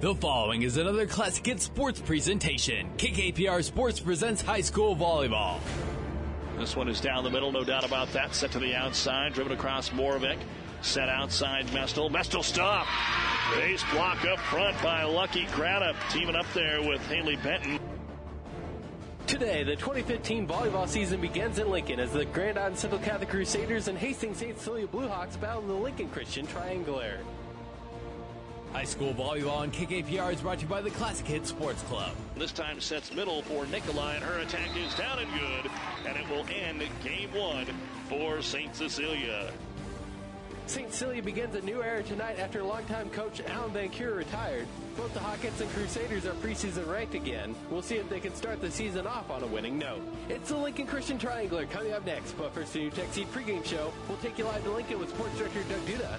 The 0.00 0.14
following 0.14 0.62
is 0.62 0.76
another 0.76 1.06
Classic 1.06 1.44
Hits 1.44 1.64
Sports 1.64 2.00
presentation. 2.00 2.88
KKPR 2.98 3.64
Sports 3.64 3.98
presents 3.98 4.40
high 4.40 4.60
school 4.60 4.94
volleyball. 4.94 5.58
This 6.56 6.76
one 6.76 6.88
is 6.88 7.00
down 7.00 7.24
the 7.24 7.30
middle, 7.30 7.50
no 7.50 7.64
doubt 7.64 7.84
about 7.84 8.12
that. 8.12 8.32
Set 8.32 8.52
to 8.52 8.60
the 8.60 8.76
outside, 8.76 9.32
driven 9.32 9.50
across 9.50 9.90
Moravec. 9.90 10.38
Set 10.82 11.08
outside 11.08 11.66
Mestel. 11.68 12.12
Mestel 12.12 12.44
stop. 12.44 12.86
Base 13.56 13.82
block 13.90 14.24
up 14.24 14.38
front 14.38 14.80
by 14.84 15.02
Lucky 15.02 15.46
Craddock, 15.46 15.96
teaming 16.10 16.36
up 16.36 16.46
there 16.54 16.80
with 16.80 17.04
Haley 17.08 17.34
Benton. 17.34 17.80
Today, 19.26 19.64
the 19.64 19.74
2015 19.74 20.46
volleyball 20.46 20.86
season 20.86 21.20
begins 21.20 21.58
in 21.58 21.72
Lincoln 21.72 21.98
as 21.98 22.12
the 22.12 22.24
Grand 22.26 22.56
Island 22.56 22.78
Central 22.78 23.00
Catholic 23.00 23.30
Crusaders 23.30 23.88
and 23.88 23.98
Hastings 23.98 24.38
St. 24.38 24.56
Cecilia 24.56 24.86
Bluehawks 24.86 25.40
battle 25.40 25.62
the 25.62 25.72
Lincoln 25.72 26.08
Christian 26.10 26.46
Triangular. 26.46 27.18
High 28.72 28.84
school 28.84 29.14
volleyball 29.14 29.58
on 29.58 29.70
KKPR 29.70 30.34
is 30.34 30.40
brought 30.42 30.58
to 30.58 30.64
you 30.64 30.68
by 30.68 30.82
the 30.82 30.90
Classic 30.90 31.26
Hits 31.26 31.48
Sports 31.48 31.82
Club. 31.84 32.12
This 32.36 32.52
time 32.52 32.80
sets 32.80 33.12
middle 33.14 33.42
for 33.42 33.66
Nikolai, 33.66 34.16
and 34.16 34.24
her 34.24 34.38
attack 34.40 34.76
is 34.76 34.94
down 34.94 35.18
and 35.18 35.28
good, 35.32 35.70
and 36.06 36.16
it 36.16 36.28
will 36.28 36.44
end 36.54 36.82
game 37.02 37.30
one 37.32 37.66
for 38.08 38.42
St. 38.42 38.74
Cecilia. 38.76 39.50
St. 40.66 40.92
Cecilia 40.92 41.22
begins 41.22 41.54
a 41.54 41.62
new 41.62 41.82
era 41.82 42.02
tonight 42.02 42.38
after 42.38 42.62
longtime 42.62 43.08
coach 43.08 43.40
Alan 43.40 43.70
Van 43.72 43.88
Cure 43.88 44.14
retired. 44.14 44.66
Both 44.98 45.14
the 45.14 45.20
Hawkettes 45.20 45.62
and 45.62 45.70
Crusaders 45.70 46.26
are 46.26 46.34
preseason 46.34 46.86
ranked 46.86 47.14
again. 47.14 47.54
We'll 47.70 47.80
see 47.80 47.96
if 47.96 48.10
they 48.10 48.20
can 48.20 48.34
start 48.34 48.60
the 48.60 48.70
season 48.70 49.06
off 49.06 49.30
on 49.30 49.42
a 49.42 49.46
winning 49.46 49.78
note. 49.78 50.02
It's 50.28 50.50
the 50.50 50.58
Lincoln 50.58 50.86
Christian 50.86 51.18
Triangular 51.18 51.64
coming 51.64 51.94
up 51.94 52.04
next, 52.04 52.32
but 52.32 52.52
first 52.52 52.74
the 52.74 52.90
NuTech 52.90 53.12
Seed 53.12 53.32
pregame 53.32 53.64
show. 53.64 53.94
We'll 54.08 54.18
take 54.18 54.36
you 54.36 54.44
live 54.44 54.62
to 54.64 54.70
Lincoln 54.70 54.98
with 54.98 55.08
sports 55.08 55.38
director 55.38 55.62
Doug 55.70 55.80
Duda. 55.86 56.18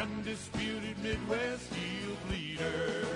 Undisputed 0.00 0.98
Midwest 1.02 1.70
yield 1.72 2.18
leader. 2.30 3.06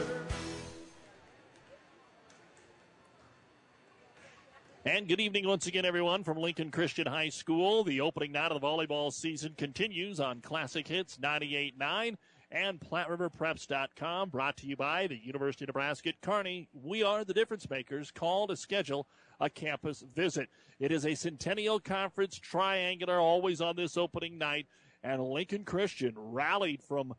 And 4.84 5.08
good 5.08 5.20
evening 5.20 5.48
once 5.48 5.66
again, 5.66 5.84
everyone, 5.84 6.22
from 6.22 6.36
Lincoln 6.38 6.70
Christian 6.70 7.06
High 7.06 7.30
School. 7.30 7.82
The 7.82 8.00
opening 8.00 8.32
night 8.32 8.52
of 8.52 8.60
the 8.60 8.66
volleyball 8.66 9.12
season 9.12 9.54
continues 9.56 10.20
on 10.20 10.41
Classic 10.41 10.86
Hits 10.86 11.16
98.9 11.16 12.16
and 12.52 12.78
PlatteRiverPreps.com. 12.78 14.28
Brought 14.28 14.56
to 14.58 14.66
you 14.66 14.77
by 14.77 15.06
the 15.06 15.16
University 15.16 15.64
of 15.64 15.69
Nebraska 15.69 16.10
at 16.10 16.20
Kearney. 16.20 16.69
We 16.72 17.02
are 17.02 17.24
the 17.24 17.34
difference 17.34 17.69
makers. 17.69 18.10
Call 18.10 18.47
to 18.47 18.56
schedule 18.56 19.08
a 19.41 19.50
campus 19.50 20.04
visit. 20.14 20.48
It 20.78 20.92
is 20.92 21.04
a 21.04 21.14
Centennial 21.14 21.80
Conference 21.80 22.38
triangular, 22.38 23.19
always 23.19 23.60
on 23.60 23.77
this 23.77 23.97
opening 23.97 24.38
night. 24.38 24.66
And 25.07 25.23
Lincoln 25.23 25.62
Christian 25.62 26.15
rallied 26.17 26.83
from 26.83 27.15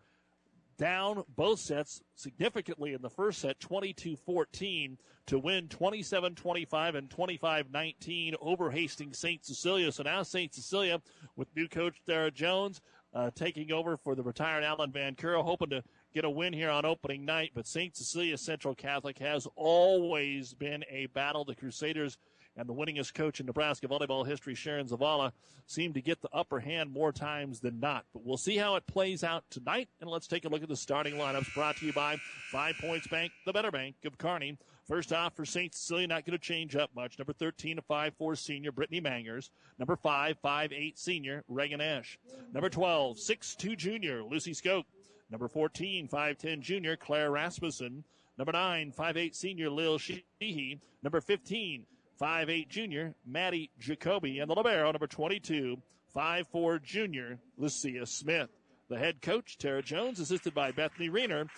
down 0.77 1.23
both 1.37 1.57
sets 1.57 2.01
significantly 2.15 2.93
in 2.93 3.01
the 3.01 3.09
first 3.09 3.39
set, 3.39 3.59
22-14, 3.61 4.97
to 5.27 5.39
win 5.39 5.69
27-25 5.69 6.95
and 6.95 7.09
25-19 7.09 8.35
over 8.41 8.71
Hastings 8.71 9.17
St. 9.17 9.43
Cecilia. 9.45 9.89
So 9.93 10.03
now 10.03 10.21
St. 10.21 10.53
Cecilia 10.53 11.01
with 11.37 11.47
new 11.55 11.69
coach 11.69 11.95
Sarah 12.05 12.29
Jones 12.29 12.81
uh, 13.13 13.31
taking 13.33 13.71
over 13.71 13.95
for 13.95 14.15
the 14.15 14.23
retired 14.23 14.65
Alan 14.65 14.91
Van 14.91 15.15
Curo, 15.15 15.41
hoping 15.41 15.69
to 15.69 15.81
get 16.13 16.25
a 16.25 16.29
win 16.29 16.51
here 16.51 16.69
on 16.69 16.85
opening 16.85 17.23
night. 17.23 17.51
But 17.55 17.67
St. 17.67 17.95
Cecilia 17.95 18.37
Central 18.37 18.75
Catholic 18.75 19.17
has 19.19 19.47
always 19.55 20.53
been 20.53 20.83
a 20.89 21.05
battle. 21.07 21.45
The 21.45 21.55
Crusaders 21.55 22.17
and 22.57 22.67
the 22.67 22.73
winningest 22.73 23.13
coach 23.13 23.39
in 23.39 23.45
Nebraska 23.45 23.87
volleyball 23.87 24.27
history, 24.27 24.55
Sharon 24.55 24.87
Zavala, 24.87 25.31
seemed 25.67 25.93
to 25.93 26.01
get 26.01 26.21
the 26.21 26.29
upper 26.33 26.59
hand 26.59 26.91
more 26.91 27.11
times 27.11 27.59
than 27.59 27.79
not. 27.79 28.05
But 28.13 28.25
we'll 28.25 28.37
see 28.37 28.57
how 28.57 28.75
it 28.75 28.87
plays 28.87 29.23
out 29.23 29.43
tonight. 29.49 29.89
And 30.01 30.09
let's 30.09 30.27
take 30.27 30.45
a 30.45 30.49
look 30.49 30.63
at 30.63 30.69
the 30.69 30.75
starting 30.75 31.15
lineups 31.15 31.53
brought 31.53 31.77
to 31.77 31.85
you 31.85 31.93
by 31.93 32.17
Five 32.51 32.75
Points 32.81 33.07
Bank, 33.07 33.31
the 33.45 33.53
better 33.53 33.71
bank 33.71 33.95
of 34.05 34.17
Kearney. 34.17 34.57
First 34.87 35.11
off 35.11 35.35
for 35.35 35.45
St. 35.45 35.75
Cecilia, 35.75 36.07
not 36.07 36.25
going 36.25 36.37
to 36.37 36.43
change 36.43 36.75
up 36.75 36.89
much. 36.95 37.19
Number 37.19 37.33
13, 37.33 37.77
a 37.77 37.81
5'4 37.81 38.37
senior, 38.37 38.71
Brittany 38.71 39.01
Mangers. 39.01 39.51
Number 39.77 39.97
5, 39.97 40.37
5'8 40.41 40.97
senior, 40.97 41.43
Reagan 41.49 41.81
Esch. 41.81 42.17
Number 42.53 42.69
12, 42.69 43.17
6'2 43.17 43.77
junior, 43.77 44.23
Lucy 44.23 44.53
Skoke. 44.53 44.85
Number 45.29 45.49
14, 45.49 46.07
5'10 46.07 46.61
junior, 46.61 46.95
Claire 46.95 47.31
Rasmussen. 47.31 48.05
Number 48.37 48.53
9, 48.53 48.93
5'8 48.97 49.35
senior, 49.35 49.69
Lil 49.69 49.97
Sheehy. 49.97 50.79
Number 51.03 51.19
15, 51.19 51.85
5'8 52.19 52.67
junior, 52.67 53.15
Maddie 53.25 53.69
Jacoby. 53.79 54.39
And 54.39 54.49
the 54.49 54.55
Libero, 54.55 54.91
number 54.91 55.07
22, 55.07 55.77
5'4 56.15 56.81
junior, 56.81 57.39
Lucia 57.57 58.05
Smith. 58.05 58.49
The 58.89 58.97
head 58.97 59.21
coach, 59.21 59.57
Tara 59.57 59.81
Jones, 59.81 60.19
assisted 60.19 60.53
by 60.53 60.71
Bethany 60.71 61.09
Reiner, 61.09 61.49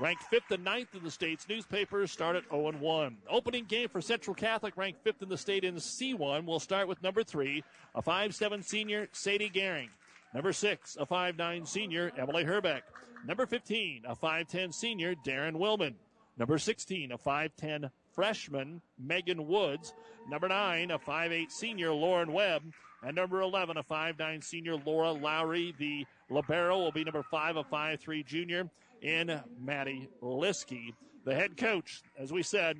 Ranked 0.00 0.22
fifth 0.24 0.52
and 0.52 0.62
ninth 0.62 0.94
in 0.94 1.02
the 1.02 1.10
state's 1.10 1.48
newspapers, 1.48 2.12
start 2.12 2.36
at 2.36 2.48
0 2.50 2.70
1. 2.70 3.16
Opening 3.28 3.64
game 3.64 3.88
for 3.88 4.00
Central 4.00 4.32
Catholic, 4.32 4.76
ranked 4.76 5.02
fifth 5.02 5.22
in 5.22 5.28
the 5.28 5.36
state 5.36 5.64
in 5.64 5.74
C1. 5.74 6.46
We'll 6.46 6.60
start 6.60 6.86
with 6.86 7.02
number 7.02 7.24
three, 7.24 7.64
a 7.96 8.02
5'7 8.02 8.64
senior, 8.64 9.08
Sadie 9.10 9.50
Gehring. 9.50 9.88
Number 10.32 10.52
six, 10.52 10.96
a 11.00 11.04
5'9 11.04 11.66
senior, 11.66 12.12
Emily 12.16 12.44
Herbeck. 12.44 12.84
Number 13.26 13.44
15, 13.44 14.04
a 14.06 14.14
5'10 14.14 14.72
senior, 14.72 15.16
Darren 15.26 15.56
Willman. 15.56 15.94
Number 16.36 16.58
16, 16.58 17.10
a 17.10 17.18
5'10 17.18 17.90
freshman, 18.18 18.82
Megan 18.98 19.46
Woods. 19.46 19.94
Number 20.28 20.48
nine, 20.48 20.90
a 20.90 20.98
5'8 20.98 21.52
senior, 21.52 21.92
Lauren 21.92 22.32
Webb. 22.32 22.64
And 23.04 23.14
number 23.14 23.42
11, 23.42 23.76
a 23.76 23.82
5'9 23.84 24.42
senior, 24.42 24.74
Laura 24.74 25.12
Lowry. 25.12 25.72
The 25.78 26.04
Libero 26.28 26.78
will 26.78 26.90
be 26.90 27.04
number 27.04 27.22
five, 27.22 27.54
a 27.54 27.62
5'3 27.62 28.26
junior, 28.26 28.68
in 29.02 29.40
Maddie 29.60 30.08
Liskey. 30.20 30.94
The 31.24 31.32
head 31.32 31.56
coach, 31.56 32.02
as 32.18 32.32
we 32.32 32.42
said, 32.42 32.78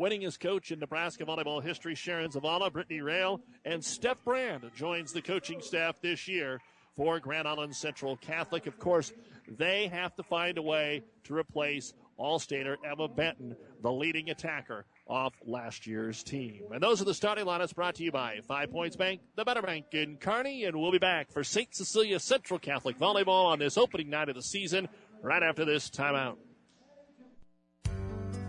winningest 0.00 0.40
coach 0.40 0.70
in 0.70 0.78
Nebraska 0.78 1.26
volleyball 1.26 1.62
history, 1.62 1.94
Sharon 1.94 2.30
Zavala, 2.30 2.72
Brittany 2.72 3.02
Rail, 3.02 3.42
and 3.66 3.84
Steph 3.84 4.24
Brand 4.24 4.70
joins 4.74 5.12
the 5.12 5.20
coaching 5.20 5.60
staff 5.60 6.00
this 6.00 6.26
year 6.26 6.58
for 6.96 7.20
Grand 7.20 7.46
Island 7.46 7.76
Central 7.76 8.16
Catholic. 8.16 8.66
Of 8.66 8.78
course, 8.78 9.12
they 9.46 9.88
have 9.88 10.16
to 10.16 10.22
find 10.22 10.56
a 10.56 10.62
way 10.62 11.02
to 11.24 11.36
replace 11.36 11.92
All-Stater 12.18 12.76
Emma 12.84 13.08
Benton, 13.08 13.56
the 13.82 13.90
leading 13.90 14.28
attacker 14.30 14.84
off 15.06 15.32
last 15.46 15.86
year's 15.86 16.22
team. 16.22 16.64
And 16.72 16.82
those 16.82 17.00
are 17.00 17.04
the 17.04 17.14
starting 17.14 17.46
lineups 17.46 17.74
brought 17.74 17.94
to 17.94 18.02
you 18.04 18.12
by 18.12 18.40
Five 18.46 18.70
Points 18.70 18.96
Bank, 18.96 19.20
the 19.36 19.44
Better 19.44 19.62
Bank 19.62 19.86
in 19.92 20.16
Kearney, 20.16 20.64
and 20.64 20.76
we'll 20.76 20.92
be 20.92 20.98
back 20.98 21.32
for 21.32 21.42
St. 21.42 21.74
Cecilia 21.74 22.18
Central 22.18 22.58
Catholic 22.58 22.98
Volleyball 22.98 23.46
on 23.46 23.58
this 23.58 23.78
opening 23.78 24.10
night 24.10 24.28
of 24.28 24.34
the 24.34 24.42
season 24.42 24.88
right 25.22 25.42
after 25.42 25.64
this 25.64 25.88
timeout. 25.88 26.36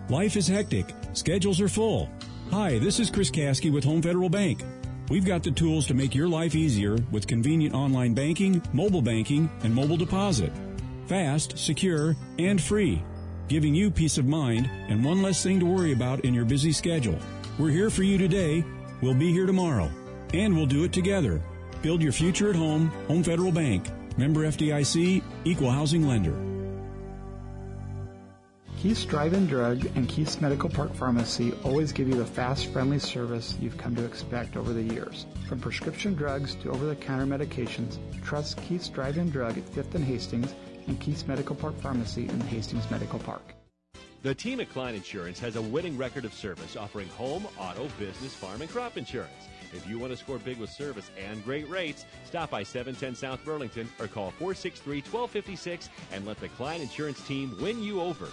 Life 0.10 0.36
is 0.36 0.48
hectic. 0.48 0.94
Schedules 1.14 1.62
are 1.62 1.70
full. 1.70 2.10
Hi, 2.52 2.80
this 2.80 3.00
is 3.00 3.12
Chris 3.12 3.30
Kasky 3.30 3.72
with 3.72 3.84
Home 3.84 4.02
Federal 4.02 4.30
Bank. 4.30 4.64
We've 5.10 5.26
got 5.26 5.44
the 5.44 5.52
tools 5.52 5.86
to 5.88 5.94
make 5.94 6.16
your 6.16 6.28
life 6.28 6.56
easier 6.56 6.98
with 7.12 7.28
convenient 7.28 7.76
online 7.76 8.16
banking, 8.16 8.62
mobile 8.74 9.02
banking, 9.02 9.50
and 9.64 9.74
mobile 9.74 9.98
deposit. 9.98 10.52
Fast, 11.06 11.58
secure, 11.58 12.16
and 12.38 12.62
free, 12.62 13.04
giving 13.50 13.74
you 13.74 13.90
peace 13.90 14.20
of 14.20 14.26
mind 14.26 14.70
and 14.88 15.04
one 15.04 15.24
less 15.24 15.44
thing 15.44 15.60
to 15.60 15.66
worry 15.66 15.92
about 15.92 16.24
in 16.24 16.34
your 16.34 16.46
busy 16.46 16.72
schedule. 16.72 17.18
We're 17.58 17.72
here 17.72 17.90
for 17.90 18.04
you 18.04 18.18
today. 18.18 18.64
We'll 19.02 19.16
be 19.16 19.34
here 19.34 19.48
tomorrow. 19.48 19.90
And 20.34 20.56
we'll 20.56 20.68
do 20.68 20.84
it 20.84 20.94
together. 20.94 21.42
Build 21.82 22.04
your 22.04 22.12
future 22.12 22.52
at 22.52 22.56
home. 22.56 22.88
Home 23.08 23.24
Federal 23.24 23.52
Bank. 23.52 23.90
Member 24.18 24.42
FDIC, 24.42 25.24
Equal 25.46 25.72
Housing 25.72 26.08
Lender. 26.08 26.36
Keith's 28.78 29.04
Drive-In 29.04 29.48
Drug 29.48 29.86
and 29.96 30.08
Keith's 30.08 30.40
Medical 30.40 30.70
Park 30.70 30.94
Pharmacy 30.94 31.52
always 31.64 31.92
give 31.92 32.08
you 32.08 32.16
the 32.16 32.26
fast, 32.26 32.68
friendly 32.68 33.00
service 33.00 33.58
you've 33.60 33.78
come 33.78 33.96
to 33.96 34.06
expect 34.06 34.56
over 34.56 34.72
the 34.72 34.84
years. 34.84 35.26
From 35.48 35.60
prescription 35.60 36.16
drugs 36.16 36.56
to 36.56 36.70
over-the-counter 36.70 37.26
medications, 37.26 37.98
trust 38.24 38.62
Keith's 38.64 38.88
Drive-In 38.88 39.32
Drug 39.32 39.58
at 39.58 39.66
5th 39.66 39.96
and 39.96 40.04
Hastings 40.06 40.54
and 40.90 41.00
Keith's 41.00 41.28
Medical 41.28 41.56
Park 41.56 41.80
Pharmacy 41.80 42.28
in 42.28 42.42
Hastings 42.42 42.90
Medical 42.90 43.20
Park. 43.20 43.54
The 44.24 44.36
team 44.36 44.60
at 44.60 44.70
Klein 44.72 44.96
Insurance 44.96 45.40
has 45.40 45.56
a 45.56 45.62
winning 45.62 45.98
record 45.98 46.26
of 46.26 46.34
service 46.34 46.76
offering 46.76 47.08
home, 47.10 47.48
auto, 47.58 47.88
business, 47.98 48.34
farm, 48.34 48.62
and 48.62 48.70
crop 48.70 48.98
insurance. 48.98 49.48
If 49.72 49.88
you 49.88 50.00
want 50.00 50.12
to 50.12 50.18
score 50.18 50.40
big 50.40 50.58
with 50.58 50.72
service 50.72 51.10
and 51.18 51.46
great 51.46 51.70
rates, 51.70 52.06
stop 52.26 52.50
by 52.50 52.64
710 52.64 53.16
South 53.16 53.46
Burlington 53.46 53.88
or 54.00 54.08
call 54.08 54.32
463 54.32 54.98
1256 54.98 55.90
and 56.12 56.26
let 56.26 56.40
the 56.40 56.50
Klein 56.50 56.82
Insurance 56.82 57.22
team 57.22 57.56
win 57.62 57.82
you 57.82 58.02
over. 58.02 58.28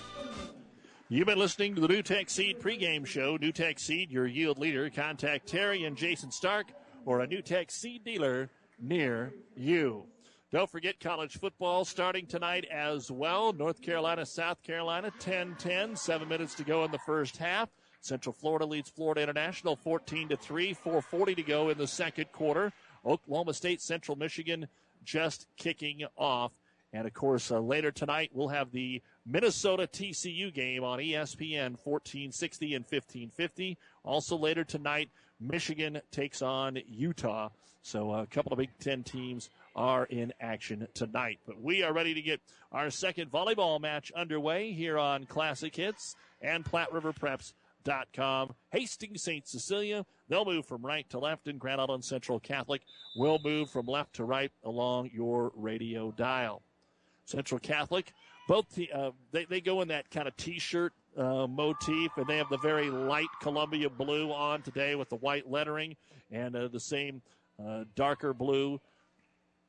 You've 1.08 1.26
been 1.26 1.38
listening 1.38 1.74
to 1.74 1.82
the 1.82 1.88
NuTech 1.88 2.30
Seed 2.30 2.58
pregame 2.58 3.06
show. 3.06 3.38
NuTech 3.38 3.78
Seed, 3.78 4.10
your 4.10 4.26
yield 4.26 4.58
leader. 4.58 4.90
Contact 4.90 5.46
Terry 5.46 5.84
and 5.84 5.96
Jason 5.96 6.32
Stark 6.32 6.66
or 7.04 7.20
a 7.20 7.28
NuTech 7.28 7.70
Seed 7.70 8.02
dealer 8.02 8.48
near 8.80 9.32
you. 9.56 10.06
Don't 10.52 10.70
forget 10.70 11.00
college 11.00 11.40
football 11.40 11.84
starting 11.84 12.24
tonight 12.24 12.66
as 12.70 13.10
well. 13.10 13.52
North 13.52 13.82
Carolina, 13.82 14.24
South 14.24 14.62
Carolina, 14.62 15.12
10 15.18 15.56
10, 15.58 15.96
seven 15.96 16.28
minutes 16.28 16.54
to 16.54 16.62
go 16.62 16.84
in 16.84 16.92
the 16.92 17.00
first 17.00 17.36
half. 17.36 17.68
Central 18.00 18.32
Florida 18.32 18.64
leads 18.64 18.88
Florida 18.88 19.22
International 19.22 19.74
14 19.74 20.28
to 20.28 20.36
3, 20.36 20.72
440 20.72 21.34
to 21.34 21.42
go 21.42 21.70
in 21.70 21.78
the 21.78 21.86
second 21.86 22.30
quarter. 22.30 22.72
Oklahoma 23.04 23.54
State, 23.54 23.82
Central 23.82 24.16
Michigan 24.16 24.68
just 25.02 25.48
kicking 25.56 26.04
off. 26.16 26.52
And 26.92 27.08
of 27.08 27.12
course, 27.12 27.50
uh, 27.50 27.58
later 27.58 27.90
tonight, 27.90 28.30
we'll 28.32 28.46
have 28.46 28.70
the 28.70 29.02
Minnesota 29.26 29.88
TCU 29.88 30.54
game 30.54 30.84
on 30.84 31.00
ESPN 31.00 31.76
1460 31.82 32.74
and 32.74 32.84
1550. 32.84 33.76
Also 34.04 34.36
later 34.36 34.62
tonight, 34.62 35.10
Michigan 35.40 36.00
takes 36.12 36.40
on 36.40 36.78
Utah. 36.86 37.48
So 37.86 38.12
uh, 38.12 38.22
a 38.22 38.26
couple 38.26 38.52
of 38.52 38.58
Big 38.58 38.76
Ten 38.80 39.04
teams 39.04 39.48
are 39.76 40.06
in 40.06 40.32
action 40.40 40.88
tonight. 40.92 41.38
But 41.46 41.62
we 41.62 41.84
are 41.84 41.92
ready 41.92 42.14
to 42.14 42.20
get 42.20 42.40
our 42.72 42.90
second 42.90 43.30
volleyball 43.30 43.80
match 43.80 44.10
underway 44.10 44.72
here 44.72 44.98
on 44.98 45.24
Classic 45.24 45.74
Hits 45.74 46.16
and 46.42 46.64
Platte 46.64 46.92
River 46.92 47.12
Preps 47.12 47.52
Com. 48.12 48.52
Hastings 48.72 49.22
St. 49.22 49.46
Cecilia, 49.46 50.04
they'll 50.28 50.44
move 50.44 50.66
from 50.66 50.84
right 50.84 51.08
to 51.10 51.20
left, 51.20 51.46
and 51.46 51.60
Grand 51.60 51.80
Island 51.80 52.04
Central 52.04 52.40
Catholic 52.40 52.82
will 53.14 53.38
move 53.44 53.70
from 53.70 53.86
left 53.86 54.16
to 54.16 54.24
right 54.24 54.50
along 54.64 55.10
your 55.14 55.52
radio 55.54 56.10
dial. 56.10 56.62
Central 57.24 57.60
Catholic, 57.60 58.12
both 58.48 58.68
the, 58.74 58.90
uh, 58.92 59.12
they, 59.30 59.44
they 59.44 59.60
go 59.60 59.80
in 59.82 59.88
that 59.88 60.10
kind 60.10 60.26
of 60.26 60.36
t-shirt 60.36 60.92
uh, 61.16 61.46
motif, 61.46 62.10
and 62.16 62.26
they 62.26 62.38
have 62.38 62.48
the 62.48 62.58
very 62.58 62.90
light 62.90 63.28
Columbia 63.40 63.88
blue 63.88 64.32
on 64.32 64.62
today 64.62 64.96
with 64.96 65.08
the 65.08 65.16
white 65.16 65.48
lettering 65.48 65.94
and 66.32 66.56
uh, 66.56 66.66
the 66.66 66.80
same 66.80 67.22
uh, 67.64 67.84
darker 67.94 68.32
blue, 68.34 68.80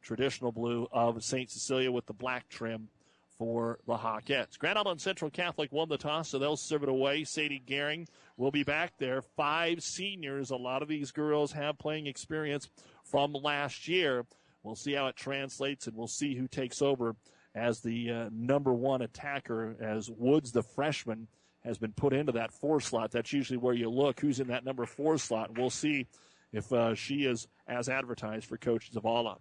traditional 0.02 0.52
blue 0.52 0.88
of 0.92 1.24
St. 1.24 1.50
Cecilia 1.50 1.92
with 1.92 2.06
the 2.06 2.14
black 2.14 2.50
trim 2.50 2.90
for 3.38 3.80
the 3.86 3.96
Hawkettes. 3.96 4.58
Grand 4.58 4.78
Island 4.78 5.00
Central 5.00 5.30
Catholic 5.30 5.72
won 5.72 5.90
the 5.90 5.98
toss, 5.98 6.30
so 6.30 6.40
they'll 6.40 6.58
serve 6.58 6.84
it 6.84 6.90
away. 6.90 7.24
Sadie 7.24 7.62
Gehring 7.66 8.08
will 8.36 8.52
be 8.52 8.64
back 8.64 8.94
there. 8.98 9.22
Five 9.22 9.82
seniors. 9.82 10.50
A 10.50 10.56
lot 10.56 10.82
of 10.82 10.88
these 10.88 11.12
girls 11.12 11.52
have 11.52 11.78
playing 11.78 12.08
experience 12.08 12.68
from 13.04 13.34
last 13.34 13.88
year. 13.88 14.26
We'll 14.64 14.76
see 14.76 14.94
how 14.94 15.08
it 15.08 15.16
translates, 15.16 15.88
and 15.88 15.96
we'll 15.96 16.08
see 16.08 16.36
who 16.36 16.48
takes 16.48 16.82
over 16.82 17.16
as 17.56 17.82
the 17.82 18.12
uh, 18.12 18.30
number 18.32 18.74
one 18.74 19.02
attacker, 19.02 19.76
as 19.80 20.10
Woods, 20.10 20.52
the 20.52 20.64
freshman, 20.64 21.28
has 21.64 21.78
been 21.78 21.94
put 21.94 22.14
into 22.14 22.32
that 22.34 22.54
four 22.54 22.80
slot. 22.80 23.12
That's 23.12 23.34
usually 23.34 23.58
where 23.58 23.74
you 23.74 23.90
look 23.90 24.20
who's 24.20 24.40
in 24.40 24.48
that 24.48 24.64
number 24.64 24.86
four 24.86 25.18
slot. 25.18 25.58
We'll 25.58 25.70
see 25.70 26.08
if 26.52 26.72
uh, 26.72 26.96
she 26.96 27.26
is 27.26 27.48
as 27.68 27.90
advertised 27.90 28.46
for 28.46 28.58
Coach 28.58 28.92
Zavala. 28.92 29.38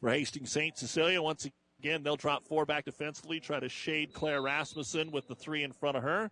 For 0.00 0.10
Hastings 0.10 0.50
St. 0.50 0.76
Cecilia, 0.76 1.20
once 1.20 1.46
Again, 1.80 2.02
they'll 2.02 2.14
drop 2.14 2.44
four 2.44 2.66
back 2.66 2.84
defensively, 2.84 3.40
try 3.40 3.58
to 3.58 3.70
shade 3.70 4.12
Claire 4.12 4.42
Rasmussen 4.42 5.10
with 5.10 5.26
the 5.28 5.34
three 5.34 5.62
in 5.62 5.72
front 5.72 5.96
of 5.96 6.02
her. 6.02 6.30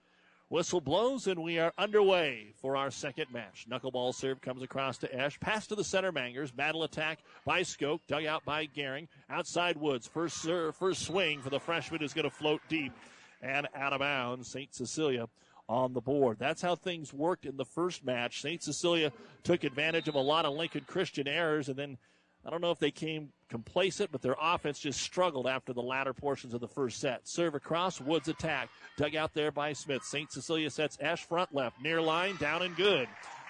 Whistle 0.50 0.82
blows, 0.82 1.26
and 1.26 1.42
we 1.42 1.58
are 1.58 1.72
underway 1.78 2.52
for 2.60 2.76
our 2.76 2.90
second 2.90 3.32
match. 3.32 3.66
Knuckleball 3.66 4.14
serve 4.14 4.42
comes 4.42 4.62
across 4.62 4.98
to 4.98 5.14
Esch. 5.14 5.40
Pass 5.40 5.66
to 5.68 5.74
the 5.74 5.82
center 5.82 6.12
Mangers. 6.12 6.50
Battle 6.50 6.84
attack 6.84 7.20
by 7.46 7.62
Skoke. 7.62 8.00
Dug 8.08 8.26
out 8.26 8.44
by 8.44 8.66
Gehring. 8.66 9.08
Outside 9.30 9.78
Woods. 9.78 10.06
First 10.06 10.42
serve, 10.42 10.76
first 10.76 11.06
swing 11.06 11.40
for 11.40 11.48
the 11.48 11.60
freshman 11.60 12.02
is 12.02 12.12
going 12.12 12.28
to 12.28 12.30
float 12.30 12.60
deep 12.68 12.92
and 13.40 13.66
out 13.74 13.94
of 13.94 14.00
bounds. 14.00 14.48
St. 14.48 14.74
Cecilia 14.74 15.28
on 15.68 15.92
the 15.92 16.00
board. 16.00 16.38
That's 16.38 16.62
how 16.62 16.74
things 16.74 17.12
worked 17.12 17.44
in 17.44 17.56
the 17.56 17.64
first 17.64 18.04
match. 18.04 18.40
St. 18.40 18.62
Cecilia 18.62 19.12
took 19.42 19.64
advantage 19.64 20.08
of 20.08 20.14
a 20.14 20.20
lot 20.20 20.44
of 20.44 20.54
Lincoln 20.54 20.84
Christian 20.86 21.28
errors 21.28 21.68
and 21.68 21.76
then 21.76 21.98
I 22.46 22.50
don't 22.50 22.60
know 22.60 22.70
if 22.70 22.78
they 22.78 22.90
came 22.90 23.30
complacent, 23.50 24.12
but 24.12 24.22
their 24.22 24.36
offense 24.40 24.78
just 24.78 25.00
struggled 25.00 25.46
after 25.46 25.72
the 25.72 25.82
latter 25.82 26.14
portions 26.14 26.54
of 26.54 26.60
the 26.60 26.68
first 26.68 27.00
set. 27.00 27.26
Serve 27.28 27.54
across, 27.54 28.00
Woods 28.00 28.28
attack. 28.28 28.70
Dug 28.96 29.16
out 29.16 29.34
there 29.34 29.50
by 29.50 29.72
Smith. 29.72 30.04
St. 30.04 30.30
Cecilia 30.30 30.70
sets 30.70 30.96
Esch 31.00 31.24
front 31.24 31.54
left. 31.54 31.80
Near 31.82 32.00
line, 32.00 32.36
down 32.36 32.62
and 32.62 32.76
good. 32.76 33.08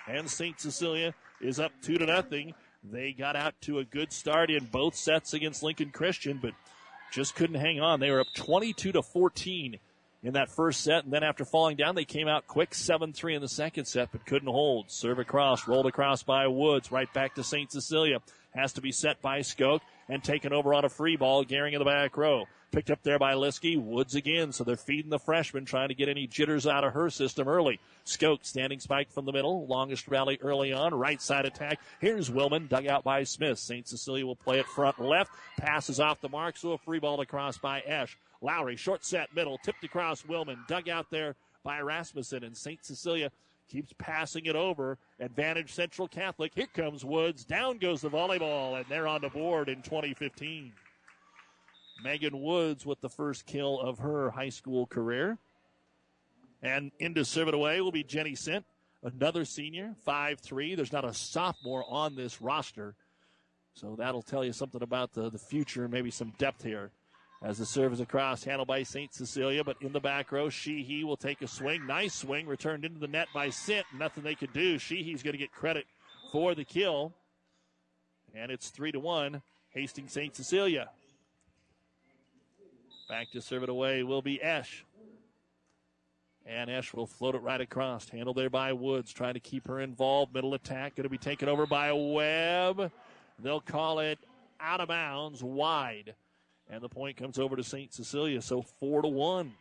And 0.09 0.29
St. 0.29 0.59
Cecilia 0.59 1.15
is 1.41 1.61
up 1.61 1.73
two 1.83 1.99
to 1.99 2.07
nothing. 2.07 2.55
They 2.83 3.13
got 3.13 3.37
out 3.37 3.55
to 3.63 3.79
a 3.79 3.85
good 3.85 4.13
start 4.13 4.51
in 4.51 4.65
both 4.67 4.95
sets 4.95 5.35
against 5.35 5.63
Lincoln 5.63 5.91
Christian, 5.91 6.39
but 6.41 6.55
just 7.13 7.35
couldn't 7.35 7.61
hang 7.61 7.81
on. 7.81 8.01
They 8.01 8.11
were 8.11 8.21
up 8.21 8.35
22 8.35 8.93
to 8.93 9.03
14 9.03 9.79
in 10.23 10.35
that 10.35 10.51
first 10.51 10.83
set. 10.83 11.05
And 11.05 11.13
then 11.13 11.23
after 11.23 11.45
falling 11.45 11.77
down, 11.77 11.95
they 11.95 12.05
came 12.05 12.29
out 12.29 12.47
quick 12.47 12.75
7 12.75 13.13
3 13.13 13.37
in 13.37 13.43
the 13.43 13.49
second 13.49 13.87
set, 13.87 14.11
but 14.13 14.27
couldn't 14.27 14.49
hold. 14.49 14.91
Serve 14.91 15.19
across, 15.19 15.69
rolled 15.69 15.87
across 15.87 16.23
by 16.23 16.47
Woods, 16.47 16.91
right 16.91 17.13
back 17.13 17.35
to 17.35 17.45
St. 17.45 17.71
Cecilia. 17.71 18.21
Has 18.55 18.73
to 18.73 18.81
be 18.81 18.93
set 18.93 19.21
by 19.21 19.41
Skoke 19.41 19.83
and 20.09 20.25
taken 20.25 20.53
over 20.53 20.75
on 20.75 20.85
a 20.85 20.89
free 20.89 21.17
ball. 21.17 21.45
Gehring 21.45 21.75
in 21.75 21.79
the 21.79 21.85
back 21.85 22.17
row. 22.17 22.47
Picked 22.73 22.91
up 22.91 23.03
there 23.03 23.19
by 23.19 23.35
Liskey. 23.35 23.81
Woods 23.81 24.15
again. 24.15 24.53
So 24.53 24.65
they're 24.65 24.77
feeding 24.77 25.11
the 25.11 25.19
freshman, 25.19 25.65
trying 25.65 25.89
to 25.89 25.95
get 25.95 26.09
any 26.09 26.27
jitters 26.27 26.67
out 26.67 26.83
of 26.83 26.95
her 26.95 27.09
system 27.09 27.47
early. 27.47 27.79
Skoke 28.05 28.45
standing 28.45 28.81
spike 28.81 29.11
from 29.11 29.27
the 29.27 29.33
middle. 29.33 29.67
Longest 29.67 30.09
rally 30.09 30.39
early 30.41 30.73
on. 30.73 30.95
Right 30.95 31.21
side 31.21 31.45
attack. 31.45 31.79
Here's 32.01 32.31
Willman. 32.31 32.69
Dug 32.69 32.87
out 32.87 33.05
by 33.05 33.23
Smith. 33.25 33.59
St. 33.59 33.87
Cecilia 33.87 34.27
will 34.27 34.37
play 34.37 34.59
it 34.59 34.67
front 34.67 34.99
left. 34.99 35.31
Passes 35.59 36.01
off 36.01 36.21
the 36.21 36.29
mark. 36.29 36.57
So 36.57 36.73
a 36.73 36.79
free 36.79 36.99
ball 36.99 37.21
across 37.21 37.59
by 37.59 37.81
Esch. 37.81 38.17
Lowry, 38.41 38.77
short 38.77 39.05
set, 39.05 39.35
middle. 39.35 39.59
Tipped 39.59 39.85
across 39.85 40.23
Willman. 40.23 40.67
Dug 40.69 40.89
out 40.89 41.11
there 41.11 41.35
by 41.65 41.81
Rasmussen. 41.81 42.45
And 42.45 42.57
St. 42.57 42.85
Cecilia 42.85 43.31
keeps 43.69 43.93
passing 43.99 44.47
it 44.47 44.57
over. 44.57 44.99
Advantage 45.21 45.73
Central 45.73 46.09
Catholic. 46.09 46.53
Here 46.55 46.67
comes 46.73 47.05
Woods. 47.05 47.45
Down 47.45 47.79
goes 47.79 48.01
the 48.01 48.11
volleyball, 48.11 48.77
and 48.77 48.87
they're 48.89 49.09
on 49.09 49.21
the 49.21 49.29
board 49.29 49.69
in 49.69 49.83
2015. 49.83 50.73
Megan 52.03 52.41
Woods 52.41 52.87
with 52.87 53.01
the 53.01 53.09
first 53.09 53.47
kill 53.47 53.81
of 53.81 53.99
her 53.99 54.31
high 54.31 54.49
school 54.51 54.87
career. 54.87 55.39
And 56.63 56.91
into 56.99 57.25
serve 57.25 57.49
it 57.49 57.55
away 57.55 57.81
will 57.81 57.93
be 57.93 58.03
Jenny 58.03 58.35
Sint, 58.35 58.65
another 59.03 59.45
senior, 59.45 59.95
five 60.05 60.41
three. 60.41 60.75
There's 60.75 60.93
not 60.93 61.05
a 61.05 61.15
sophomore 61.15 61.85
on 61.89 62.17
this 62.17 62.41
roster. 62.41 62.95
So 63.75 63.95
that'll 63.97 64.23
tell 64.23 64.45
you 64.45 64.53
something 64.53 64.83
about 64.83 65.13
the, 65.13 65.31
the 65.31 65.39
future, 65.39 65.89
maybe 65.89 66.11
some 66.11 66.33
depth 66.39 66.65
here. 66.65 66.91
As 67.41 67.59
the 67.59 67.67
serve 67.67 67.93
is 67.93 68.01
across, 68.01 68.43
handled 68.43 68.67
by 68.67 68.83
St. 68.83 69.15
Cecilia, 69.15 69.63
but 69.63 69.77
in 69.81 69.93
the 69.93 70.01
back 70.01 70.33
row, 70.33 70.49
Sheehy 70.49 71.05
will 71.05 71.17
take 71.17 71.41
a 71.41 71.47
swing. 71.47 71.87
Nice 71.87 72.15
swing, 72.15 72.49
returned 72.49 72.85
into 72.85 72.99
the 72.99 73.07
net 73.07 73.29
by 73.33 73.51
Sint. 73.51 73.87
Nothing 73.97 74.25
they 74.25 74.35
could 74.35 74.53
do. 74.53 74.77
Sheehy's 74.77 75.23
going 75.23 75.35
to 75.35 75.39
get 75.39 75.53
credit 75.53 75.87
for 76.33 76.57
the 76.57 76.65
kill. 76.65 77.13
And 78.35 78.51
it's 78.51 78.71
three 78.71 78.91
to 78.91 78.99
one, 78.99 79.41
Hastings 79.71 80.13
St. 80.13 80.35
Cecilia. 80.35 80.91
Back 83.09 83.31
to 83.31 83.41
serve 83.41 83.63
it 83.63 83.69
away 83.69 84.03
will 84.03 84.21
be 84.21 84.43
Esch. 84.43 84.85
And 86.45 86.69
Esch 86.69 86.93
will 86.93 87.07
float 87.07 87.37
it 87.37 87.43
right 87.43 87.61
across. 87.61 88.09
Handled 88.09 88.37
there 88.37 88.51
by 88.51 88.73
Woods, 88.73 89.13
trying 89.13 89.35
to 89.35 89.41
keep 89.41 89.69
her 89.69 89.81
involved. 89.81 90.35
Middle 90.35 90.55
attack 90.55 90.97
going 90.97 91.05
to 91.05 91.09
be 91.09 91.19
taken 91.19 91.49
over 91.49 91.67
by 91.67 91.93
Webb. 91.93 92.91
They'll 93.39 93.61
call 93.61 94.01
it 94.01 94.19
out 94.61 94.81
of 94.81 94.89
bounds, 94.89 95.43
wide. 95.43 96.15
And 96.71 96.83
the 96.83 96.89
point 96.89 97.17
comes 97.17 97.39
over 97.39 97.57
to 97.57 97.65
St. 97.65 97.93
Cecilia, 97.93 98.43
so 98.43 98.63
four 98.63 99.03
to 99.03 99.09
one. 99.09 99.55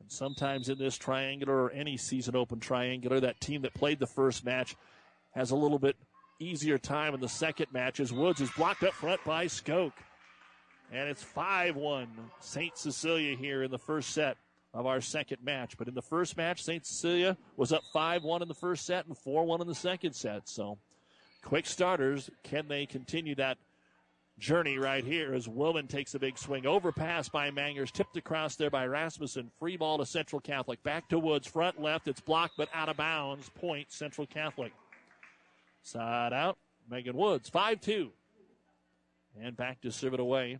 And 0.00 0.10
sometimes 0.10 0.68
in 0.68 0.78
this 0.78 0.96
triangular 0.96 1.64
or 1.64 1.70
any 1.70 1.96
season 1.96 2.36
open 2.36 2.60
triangular, 2.60 3.20
that 3.20 3.40
team 3.40 3.62
that 3.62 3.74
played 3.74 3.98
the 3.98 4.06
first 4.06 4.44
match 4.44 4.76
has 5.34 5.50
a 5.50 5.56
little 5.56 5.78
bit 5.78 5.96
easier 6.38 6.78
time 6.78 7.14
in 7.14 7.20
the 7.20 7.28
second 7.28 7.66
match 7.72 7.98
as 7.98 8.12
Woods 8.12 8.40
is 8.40 8.50
blocked 8.56 8.82
up 8.84 8.92
front 8.92 9.22
by 9.24 9.46
Skoke. 9.46 9.92
And 10.92 11.08
it's 11.08 11.22
5 11.22 11.76
1 11.76 12.08
St. 12.40 12.78
Cecilia 12.78 13.36
here 13.36 13.64
in 13.64 13.70
the 13.70 13.78
first 13.78 14.10
set 14.10 14.36
of 14.72 14.86
our 14.86 15.00
second 15.00 15.38
match. 15.42 15.76
But 15.76 15.88
in 15.88 15.94
the 15.94 16.02
first 16.02 16.36
match, 16.36 16.62
St. 16.62 16.86
Cecilia 16.86 17.36
was 17.56 17.72
up 17.72 17.82
5 17.92 18.22
1 18.22 18.42
in 18.42 18.48
the 18.48 18.54
first 18.54 18.86
set 18.86 19.06
and 19.06 19.18
4 19.18 19.44
1 19.44 19.60
in 19.62 19.66
the 19.66 19.74
second 19.74 20.12
set. 20.12 20.48
So 20.48 20.78
quick 21.42 21.66
starters. 21.66 22.30
Can 22.44 22.68
they 22.68 22.86
continue 22.86 23.34
that 23.36 23.58
journey 24.38 24.78
right 24.78 25.04
here 25.04 25.34
as 25.34 25.46
Willman 25.46 25.88
takes 25.88 26.14
a 26.14 26.18
big 26.18 26.38
swing. 26.38 26.66
Overpass 26.66 27.28
by 27.28 27.50
Mangers, 27.50 27.90
tipped 27.90 28.16
across 28.16 28.56
there 28.56 28.70
by 28.70 28.86
Rasmussen. 28.86 29.50
Free 29.58 29.76
ball 29.76 29.98
to 29.98 30.06
Central 30.06 30.40
Catholic. 30.40 30.82
Back 30.82 31.08
to 31.08 31.18
Woods, 31.18 31.46
front 31.46 31.80
left. 31.80 32.08
It's 32.08 32.20
blocked 32.20 32.54
but 32.56 32.68
out 32.74 32.88
of 32.88 32.96
bounds. 32.96 33.48
Point 33.50 33.90
Central 33.90 34.26
Catholic. 34.26 34.72
Side 35.82 36.32
out. 36.32 36.58
Megan 36.88 37.16
Woods, 37.16 37.48
5 37.48 37.80
2. 37.80 38.10
And 39.42 39.56
back 39.56 39.80
to 39.82 39.90
serve 39.90 40.14
it 40.14 40.20
away 40.20 40.58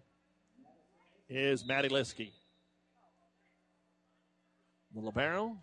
is 1.29 1.67
Maddie 1.67 1.89
Liskey. 1.89 2.31
The 4.95 5.01
libero, 5.01 5.57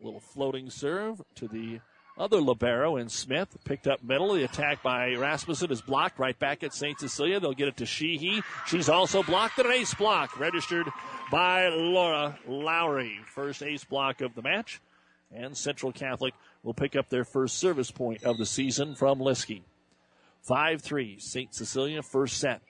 little 0.00 0.20
floating 0.20 0.70
serve 0.70 1.20
to 1.36 1.48
the 1.48 1.80
other 2.18 2.40
libero 2.40 2.96
and 2.96 3.10
Smith. 3.10 3.56
Picked 3.64 3.86
up 3.86 4.02
middle. 4.02 4.32
The 4.32 4.44
attack 4.44 4.82
by 4.82 5.14
Rasmussen 5.14 5.70
is 5.70 5.80
blocked 5.80 6.18
right 6.18 6.38
back 6.38 6.62
at 6.64 6.74
St. 6.74 6.98
Cecilia. 6.98 7.40
They'll 7.40 7.52
get 7.52 7.68
it 7.68 7.76
to 7.78 7.86
Sheehy. 7.86 8.42
She's 8.66 8.88
also 8.88 9.22
blocked. 9.22 9.58
An 9.58 9.70
ace 9.70 9.94
block 9.94 10.38
registered 10.38 10.86
by 11.30 11.68
Laura 11.68 12.38
Lowry. 12.46 13.20
First 13.26 13.62
ace 13.62 13.84
block 13.84 14.20
of 14.20 14.34
the 14.34 14.42
match. 14.42 14.80
And 15.34 15.56
Central 15.56 15.92
Catholic 15.92 16.34
will 16.62 16.74
pick 16.74 16.96
up 16.96 17.08
their 17.08 17.24
first 17.24 17.58
service 17.58 17.90
point 17.90 18.24
of 18.24 18.38
the 18.38 18.46
season 18.46 18.94
from 18.94 19.18
Liskey. 19.18 19.62
5 20.42 20.80
3, 20.80 21.18
St. 21.18 21.52
Cecilia, 21.52 22.02
first 22.02 22.38
set. 22.38 22.62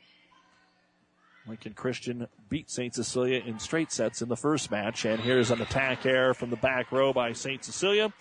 Lincoln 1.47 1.75
Christian 1.75 2.27
beat 2.49 2.71
St. 2.71 2.95
Cecilia 2.95 3.41
in 3.45 3.59
straight 3.59 3.93
sets 3.93 4.23
in 4.23 4.29
the 4.29 4.37
first 4.37 4.71
match. 4.71 5.05
And 5.05 5.21
here's 5.21 5.51
an 5.51 5.61
attack 5.61 6.05
error 6.07 6.35
from 6.35 6.51
the 6.51 6.57
back 6.57 6.91
row 6.91 7.13
by 7.13 7.33
St. 7.33 7.63
Cecilia. 7.63 8.13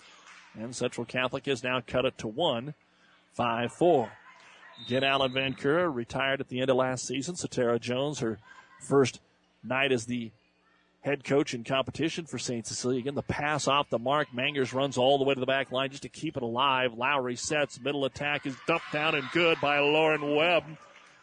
And 0.58 0.74
Central 0.74 1.04
Catholic 1.04 1.46
has 1.46 1.62
now 1.62 1.82
cut 1.86 2.04
it 2.04 2.18
to 2.18 2.28
one, 2.28 2.74
5 3.34 3.72
4. 3.72 4.12
Again, 4.86 5.04
Alan 5.04 5.32
Vancouver 5.32 5.90
retired 5.90 6.40
at 6.40 6.48
the 6.48 6.60
end 6.60 6.70
of 6.70 6.76
last 6.76 7.06
season. 7.06 7.34
Satara 7.34 7.80
Jones, 7.80 8.20
her 8.20 8.38
first 8.80 9.20
night 9.62 9.92
as 9.92 10.06
the 10.06 10.30
head 11.00 11.24
coach 11.24 11.54
in 11.54 11.64
competition 11.64 12.26
for 12.26 12.38
St. 12.38 12.66
Cecilia. 12.66 12.98
Again, 12.98 13.14
the 13.14 13.22
pass 13.22 13.68
off 13.68 13.88
the 13.90 13.98
mark. 13.98 14.34
Mangers 14.34 14.74
runs 14.74 14.98
all 14.98 15.18
the 15.18 15.24
way 15.24 15.34
to 15.34 15.40
the 15.40 15.46
back 15.46 15.70
line 15.72 15.90
just 15.90 16.02
to 16.02 16.08
keep 16.08 16.36
it 16.36 16.42
alive. 16.42 16.94
Lowry 16.94 17.36
sets. 17.36 17.80
Middle 17.80 18.04
attack 18.04 18.44
is 18.44 18.56
dumped 18.66 18.92
down 18.92 19.14
and 19.14 19.30
good 19.32 19.60
by 19.60 19.78
Lauren 19.78 20.34
Webb. 20.34 20.64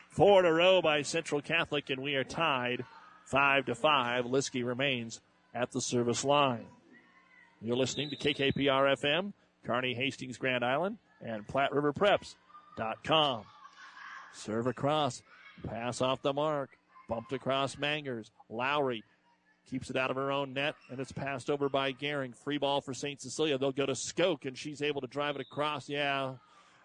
Four 0.09 0.39
in 0.39 0.45
a 0.45 0.53
row 0.53 0.81
by 0.81 1.01
Central 1.01 1.41
Catholic, 1.41 1.89
and 1.89 2.01
we 2.01 2.15
are 2.15 2.23
tied 2.23 2.85
five 3.25 3.65
to 3.65 3.75
five. 3.75 4.25
Liskey 4.25 4.65
remains 4.65 5.19
at 5.53 5.71
the 5.71 5.81
service 5.81 6.23
line. 6.23 6.65
You're 7.65 7.77
listening 7.77 8.09
to 8.09 8.17
KKPR 8.17 8.97
FM, 8.99 9.31
Kearney 9.63 9.93
Hastings 9.93 10.37
Grand 10.37 10.65
Island, 10.65 10.97
and 11.21 11.47
PlatteRiverPreps.com. 11.47 13.45
Serve 14.33 14.67
across, 14.67 15.21
pass 15.65 16.01
off 16.01 16.21
the 16.21 16.33
mark, 16.33 16.71
bumped 17.07 17.31
across 17.31 17.77
Mangers. 17.77 18.31
Lowry 18.49 19.01
keeps 19.69 19.89
it 19.89 19.95
out 19.95 20.11
of 20.11 20.17
her 20.17 20.29
own 20.29 20.51
net, 20.53 20.75
and 20.89 20.99
it's 20.99 21.13
passed 21.13 21.49
over 21.49 21.69
by 21.69 21.93
Gehring. 21.93 22.35
Free 22.35 22.57
ball 22.57 22.81
for 22.81 22.93
St. 22.93 23.21
Cecilia. 23.21 23.57
They'll 23.57 23.71
go 23.71 23.85
to 23.85 23.93
Skoke, 23.93 24.43
and 24.43 24.57
she's 24.57 24.81
able 24.81 24.99
to 24.99 25.07
drive 25.07 25.35
it 25.35 25.41
across. 25.41 25.87
Yeah, 25.87 26.33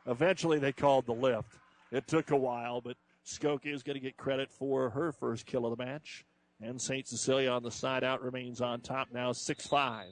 eventually 0.06 0.61
they 0.61 0.70
called 0.70 1.06
the 1.06 1.12
lift. 1.12 1.58
It 1.90 2.06
took 2.06 2.30
a 2.30 2.37
while, 2.37 2.80
but 2.80 2.97
Skoke 3.26 3.66
is 3.66 3.82
going 3.82 3.94
to 3.94 4.00
get 4.00 4.16
credit 4.16 4.52
for 4.52 4.90
her 4.90 5.11
first 5.11 5.44
kill 5.44 5.66
of 5.66 5.76
the 5.76 5.85
match. 5.85 6.25
And 6.62 6.80
St. 6.80 7.08
Cecilia 7.08 7.50
on 7.50 7.64
the 7.64 7.73
side 7.73 8.04
out 8.04 8.23
remains 8.23 8.61
on 8.61 8.80
top 8.80 9.08
now 9.12 9.32
6 9.32 9.66
5. 9.66 10.06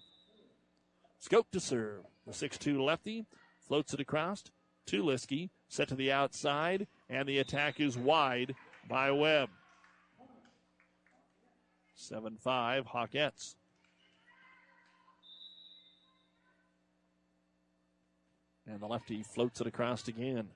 Skoke 1.20 1.50
to 1.52 1.60
serve. 1.60 2.04
The 2.26 2.32
6 2.32 2.58
2 2.58 2.82
lefty 2.82 3.26
floats 3.66 3.94
it 3.94 4.00
across 4.00 4.44
to 4.86 5.02
Liskey, 5.02 5.50
set 5.68 5.88
to 5.88 5.94
the 5.94 6.12
outside, 6.12 6.86
and 7.08 7.28
the 7.28 7.38
attack 7.38 7.80
is 7.80 7.98
wide 7.98 8.54
by 8.88 9.10
Webb. 9.10 9.50
7 11.94 12.36
5, 12.36 12.86
Hawkettes. 12.86 13.54
And 18.66 18.80
the 18.80 18.86
lefty 18.86 19.22
floats 19.22 19.60
it 19.60 19.66
across 19.66 20.08
again. 20.08 20.48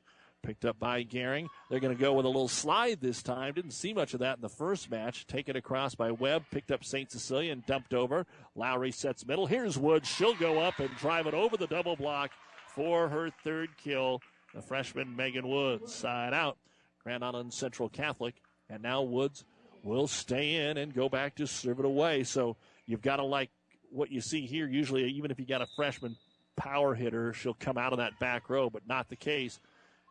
Picked 0.42 0.64
up 0.64 0.78
by 0.78 1.04
Gehring. 1.04 1.49
They're 1.68 1.80
going 1.80 1.94
to 1.94 2.00
go 2.00 2.14
with 2.14 2.25
a 2.25 2.28
little 2.28 2.49
slide 2.49 3.00
this 3.00 3.23
time. 3.23 3.52
Didn't 3.52 3.73
see 3.73 3.92
much 3.92 4.14
of 4.14 4.20
that 4.20 4.38
in 4.38 4.42
the 4.42 4.49
first 4.49 4.90
match. 4.90 5.26
Taken 5.26 5.54
across 5.54 5.94
by 5.94 6.11
Webb. 6.12 6.44
Picked 6.50 6.70
up 6.70 6.82
St. 6.82 7.11
Cecilia 7.11 7.52
and 7.52 7.64
dumped 7.66 7.92
over. 7.92 8.26
Lowry 8.54 8.90
sets 8.90 9.26
middle. 9.26 9.47
Here's 9.47 9.76
Woods. 9.76 10.09
She'll 10.09 10.35
go 10.35 10.59
up 10.59 10.78
and 10.78 10.88
drive 10.97 11.26
it 11.26 11.35
over 11.35 11.59
the 11.59 11.66
double 11.66 11.94
block 11.94 12.30
for 12.75 13.09
her 13.09 13.30
third 13.44 13.68
kill. 13.76 14.23
The 14.54 14.62
freshman 14.62 15.14
Megan 15.14 15.47
Woods. 15.47 15.94
Side 15.94 16.32
out. 16.32 16.56
Grand 17.02 17.23
Island 17.23 17.52
Central 17.52 17.90
Catholic. 17.90 18.35
And 18.70 18.82
now 18.82 19.02
Woods 19.02 19.44
will 19.82 20.06
stay 20.06 20.54
in 20.70 20.78
and 20.78 20.94
go 20.94 21.11
back 21.11 21.35
to 21.35 21.47
serve 21.47 21.80
it 21.80 21.85
away. 21.85 22.25
So 22.25 22.56
you've 22.87 23.02
got 23.02 23.16
to 23.16 23.25
like 23.25 23.50
what 23.90 24.11
you 24.11 24.23
see 24.23 24.47
here. 24.47 24.66
Usually, 24.66 25.04
even 25.11 25.30
if 25.30 25.38
you 25.38 25.44
got 25.44 25.61
a 25.61 25.68
freshman 25.76 26.16
power 26.56 26.94
hitter, 26.94 27.35
she'll 27.35 27.54
come 27.54 27.76
out 27.76 27.92
of 27.92 27.99
that 27.99 28.18
back 28.18 28.49
row, 28.49 28.70
but 28.70 28.87
not 28.87 29.11
the 29.11 29.16
case 29.16 29.61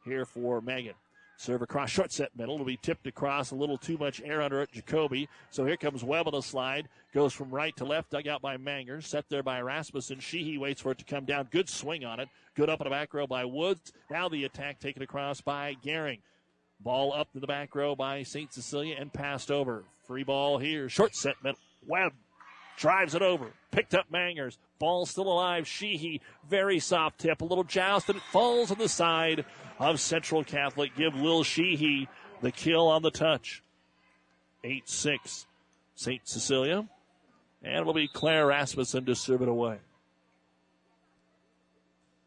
here 0.10 0.26
for 0.26 0.62
Megan. 0.62 0.96
Serve 1.38 1.62
across 1.62 1.90
short 1.90 2.12
set 2.12 2.36
middle. 2.36 2.56
It'll 2.56 2.66
be 2.66 2.76
tipped 2.76 3.08
across 3.08 3.52
a 3.52 3.56
little 3.56 3.78
too 3.78 3.98
much 3.98 4.22
air 4.26 4.42
under 4.42 4.62
it. 4.62 4.74
Jacoby. 4.74 5.30
So 5.52 5.66
here 5.66 5.78
comes 5.78 6.04
Webb 6.04 6.28
on 6.28 6.34
the 6.34 6.42
slide. 6.42 6.90
Goes 7.14 7.32
from 7.32 7.50
right 7.50 7.74
to 7.78 7.86
left. 7.86 8.10
Dug 8.10 8.28
out 8.28 8.42
by 8.42 8.58
Mangers. 8.58 9.08
Set 9.08 9.24
there 9.30 9.42
by 9.42 9.62
Rasmussen. 9.62 10.20
Sheehy 10.20 10.58
waits 10.58 10.82
for 10.82 10.92
it 10.92 10.98
to 10.98 11.06
come 11.06 11.24
down. 11.24 11.48
Good 11.50 11.70
swing 11.70 12.04
on 12.04 12.20
it. 12.20 12.28
Good 12.56 12.70
up 12.70 12.82
in 12.82 12.84
the 12.84 12.90
back 12.90 13.14
row 13.14 13.26
by 13.26 13.46
Woods. 13.46 13.94
Now 14.12 14.28
the 14.28 14.44
attack 14.44 14.82
taken 14.82 15.02
across 15.02 15.40
by 15.40 15.78
Gehring. 15.82 16.20
Ball 16.82 17.14
up 17.14 17.32
to 17.32 17.40
the 17.40 17.48
back 17.48 17.74
row 17.74 17.96
by 17.96 18.24
St. 18.24 18.52
Cecilia 18.52 18.98
and 19.00 19.14
passed 19.14 19.50
over. 19.50 19.86
Free 20.08 20.24
ball 20.24 20.58
here. 20.58 20.90
Short 20.90 21.16
set 21.16 21.36
middle. 21.42 21.60
Webb 21.88 22.12
drives 22.80 23.14
it 23.14 23.22
over. 23.22 23.48
Picked 23.72 23.94
up 23.94 24.06
Mangers. 24.10 24.58
Ball 24.80 25.06
still 25.06 25.32
alive. 25.32 25.68
Sheehy, 25.68 26.22
very 26.50 26.80
soft 26.80 27.20
tip. 27.20 27.42
A 27.42 27.46
little 27.46 27.64
joust, 27.64 28.10
and 28.10 28.18
it 28.18 28.24
falls 28.32 28.72
on 28.72 28.78
the 28.78 28.90
side 28.90 29.46
of 29.78 30.00
Central 30.00 30.44
Catholic. 30.44 30.96
Give 30.96 31.14
Lil 31.14 31.44
Sheehy 31.44 32.08
the 32.42 32.52
kill 32.52 32.88
on 32.88 33.04
the 33.04 33.12
touch. 33.12 33.62
8 34.64 34.90
6. 34.90 35.46
St. 35.96 36.22
Cecilia. 36.28 36.88
And 37.62 37.76
it'll 37.76 37.94
be 37.94 38.08
Claire 38.08 38.48
Rasmussen 38.48 39.06
to 39.06 39.16
serve 39.16 39.42
it 39.42 39.50
away. 39.50 39.78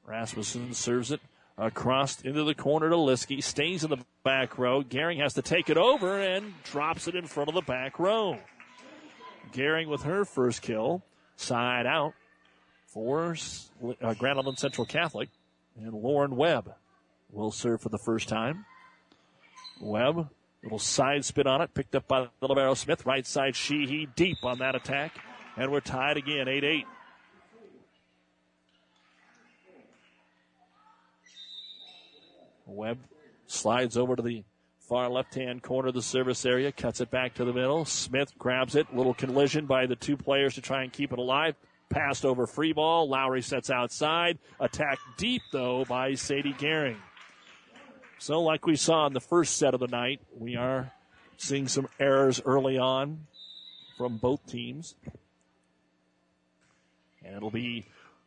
Rasmussen 0.05 0.75
serves 0.75 1.11
it 1.11 1.21
across 1.57 2.21
into 2.21 2.45
the 2.45 2.55
corner 2.55 2.91
to 2.91 2.97
Liskey. 2.97 3.43
Stays 3.43 3.85
in 3.85 3.91
the 3.91 4.05
back 4.25 4.59
row. 4.59 4.83
Gehring 4.83 5.21
has 5.23 5.35
to 5.35 5.43
take 5.43 5.71
it 5.71 5.79
over 5.79 6.21
and 6.21 6.53
drops 6.65 7.09
it 7.09 7.15
in 7.15 7.27
front 7.27 7.49
of 7.49 7.55
the 7.55 7.63
back 7.63 7.99
row. 7.99 8.39
Gehring 9.53 9.89
with 9.89 10.03
her 10.03 10.25
first 10.25 10.63
kill. 10.63 11.03
Side 11.37 11.87
out 11.87 12.15
for 12.87 13.37
uh, 14.03 14.15
Grand 14.15 14.39
Island 14.39 14.59
Central 14.59 14.87
Catholic. 14.87 15.29
And 15.77 15.95
Lauren 15.95 16.37
Webb 16.37 16.75
will 17.31 17.51
serve 17.51 17.81
for 17.81 17.89
the 17.89 17.99
first 17.99 18.29
time. 18.29 18.67
Webb, 19.81 20.29
little 20.63 20.79
side 20.79 21.25
spin 21.25 21.47
on 21.47 21.61
it, 21.63 21.75
picked 21.75 21.95
up 21.95 22.07
by 22.07 22.29
the 22.41 22.49
Libero 22.49 22.75
Smith. 22.75 23.07
Right 23.07 23.27
side, 23.27 23.57
Sheehy 23.57 24.07
deep 24.15 24.39
on 24.45 24.59
that 24.59 24.75
attack. 24.75 25.19
And 25.57 25.73
we're 25.73 25.81
tied 25.81 26.17
again, 26.17 26.49
8 26.49 26.65
8. 26.65 26.87
Webb 32.67 32.99
slides 33.47 33.97
over 33.97 34.17
to 34.17 34.23
the 34.23 34.45
far 34.93 35.09
left 35.09 35.35
hand 35.35 35.63
corner 35.63 35.89
of 35.89 35.95
the 35.95 36.03
service 36.03 36.45
area, 36.45 36.71
cuts 36.71 37.01
it 37.01 37.11
back 37.11 37.33
to 37.33 37.47
the 37.47 37.53
middle. 37.55 37.87
Smith 37.87 38.31
grabs 38.39 38.77
it. 38.77 38.95
Little 38.95 39.15
collision 39.15 39.65
by 39.65 39.87
the 39.87 39.97
two 39.97 40.19
players 40.19 40.57
to 40.57 40.61
try 40.61 40.83
and 40.83 40.93
keep 40.93 41.15
it 41.15 41.19
alive. 41.19 41.55
Passed 41.89 42.27
over 42.27 42.47
free 42.47 42.75
ball. 42.75 43.09
Lowry 43.09 43.41
sets 43.41 43.71
outside. 43.71 44.39
Attack 44.61 44.99
deep, 45.17 45.41
though, 45.51 45.87
by 45.87 46.13
Sadie 46.13 46.53
Gehring. 46.53 46.99
So, 48.19 48.43
like 48.43 48.67
we 48.67 48.77
saw 48.77 49.07
in 49.07 49.15
the 49.15 49.21
first 49.21 49.57
set 49.57 49.73
of 49.73 49.81
the 49.81 49.87
night, 49.87 50.21
we 50.39 50.57
are 50.57 50.93
seeing 51.39 51.69
some 51.69 51.89
errors 51.99 52.43
early 52.45 52.77
on 52.77 53.27
from 53.97 54.19
both 54.19 54.45
teams. 54.47 54.95
And 57.25 57.35
it'll 57.35 57.51
be 57.51 57.87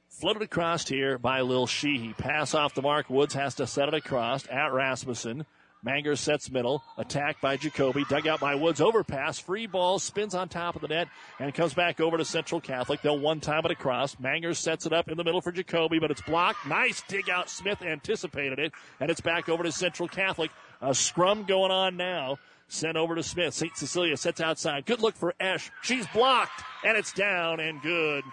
floated 0.10 0.42
across 0.42 0.88
here 0.88 1.20
by 1.20 1.42
Lil 1.42 1.68
Sheehy. 1.68 2.14
Pass 2.14 2.56
off 2.56 2.74
the 2.74 2.82
mark. 2.82 3.08
Woods 3.08 3.36
has 3.36 3.54
to 3.56 3.68
set 3.68 3.88
it 3.88 3.94
across 3.94 4.48
at 4.48 4.74
Rasmussen. 4.74 5.46
Mangers 5.86 6.20
sets 6.20 6.50
middle. 6.50 6.84
Attack 6.98 7.40
by 7.42 7.58
Jacoby. 7.58 8.06
Dug 8.10 8.26
out 8.26 8.40
by 8.40 8.56
Woods. 8.56 8.82
Overpass. 8.82 9.38
Free 9.38 9.68
ball. 9.68 10.00
Spins 10.00 10.34
on 10.34 10.50
top 10.50 10.76
of 10.76 10.82
the 10.82 10.88
net 10.88 11.08
and 11.40 11.54
comes 11.54 11.76
back 11.76 12.02
over 12.02 12.18
to 12.18 12.26
Central 12.26 12.60
Catholic. 12.60 13.04
They'll 13.04 13.20
one 13.20 13.40
time 13.40 13.64
it 13.66 13.72
across. 13.72 14.20
Mangers 14.20 14.58
sets 14.58 14.88
it 14.88 14.94
up 14.94 15.10
in 15.10 15.16
the 15.16 15.24
middle 15.24 15.42
for 15.42 15.52
Jacoby, 15.52 16.00
but 16.00 16.10
it's 16.10 16.24
blocked. 16.24 16.66
Nice 16.66 17.04
dig 17.08 17.30
out. 17.30 17.52
Smith 17.52 17.84
anticipated 17.84 18.58
it, 18.58 18.74
and 19.00 19.12
it's 19.12 19.22
back 19.22 19.48
over 19.48 19.62
to 19.62 19.72
Central 19.72 20.10
Catholic. 20.10 20.50
A 20.82 20.96
scrum 20.96 21.44
going 21.44 21.72
on 21.72 21.96
now. 21.98 22.40
Sent 22.68 22.98
over 22.98 23.14
to 23.14 23.22
Smith. 23.22 23.54
St. 23.54 23.78
Cecilia 23.78 24.18
sets 24.18 24.42
outside. 24.42 24.88
Good 24.88 25.00
look 25.00 25.16
for 25.16 25.36
Esch. 25.40 25.70
She's 25.84 26.08
blocked, 26.08 26.64
and 26.84 26.98
it's 26.98 27.14
down 27.14 27.60
and 27.60 27.80
good. 27.84 28.24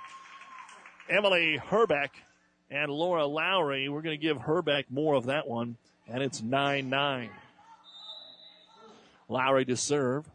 Emily 1.11 1.59
Herbeck 1.59 2.15
and 2.71 2.91
Laura 2.91 3.27
Lowry. 3.27 3.91
We're 3.91 4.01
going 4.01 4.19
to 4.19 4.27
give 4.27 4.39
Herbeck 4.39 4.91
more 4.91 5.17
of 5.17 5.27
that 5.27 5.47
one, 5.47 5.77
and 6.09 6.23
it's 6.23 6.41
9 6.41 6.89
9. 6.89 7.31
Lowry 9.33 9.65
to 9.65 9.77
serve. 9.77 10.31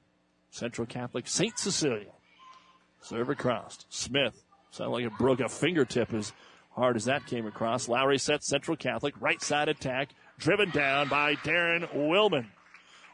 Central 0.49 0.87
Catholic 0.87 1.27
St. 1.27 1.57
Cecilia. 1.57 2.11
Serve 3.01 3.29
across. 3.29 3.85
Smith. 3.89 4.43
Sounded 4.71 4.91
like 4.91 5.05
it 5.05 5.17
broke 5.17 5.39
a 5.39 5.47
fingertip 5.47 6.13
as 6.13 6.33
hard 6.71 6.95
as 6.95 7.05
that 7.05 7.25
came 7.27 7.45
across. 7.45 7.87
Lowry 7.87 8.17
sets 8.17 8.47
Central 8.47 8.75
Catholic. 8.75 9.13
Right 9.19 9.41
side 9.41 9.69
attack. 9.69 10.09
Driven 10.39 10.71
down 10.71 11.07
by 11.07 11.35
Darren 11.35 11.87
Willman. 11.95 12.47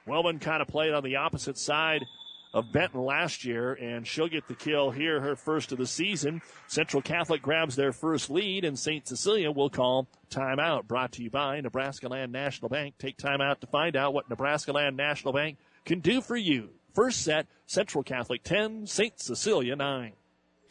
Willman 0.07 0.41
kind 0.41 0.61
of 0.61 0.67
played 0.67 0.93
on 0.93 1.03
the 1.03 1.17
opposite 1.17 1.57
side 1.57 2.05
of 2.53 2.71
Benton 2.71 3.01
last 3.01 3.45
year, 3.45 3.73
and 3.73 4.05
she'll 4.05 4.27
get 4.27 4.47
the 4.47 4.53
kill 4.53 4.91
here, 4.91 5.19
her 5.19 5.35
first 5.35 5.71
of 5.71 5.79
the 5.79 5.87
season. 5.87 6.41
Central 6.67 7.01
Catholic 7.01 7.41
grabs 7.41 7.75
their 7.75 7.91
first 7.91 8.29
lead, 8.29 8.63
and 8.63 8.77
St. 8.77 9.07
Cecilia 9.07 9.51
will 9.51 9.69
call 9.69 10.07
timeout. 10.29 10.85
Brought 10.87 11.13
to 11.13 11.23
you 11.23 11.31
by 11.31 11.59
Nebraska 11.61 12.07
Land 12.07 12.31
National 12.31 12.69
Bank. 12.69 12.95
Take 12.99 13.17
time 13.17 13.41
out 13.41 13.61
to 13.61 13.67
find 13.67 13.95
out 13.95 14.13
what 14.13 14.29
Nebraska 14.29 14.71
Land 14.71 14.95
National 14.95 15.33
Bank 15.33 15.57
can 15.85 15.99
do 15.99 16.21
for 16.21 16.35
you. 16.35 16.69
First 16.93 17.21
set, 17.21 17.47
Central 17.65 18.03
Catholic 18.03 18.43
10, 18.43 18.87
St. 18.87 19.19
Cecilia 19.19 19.75
9. 19.75 20.13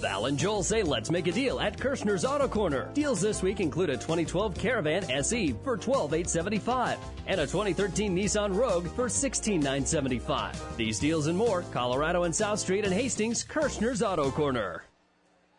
Val 0.00 0.26
and 0.26 0.38
Joel 0.38 0.62
say 0.62 0.82
let's 0.82 1.10
make 1.10 1.26
a 1.26 1.32
deal 1.32 1.58
at 1.60 1.76
Kirshner's 1.76 2.24
Auto 2.24 2.46
Corner. 2.46 2.90
Deals 2.94 3.20
this 3.20 3.42
week 3.42 3.60
include 3.60 3.90
a 3.90 3.96
2012 3.96 4.54
Caravan 4.56 5.10
SE 5.10 5.54
for 5.64 5.76
12,875 5.76 6.98
and 7.26 7.40
a 7.40 7.46
2013 7.46 8.16
Nissan 8.16 8.54
Rogue 8.54 8.88
for 8.88 9.08
16,975. 9.08 10.76
These 10.76 10.98
deals 10.98 11.26
and 11.26 11.36
more, 11.36 11.62
Colorado 11.72 12.22
and 12.22 12.34
South 12.34 12.60
Street 12.60 12.84
and 12.84 12.94
Hastings, 12.94 13.44
Kirshner's 13.44 14.02
Auto 14.02 14.30
Corner. 14.30 14.84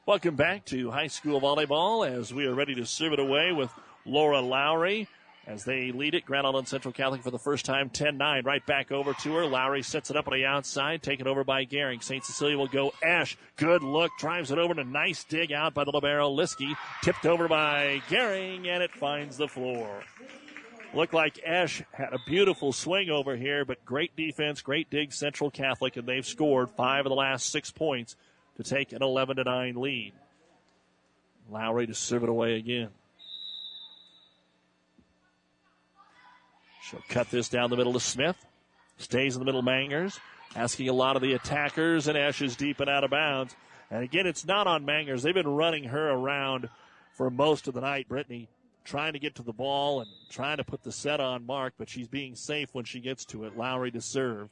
Welcome 0.06 0.36
back 0.36 0.66
to 0.66 0.90
high 0.90 1.08
school 1.08 1.42
volleyball 1.42 2.10
as 2.10 2.34
we 2.34 2.46
are 2.48 2.56
ready 2.56 2.76
to 2.76 2.86
serve 2.86 3.14
it 3.14 3.20
away 3.20 3.52
with 3.52 3.70
Laura 4.06 4.42
Lowry 4.42 5.08
as 5.50 5.64
they 5.64 5.92
lead 5.92 6.14
it. 6.14 6.26
Grand 6.26 6.46
Island 6.46 6.68
Central 6.68 6.94
Catholic 6.94 7.24
for 7.24 7.32
the 7.32 7.40
first 7.40 7.66
time, 7.66 7.90
10-9. 7.90 8.46
Right 8.46 8.66
back 8.66 8.92
over 8.92 9.14
to 9.14 9.34
her. 9.34 9.46
Lowry 9.46 9.82
sets 9.82 10.12
it 10.12 10.16
up 10.16 10.28
on 10.28 10.36
the 10.36 10.46
outside, 10.46 11.02
taken 11.02 11.28
over 11.28 11.44
by 11.44 11.66
Gehring. 11.66 12.04
St. 12.04 12.24
Cecilia 12.24 12.58
will 12.58 12.68
go 12.68 12.94
Esch. 13.02 13.36
Good 13.58 13.82
look. 13.82 14.12
Drives 14.20 14.52
it 14.52 14.60
over 14.60 14.76
to 14.76 14.82
a 14.82 14.86
nice 14.86 15.24
dig 15.24 15.52
out 15.52 15.74
by 15.74 15.84
the 15.84 15.92
libero 15.92 16.30
Liskey. 16.30 16.76
Tipped 17.04 17.26
over 17.26 17.48
by 17.48 18.02
Gehring, 18.10 18.68
and 18.68 18.84
it 18.84 18.92
finds 18.92 19.38
the 19.38 19.48
floor. 19.48 20.04
Looked 20.94 21.14
like 21.14 21.40
Esch 21.44 21.82
had 21.92 22.14
a 22.14 22.20
beautiful 22.28 22.72
swing 22.72 23.10
over 23.10 23.36
here, 23.36 23.66
but 23.66 23.84
great 23.86 24.16
defense, 24.16 24.62
great 24.62 24.90
dig 24.90 25.12
Central 25.12 25.50
Catholic, 25.50 25.98
and 25.98 26.08
they've 26.08 26.26
scored 26.26 26.70
five 26.72 27.06
of 27.06 27.10
the 27.10 27.16
last 27.16 27.52
six 27.52 27.72
points 27.72 28.16
to 28.58 28.64
take 28.64 28.92
an 28.92 29.02
11 29.02 29.38
9 29.44 29.76
lead. 29.76 30.14
Lowry 31.50 31.88
to 31.88 31.96
serve 31.96 32.24
it 32.24 32.30
away 32.30 32.56
again. 32.56 32.90
She'll 36.90 37.04
cut 37.08 37.30
this 37.30 37.50
down 37.50 37.70
the 37.70 37.78
middle 37.78 37.94
to 37.94 38.00
Smith. 38.00 38.36
Stays 38.98 39.36
in 39.36 39.40
the 39.40 39.46
middle, 39.46 39.62
Mangers. 39.62 40.20
Asking 40.56 40.90
a 40.90 40.94
lot 40.94 41.16
of 41.16 41.22
the 41.22 41.34
attackers, 41.34 42.08
and 42.08 42.18
Esch 42.18 42.42
is 42.42 42.56
deep 42.56 42.80
and 42.80 42.90
out 42.90 43.04
of 43.04 43.12
bounds. 43.12 43.56
And 43.92 44.04
again, 44.04 44.26
it's 44.26 44.46
not 44.46 44.66
on 44.66 44.86
Mangers. 44.86 45.22
They've 45.22 45.34
been 45.34 45.48
running 45.48 45.84
her 45.86 46.10
around 46.10 46.68
for 47.14 47.30
most 47.30 47.68
of 47.68 47.76
the 47.76 47.82
night. 47.82 48.10
Brittany 48.10 48.50
trying 48.86 49.14
to 49.14 49.20
get 49.20 49.36
to 49.36 49.44
the 49.44 49.54
ball 49.54 50.02
and 50.02 50.10
trying 50.32 50.58
to 50.58 50.64
put 50.64 50.82
the 50.82 50.92
set 50.92 51.20
on 51.20 51.46
Mark, 51.46 51.76
but 51.78 51.90
she's 51.90 52.08
being 52.08 52.36
safe 52.36 52.70
when 52.74 52.86
she 52.86 53.00
gets 53.00 53.24
to 53.26 53.44
it. 53.44 53.56
Lowry 53.56 53.92
to 53.92 54.02
serve. 54.02 54.50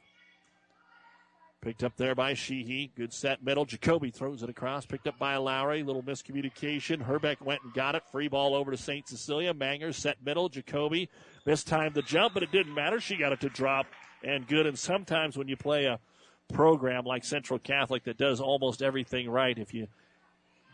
Picked 1.60 1.82
up 1.82 1.96
there 1.96 2.14
by 2.14 2.34
Sheehy. 2.34 2.92
Good 2.96 3.12
set 3.12 3.42
middle. 3.42 3.64
Jacoby 3.64 4.12
throws 4.12 4.44
it 4.44 4.48
across. 4.48 4.86
Picked 4.86 5.08
up 5.08 5.18
by 5.18 5.36
Lowry. 5.36 5.82
Little 5.82 6.04
miscommunication. 6.04 7.02
Herbeck 7.02 7.44
went 7.44 7.62
and 7.64 7.74
got 7.74 7.96
it. 7.96 8.04
Free 8.12 8.28
ball 8.28 8.54
over 8.54 8.70
to 8.70 8.76
St. 8.76 9.08
Cecilia. 9.08 9.52
Mangers 9.52 9.96
set 9.96 10.24
middle. 10.24 10.48
Jacoby 10.48 11.08
missed 11.44 11.66
time 11.66 11.92
the 11.94 12.02
jump, 12.02 12.34
but 12.34 12.44
it 12.44 12.52
didn't 12.52 12.74
matter. 12.74 13.00
She 13.00 13.16
got 13.16 13.32
it 13.32 13.40
to 13.40 13.48
drop 13.48 13.86
and 14.22 14.46
good. 14.46 14.66
And 14.66 14.78
sometimes 14.78 15.36
when 15.36 15.48
you 15.48 15.56
play 15.56 15.86
a 15.86 15.98
program 16.54 17.04
like 17.04 17.24
Central 17.24 17.58
Catholic 17.58 18.04
that 18.04 18.18
does 18.18 18.40
almost 18.40 18.80
everything 18.80 19.28
right, 19.28 19.58
if 19.58 19.74
you 19.74 19.88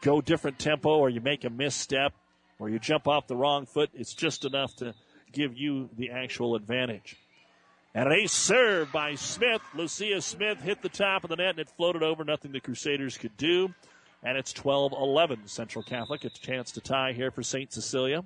go 0.02 0.20
different 0.20 0.58
tempo 0.58 0.98
or 0.98 1.08
you 1.08 1.22
make 1.22 1.44
a 1.44 1.50
misstep 1.50 2.12
or 2.58 2.68
you 2.68 2.78
jump 2.78 3.08
off 3.08 3.26
the 3.26 3.36
wrong 3.36 3.64
foot, 3.64 3.88
it's 3.94 4.12
just 4.12 4.44
enough 4.44 4.76
to 4.76 4.94
give 5.32 5.56
you 5.56 5.88
the 5.96 6.10
actual 6.10 6.56
advantage. 6.56 7.16
And 7.94 8.08
an 8.08 8.18
ace 8.18 8.32
serve 8.32 8.90
by 8.90 9.14
Smith. 9.14 9.62
Lucia 9.72 10.20
Smith 10.20 10.60
hit 10.60 10.82
the 10.82 10.88
top 10.88 11.22
of 11.22 11.30
the 11.30 11.36
net 11.36 11.50
and 11.50 11.60
it 11.60 11.70
floated 11.70 12.02
over. 12.02 12.24
Nothing 12.24 12.50
the 12.50 12.60
Crusaders 12.60 13.16
could 13.16 13.36
do. 13.36 13.72
And 14.24 14.36
it's 14.36 14.52
12 14.52 14.92
11 14.92 15.46
Central 15.46 15.84
Catholic. 15.84 16.24
A 16.24 16.30
chance 16.30 16.72
to 16.72 16.80
tie 16.80 17.12
here 17.12 17.30
for 17.30 17.44
St. 17.44 17.72
Cecilia. 17.72 18.24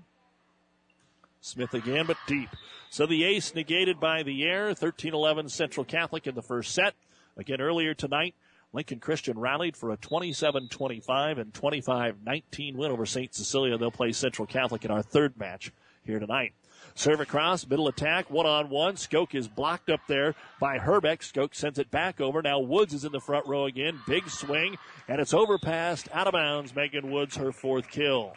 Smith 1.42 1.74
again, 1.74 2.06
but 2.06 2.16
deep. 2.26 2.48
So 2.88 3.04
the 3.04 3.24
ace 3.24 3.54
negated 3.54 4.00
by 4.00 4.22
the 4.22 4.44
air. 4.44 4.72
13 4.72 5.12
11 5.12 5.50
Central 5.50 5.84
Catholic 5.84 6.26
in 6.26 6.34
the 6.34 6.42
first 6.42 6.72
set. 6.72 6.94
Again, 7.36 7.60
earlier 7.60 7.92
tonight, 7.92 8.34
Lincoln 8.72 9.00
Christian 9.00 9.38
rallied 9.38 9.76
for 9.76 9.90
a 9.90 9.98
27 9.98 10.68
25 10.70 11.38
and 11.38 11.52
25 11.52 12.16
19 12.24 12.76
win 12.76 12.90
over 12.90 13.04
St. 13.04 13.34
Cecilia. 13.34 13.76
They'll 13.76 13.90
play 13.90 14.12
Central 14.12 14.46
Catholic 14.46 14.86
in 14.86 14.90
our 14.90 15.02
third 15.02 15.36
match 15.36 15.72
here 16.04 16.18
tonight. 16.18 16.54
Serve 16.98 17.20
across, 17.20 17.64
middle 17.64 17.86
attack, 17.86 18.28
one 18.28 18.44
on 18.44 18.70
one. 18.70 18.96
Skoke 18.96 19.36
is 19.36 19.46
blocked 19.46 19.88
up 19.88 20.00
there 20.08 20.34
by 20.58 20.78
Herbeck. 20.78 21.20
Skoke 21.20 21.54
sends 21.54 21.78
it 21.78 21.92
back 21.92 22.20
over. 22.20 22.42
Now 22.42 22.58
Woods 22.58 22.92
is 22.92 23.04
in 23.04 23.12
the 23.12 23.20
front 23.20 23.46
row 23.46 23.66
again. 23.66 24.00
Big 24.08 24.28
swing, 24.28 24.76
and 25.06 25.20
it's 25.20 25.32
overpassed, 25.32 26.08
out 26.12 26.26
of 26.26 26.32
bounds. 26.32 26.74
Megan 26.74 27.12
Woods, 27.12 27.36
her 27.36 27.52
fourth 27.52 27.88
kill. 27.88 28.32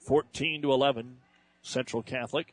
14 0.00 0.62
to 0.62 0.72
11, 0.72 1.18
Central 1.62 2.02
Catholic. 2.02 2.52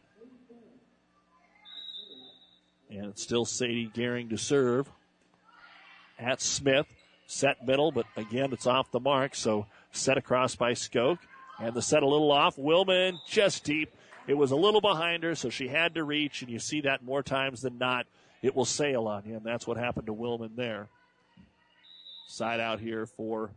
And 2.92 3.08
it's 3.08 3.24
still 3.24 3.46
Sadie 3.46 3.90
Gehring 3.92 4.30
to 4.30 4.38
serve 4.38 4.88
at 6.20 6.44
Smith. 6.44 6.86
Set 7.26 7.66
middle, 7.66 7.92
but 7.92 8.06
again, 8.16 8.54
it's 8.54 8.68
off 8.68 8.92
the 8.92 9.00
mark. 9.00 9.34
So 9.34 9.66
set 9.92 10.20
across 10.20 10.56
by 10.56 10.74
Skoke. 10.74 11.18
And 11.60 11.74
the 11.74 11.82
set 11.82 12.04
a 12.04 12.08
little 12.08 12.32
off. 12.32 12.56
Willman 12.56 13.18
just 13.28 13.64
deep. 13.64 13.90
It 14.26 14.36
was 14.36 14.52
a 14.52 14.56
little 14.56 14.82
behind 14.82 15.24
her, 15.24 15.36
so 15.36 15.50
she 15.50 15.68
had 15.68 15.96
to 15.96 16.04
reach, 16.04 16.42
and 16.42 16.50
you 16.50 16.60
see 16.60 16.82
that 16.82 17.04
more 17.04 17.22
times 17.22 17.62
than 17.62 17.78
not. 17.78 18.08
It 18.42 18.56
will 18.56 18.66
sail 18.66 19.08
on 19.08 19.24
you, 19.26 19.36
and 19.36 19.46
that's 19.46 19.68
what 19.68 19.78
happened 19.78 20.08
to 20.08 20.14
Willman 20.14 20.56
there. 20.56 20.88
Side 22.28 22.60
out 22.60 22.80
here 22.80 23.06
for 23.06 23.52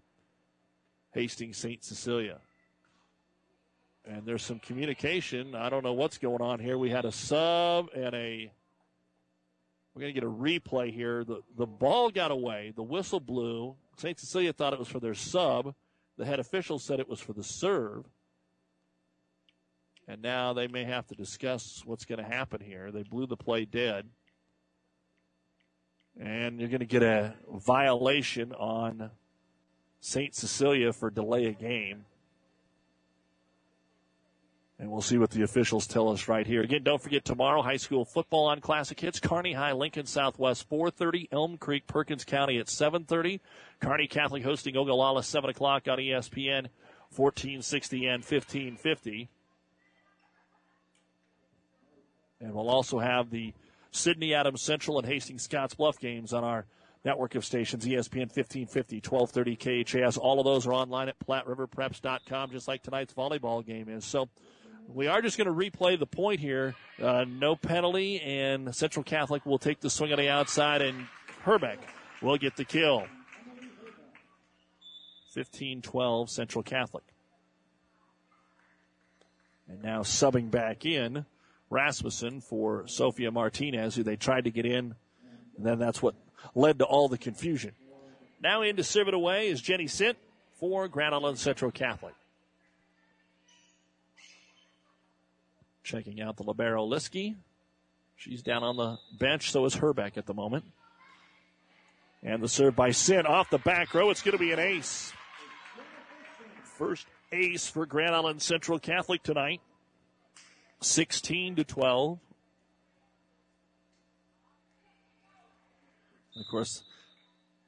Hastings 1.13 1.57
St. 1.57 1.83
Cecilia. 1.83 2.39
And 4.05 4.25
there's 4.25 4.43
some 4.43 4.59
communication. 4.61 5.55
I 5.55 5.69
don't 5.69 5.83
know 5.83 5.93
what's 5.93 6.19
going 6.19 6.41
on 6.41 6.61
here. 6.61 6.79
We 6.79 6.91
had 6.91 7.05
a 7.05 7.13
sub 7.13 7.89
and 7.95 8.15
a. 8.15 8.53
We're 9.95 10.01
going 10.01 10.15
to 10.15 10.21
get 10.21 10.27
a 10.27 10.31
replay 10.31 10.93
here. 10.93 11.25
The, 11.25 11.43
the 11.57 11.67
ball 11.67 12.11
got 12.11 12.31
away. 12.31 12.73
The 12.77 12.83
whistle 12.83 13.19
blew. 13.19 13.75
St. 13.97 14.19
Cecilia 14.19 14.53
thought 14.53 14.73
it 14.73 14.79
was 14.79 14.89
for 14.89 15.01
their 15.01 15.15
sub. 15.15 15.75
The 16.19 16.27
head 16.27 16.39
official 16.39 16.79
said 16.79 17.01
it 17.01 17.09
was 17.09 17.19
for 17.19 17.33
the 17.33 17.43
serve. 17.43 18.05
And 20.09 20.23
now 20.23 20.53
they 20.53 20.69
may 20.69 20.85
have 20.85 21.07
to 21.09 21.15
discuss 21.15 21.83
what's 21.85 22.05
going 22.05 22.23
to 22.23 22.29
happen 22.29 22.61
here. 22.61 22.93
They 22.93 23.03
blew 23.03 23.27
the 23.27 23.37
play 23.37 23.65
dead. 23.65 24.07
And 26.19 26.61
you're 26.61 26.69
going 26.69 26.81
to 26.81 26.87
get 26.87 27.03
a 27.03 27.35
violation 27.53 28.53
on 28.53 29.11
St. 30.01 30.35
Cecilia 30.35 30.93
for 30.93 31.11
delay 31.11 31.47
a 31.47 31.53
game. 31.53 32.05
And 34.79 34.91
we'll 34.91 35.03
see 35.03 35.17
what 35.17 35.31
the 35.31 35.43
officials 35.43 35.87
tell 35.87 36.11
us 36.11 36.29
right 36.29 36.47
here. 36.47 36.61
Again, 36.61 36.83
don't 36.83 37.01
forget 37.01 37.25
tomorrow, 37.25 37.63
high 37.63 37.79
school 37.79 38.05
football 38.05 38.47
on 38.47 38.61
Classic 38.61 38.99
Hits. 39.01 39.19
Kearney 39.19 39.55
High, 39.55 39.73
Lincoln 39.73 40.05
Southwest, 40.05 40.69
4.30. 40.69 41.29
Elm 41.33 41.57
Creek, 41.57 41.87
Perkins 41.87 42.25
County 42.25 42.59
at 42.59 42.67
7.30. 42.67 43.41
Kearney 43.81 44.07
Catholic 44.07 44.45
hosting 44.45 44.77
Ogallala, 44.77 45.23
7 45.23 45.49
o'clock 45.49 45.89
on 45.89 45.99
ESPN, 45.99 46.69
1460 47.11 48.07
and 48.07 48.23
1550. 48.23 49.31
And 52.47 52.55
we'll 52.55 52.71
also 52.71 53.01
have 53.01 53.31
the 53.31 53.53
Sidney 53.91 54.33
Adams 54.33 54.63
Central 54.63 54.99
and 54.99 55.07
Hastings 55.07 55.47
Scottsbluff 55.49 55.99
games 55.99 56.33
on 56.33 56.45
our 56.45 56.65
network 57.05 57.35
of 57.35 57.45
stations, 57.45 57.85
ESPN 57.85 58.31
1550, 58.31 59.03
1230 59.05 59.57
KHAS. 59.85 60.17
All 60.17 60.39
of 60.39 60.45
those 60.45 60.65
are 60.65 60.73
online 60.73 61.09
at 61.09 61.19
PlatteRiverPreps.com, 61.27 62.53
just 62.53 62.69
like 62.69 62.85
tonight's 62.85 63.13
volleyball 63.15 63.67
game 63.67 63.89
is. 63.89 64.05
So 64.05 64.29
we 64.87 65.09
are 65.09 65.21
just 65.21 65.37
going 65.37 65.49
to 65.49 65.53
replay 65.53 65.99
the 65.99 66.07
point 66.07 66.39
here. 66.39 66.77
Uh, 67.03 67.25
no 67.27 67.57
penalty, 67.57 68.21
and 68.21 68.73
Central 68.73 69.03
Catholic 69.03 69.45
will 69.45 69.59
take 69.59 69.81
the 69.81 69.91
swing 69.91 70.13
on 70.13 70.19
the 70.19 70.29
outside, 70.29 70.83
and 70.83 71.09
Herbeck 71.43 71.81
will 72.23 72.37
get 72.37 72.55
the 72.55 72.65
kill. 72.65 73.07
15 75.33 75.83
12 75.83 76.31
Central 76.31 76.63
Catholic. 76.63 77.05
And 79.69 79.83
now 79.83 80.03
subbing 80.03 80.49
back 80.49 80.87
in 80.87 81.27
Rasmussen 81.71 82.41
for 82.41 82.87
Sophia 82.87 83.31
Martinez, 83.31 83.95
who 83.95 84.03
they 84.03 84.17
tried 84.17 84.45
to 84.45 84.51
get 84.51 84.67
in 84.67 84.95
And 85.57 85.67
then 85.67 85.79
that's 85.79 86.03
what 86.03 86.15
led 86.55 86.79
to 86.79 86.85
all 86.85 87.09
the 87.09 87.19
confusion. 87.19 87.73
Now 88.41 88.63
in 88.63 88.77
to 88.77 88.85
serve 88.85 89.09
it 89.09 89.15
away 89.15 89.49
is 89.49 89.61
Jenny 89.61 89.87
Sint 89.87 90.19
for 90.55 90.89
Grand 90.89 91.15
Island 91.15 91.39
Central 91.39 91.71
Catholic. 91.71 92.15
Checking 95.83 96.21
out 96.21 96.37
the 96.37 96.43
Libero 96.43 96.87
Liskey. 96.87 97.37
She's 98.17 98.43
down 98.43 98.63
on 98.63 98.77
the 98.77 98.99
bench, 99.19 99.51
so 99.53 99.65
is 99.67 99.75
Herbeck 99.75 100.17
at 100.17 100.27
the 100.27 100.35
moment. 100.35 100.65
And 102.23 102.43
the 102.43 102.49
serve 102.49 102.75
by 102.75 102.91
Sint 102.91 103.27
off 103.27 103.51
the 103.51 103.59
back 103.59 103.95
row. 103.95 104.11
It's 104.11 104.23
going 104.23 104.33
to 104.33 104.39
be 104.39 104.53
an 104.53 104.59
ace. 104.59 105.13
First 106.65 107.07
ace 107.31 107.69
for 107.69 107.87
Grand 107.87 108.15
Island 108.15 108.43
Central 108.43 108.79
Catholic 108.79 109.23
tonight. 109.23 109.61
16 110.81 111.57
to 111.57 111.65
12. 111.65 112.19
Of 116.39 116.47
course, 116.51 116.83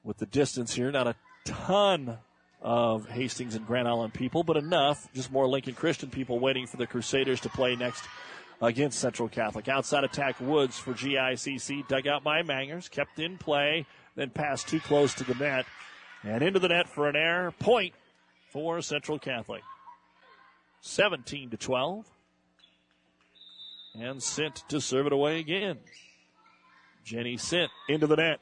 with 0.05 0.18
the 0.18 0.27
distance 0.27 0.75
here, 0.75 0.90
not 0.90 1.07
a 1.07 1.14
ton 1.44 2.18
of 2.61 3.09
Hastings 3.09 3.55
and 3.55 3.66
Grand 3.66 3.88
Island 3.88 4.12
people, 4.12 4.42
but 4.42 4.57
enough, 4.57 5.09
just 5.14 5.33
more 5.33 5.49
Lincoln 5.49 5.75
Christian 5.75 6.11
people 6.11 6.38
waiting 6.38 6.66
for 6.66 6.77
the 6.77 6.87
Crusaders 6.87 7.40
to 7.40 7.49
play 7.49 7.77
next 7.77 8.05
against 8.61 8.99
Central 8.99 9.29
Catholic. 9.29 9.68
Outside 9.68 10.05
attack 10.05 10.40
Woods 10.40 10.79
for 10.79 10.92
GICC, 10.92 11.87
dug 11.88 12.07
out 12.07 12.25
by 12.25 12.42
Mangers, 12.42 12.88
kept 12.88 13.18
in 13.18 13.38
play, 13.38 13.87
then 14.16 14.31
passed 14.31 14.68
too 14.68 14.81
close 14.81 15.14
to 15.14 15.25
the 15.25 15.35
net, 15.35 15.64
and 16.25 16.42
into 16.42 16.59
the 16.59 16.68
net 16.68 16.88
for 16.88 17.09
an 17.09 17.16
error. 17.16 17.53
Point 17.53 17.94
for 18.51 18.83
Central 18.83 19.18
Catholic. 19.18 19.62
17 20.81 21.51
to 21.51 21.57
12. 21.57 22.07
And 24.01 24.23
Sint 24.23 24.63
to 24.69 24.81
serve 24.81 25.07
it 25.07 25.13
away 25.13 25.41
again. 25.41 25.79
Jenny 27.05 27.37
Sint 27.37 27.71
into 27.89 28.07
the 28.07 28.17
net. 28.17 28.41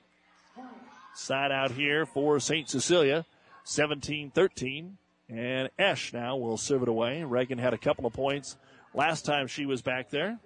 Side 1.15 1.51
out 1.51 1.71
here 1.71 2.05
for 2.05 2.39
St. 2.41 2.69
Cecilia. 2.69 3.25
17 3.65 4.31
13. 4.31 4.99
And 5.29 5.71
Esch 5.79 6.13
now 6.13 6.37
will 6.37 6.57
serve 6.57 6.83
it 6.83 6.89
away. 6.89 7.25
Reagan 7.25 7.59
had 7.59 7.75
a 7.75 7.79
couple 7.79 8.07
of 8.07 8.13
points 8.13 8.57
last 8.95 9.25
time 9.25 9.47
she 9.47 9.67
was 9.67 9.83
back 9.83 10.11
there. 10.11 10.39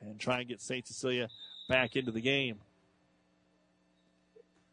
And 0.00 0.18
try 0.18 0.40
and 0.40 0.48
get 0.48 0.60
St. 0.60 0.86
Cecilia 0.86 1.28
back 1.68 1.96
into 1.96 2.12
the 2.12 2.20
game. 2.20 2.58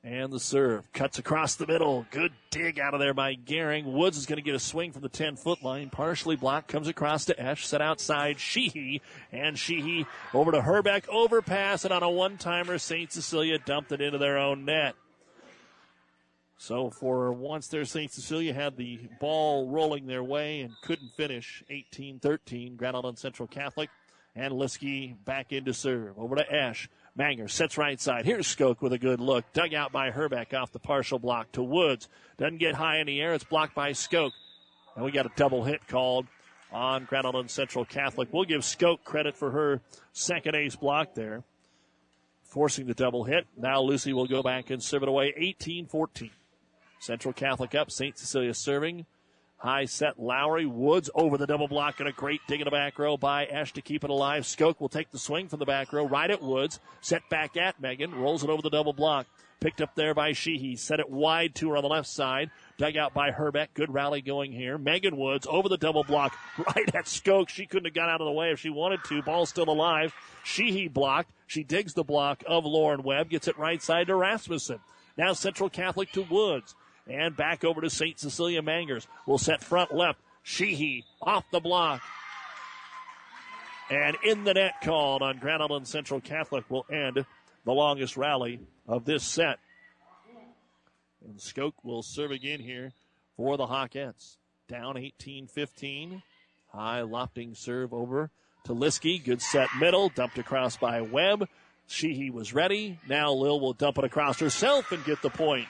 And 0.03 0.33
the 0.33 0.39
serve 0.39 0.91
cuts 0.93 1.19
across 1.19 1.53
the 1.53 1.67
middle. 1.67 2.07
Good 2.09 2.33
dig 2.49 2.79
out 2.79 2.95
of 2.95 2.99
there 2.99 3.13
by 3.13 3.35
Gehring. 3.35 3.85
Woods 3.85 4.17
is 4.17 4.25
going 4.25 4.37
to 4.37 4.43
get 4.43 4.55
a 4.55 4.59
swing 4.59 4.91
from 4.91 5.03
the 5.03 5.09
10 5.09 5.35
foot 5.35 5.61
line. 5.61 5.91
Partially 5.91 6.35
blocked. 6.35 6.69
Comes 6.69 6.87
across 6.87 7.25
to 7.25 7.39
Esch. 7.39 7.67
Set 7.67 7.83
outside 7.83 8.39
Sheehy. 8.39 9.03
And 9.31 9.59
Sheehy 9.59 10.07
over 10.33 10.51
to 10.51 10.61
Herbeck. 10.63 11.07
Overpass. 11.07 11.85
And 11.85 11.93
on 11.93 12.01
a 12.01 12.09
one 12.09 12.37
timer, 12.37 12.79
St. 12.79 13.11
Cecilia 13.11 13.59
dumped 13.59 13.91
it 13.91 14.01
into 14.01 14.17
their 14.17 14.39
own 14.39 14.65
net. 14.65 14.95
So 16.57 16.89
for 16.89 17.31
once 17.31 17.67
there, 17.67 17.85
St. 17.85 18.11
Cecilia 18.11 18.55
had 18.55 18.77
the 18.77 18.99
ball 19.19 19.67
rolling 19.67 20.07
their 20.07 20.23
way 20.23 20.61
and 20.61 20.73
couldn't 20.81 21.11
finish 21.15 21.63
18 21.69 22.19
13. 22.19 22.75
Grand 22.75 22.95
Island 22.95 23.19
Central 23.19 23.47
Catholic. 23.47 23.89
And 24.35 24.53
Liskey 24.53 25.15
back 25.25 25.51
into 25.51 25.75
serve. 25.75 26.17
Over 26.17 26.37
to 26.37 26.51
Esch. 26.51 26.89
Mangers 27.15 27.53
sets 27.53 27.77
right 27.77 27.99
side. 27.99 28.25
Here's 28.25 28.47
Skoke 28.47 28.81
with 28.81 28.93
a 28.93 28.97
good 28.97 29.19
look. 29.19 29.45
Dug 29.53 29.73
out 29.73 29.91
by 29.91 30.11
Herbeck 30.11 30.53
off 30.53 30.71
the 30.71 30.79
partial 30.79 31.19
block 31.19 31.51
to 31.53 31.63
Woods. 31.63 32.07
Doesn't 32.37 32.59
get 32.59 32.75
high 32.75 32.99
in 32.99 33.07
the 33.07 33.19
air. 33.19 33.33
It's 33.33 33.43
blocked 33.43 33.75
by 33.75 33.91
Skoke. 33.91 34.31
And 34.95 35.03
we 35.03 35.11
got 35.11 35.25
a 35.25 35.31
double 35.35 35.63
hit 35.63 35.87
called 35.87 36.27
on 36.71 37.07
Island 37.11 37.51
Central 37.51 37.83
Catholic. 37.83 38.29
We'll 38.31 38.45
give 38.45 38.61
Skoke 38.61 39.03
credit 39.03 39.35
for 39.35 39.51
her 39.51 39.81
second 40.13 40.55
ace 40.55 40.75
block 40.75 41.13
there. 41.13 41.43
Forcing 42.43 42.87
the 42.87 42.93
double 42.93 43.25
hit. 43.25 43.45
Now 43.57 43.81
Lucy 43.81 44.13
will 44.13 44.27
go 44.27 44.41
back 44.41 44.69
and 44.69 44.81
serve 44.81 45.03
it 45.03 45.09
away 45.09 45.33
18 45.35 45.87
14. 45.87 46.29
Central 46.99 47.33
Catholic 47.33 47.75
up. 47.75 47.91
St. 47.91 48.17
Cecilia 48.17 48.53
serving. 48.53 49.05
High 49.61 49.85
set 49.85 50.17
Lowry. 50.17 50.65
Woods 50.65 51.11
over 51.13 51.37
the 51.37 51.45
double 51.45 51.67
block 51.67 51.99
and 51.99 52.09
a 52.09 52.11
great 52.11 52.41
dig 52.47 52.61
in 52.61 52.65
the 52.65 52.71
back 52.71 52.97
row 52.97 53.15
by 53.15 53.45
Esch 53.45 53.73
to 53.73 53.81
keep 53.81 54.03
it 54.03 54.09
alive. 54.09 54.43
Skoke 54.43 54.81
will 54.81 54.89
take 54.89 55.11
the 55.11 55.19
swing 55.19 55.49
from 55.49 55.59
the 55.59 55.67
back 55.67 55.93
row. 55.93 56.07
Right 56.07 56.31
at 56.31 56.41
Woods. 56.41 56.79
Set 57.01 57.29
back 57.29 57.55
at 57.55 57.79
Megan. 57.79 58.15
Rolls 58.15 58.43
it 58.43 58.49
over 58.49 58.63
the 58.63 58.71
double 58.71 58.93
block. 58.93 59.27
Picked 59.59 59.79
up 59.79 59.93
there 59.93 60.15
by 60.15 60.31
Sheehy. 60.31 60.75
Set 60.77 60.99
it 60.99 61.11
wide 61.11 61.53
to 61.55 61.69
her 61.69 61.77
on 61.77 61.83
the 61.83 61.89
left 61.89 62.07
side. 62.07 62.49
Dug 62.79 62.97
out 62.97 63.13
by 63.13 63.29
Herbeck. 63.29 63.75
Good 63.75 63.93
rally 63.93 64.21
going 64.21 64.51
here. 64.51 64.79
Megan 64.79 65.15
Woods 65.15 65.45
over 65.47 65.69
the 65.69 65.77
double 65.77 66.03
block. 66.03 66.35
Right 66.57 66.95
at 66.95 67.05
Skoke. 67.05 67.49
She 67.49 67.67
couldn't 67.67 67.85
have 67.85 67.93
got 67.93 68.09
out 68.09 68.19
of 68.19 68.25
the 68.25 68.31
way 68.31 68.49
if 68.49 68.59
she 68.59 68.71
wanted 68.71 69.03
to. 69.03 69.21
Ball 69.21 69.45
still 69.45 69.69
alive. 69.69 70.11
Sheehy 70.43 70.87
blocked. 70.87 71.31
She 71.45 71.63
digs 71.63 71.93
the 71.93 72.03
block 72.03 72.43
of 72.47 72.65
Lauren 72.65 73.03
Webb. 73.03 73.29
Gets 73.29 73.47
it 73.47 73.59
right 73.59 73.81
side 73.81 74.07
to 74.07 74.15
Rasmussen. 74.15 74.79
Now 75.17 75.33
Central 75.33 75.69
Catholic 75.69 76.11
to 76.13 76.23
Woods. 76.23 76.73
And 77.09 77.35
back 77.35 77.63
over 77.63 77.81
to 77.81 77.89
St. 77.89 78.19
Cecilia 78.19 78.61
Mangers. 78.61 79.07
Will 79.25 79.37
set 79.37 79.63
front 79.63 79.93
left. 79.93 80.19
Sheehy 80.43 81.05
off 81.21 81.45
the 81.51 81.59
block. 81.59 82.01
And 83.89 84.15
in 84.23 84.43
the 84.45 84.53
net 84.53 84.75
called 84.81 85.21
on 85.21 85.37
Grand 85.37 85.61
Island 85.61 85.87
Central 85.87 86.21
Catholic 86.21 86.69
will 86.69 86.85
end 86.89 87.25
the 87.65 87.71
longest 87.73 88.15
rally 88.15 88.61
of 88.87 89.05
this 89.05 89.23
set. 89.23 89.59
And 91.25 91.37
Skoke 91.37 91.73
will 91.83 92.01
serve 92.01 92.31
again 92.31 92.59
here 92.59 92.93
for 93.35 93.57
the 93.57 93.67
Hawkettes. 93.67 94.37
Down 94.67 94.97
18 94.97 95.47
15. 95.47 96.23
High 96.69 97.01
lofting 97.01 97.53
serve 97.53 97.93
over 97.93 98.31
to 98.63 98.73
Liskey. 98.73 99.23
Good 99.23 99.41
set 99.41 99.67
middle. 99.79 100.09
Dumped 100.09 100.37
across 100.37 100.77
by 100.77 101.01
Webb. 101.01 101.47
Sheehy 101.87 102.29
was 102.29 102.53
ready. 102.53 102.97
Now 103.07 103.33
Lil 103.33 103.59
will 103.59 103.73
dump 103.73 103.97
it 103.97 104.05
across 104.05 104.39
herself 104.39 104.93
and 104.93 105.03
get 105.03 105.21
the 105.21 105.29
point. 105.29 105.67